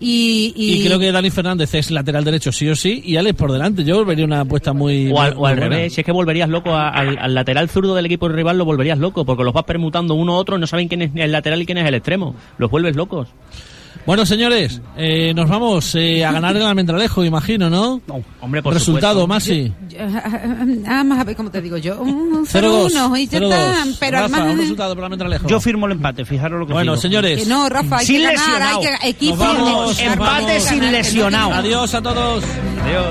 Y, 0.00 0.52
y, 0.54 0.74
y 0.74 0.86
creo 0.86 1.00
que 1.00 1.10
Dani 1.10 1.28
Fernández 1.30 1.74
es 1.74 1.90
lateral 1.90 2.22
derecho 2.22 2.52
sí 2.52 2.68
o 2.68 2.76
sí 2.76 3.02
y 3.04 3.16
Alex 3.16 3.36
por 3.36 3.50
delante. 3.50 3.82
Yo 3.82 4.04
vería 4.04 4.24
una 4.24 4.42
apuesta 4.42 4.72
muy 4.72 5.10
O 5.10 5.20
al, 5.20 5.34
muy 5.34 5.42
o 5.42 5.46
al 5.46 5.56
buena. 5.56 5.68
revés, 5.76 5.92
si 5.94 6.00
es 6.00 6.04
que 6.04 6.12
volverías 6.12 6.48
loco 6.48 6.70
a- 6.70 6.90
al, 6.90 7.18
al 7.18 7.34
lateral 7.34 7.68
zurdo 7.68 7.96
del 7.96 8.06
equipo 8.06 8.28
rival, 8.28 8.56
lo 8.56 8.64
volverías 8.64 8.98
loco, 8.98 9.24
porque 9.24 9.42
los 9.42 9.52
vas 9.52 9.64
permutando 9.64 10.14
uno 10.14 10.34
a 10.34 10.38
otro, 10.38 10.56
no 10.58 10.66
saben 10.68 10.86
quién 10.86 11.02
es 11.02 11.10
el 11.16 11.32
lateral 11.32 11.60
y 11.60 11.66
quién 11.66 11.78
es 11.78 11.86
el 11.88 11.94
extremo. 11.94 12.36
Los 12.58 12.70
vuelves 12.70 12.94
locos. 12.94 13.26
Bueno, 14.08 14.24
señores, 14.24 14.80
eh, 14.96 15.34
nos 15.34 15.50
vamos 15.50 15.94
eh, 15.94 16.24
a 16.24 16.32
ganar 16.32 16.56
el 16.56 16.62
almendralejo, 16.62 17.24
imagino, 17.24 17.68
¿no? 17.68 18.00
Hombre, 18.40 18.62
por 18.62 18.72
Resultado, 18.72 19.20
supuesto. 19.20 19.26
Masi. 19.28 19.70
Yo- 19.90 19.98
Ah, 20.86 21.04
más 21.04 21.18
a 21.20 21.24
ver 21.24 21.36
cómo 21.36 21.50
te 21.50 21.60
digo 21.60 21.76
yo. 21.76 22.00
Un 22.00 22.46
0-2. 22.46 22.90
0-1 22.90 23.16
y 23.18 23.26
ya 23.26 23.38
0-2. 23.38 23.52
está. 23.52 23.84
Pero 24.00 24.12
Rafa, 24.20 24.36
además. 24.36 24.52
un 24.54 24.58
resultado 24.60 24.94
por 24.94 24.98
el 25.00 25.04
almendralejo. 25.04 25.46
Yo 25.48 25.60
firmo 25.60 25.84
el 25.84 25.92
empate, 25.92 26.24
fijaros 26.24 26.58
lo 26.58 26.66
que 26.66 26.72
Bueno, 26.72 26.92
digo. 26.92 27.02
señores. 27.02 27.42
Que 27.42 27.48
no, 27.50 27.68
Rafa, 27.68 27.98
hay 27.98 28.06
Sin 28.06 28.16
que 28.16 28.22
ganar, 28.22 28.38
lesionado. 28.38 28.80
hay 28.80 28.86
que 28.86 29.08
equipo. 29.10 29.36
No 29.44 29.90
Empate 29.92 30.60
sin 30.60 30.90
lesionado. 30.90 31.52
Adiós 31.52 31.94
a 31.94 32.00
todos. 32.00 32.44
Adiós. 32.84 33.06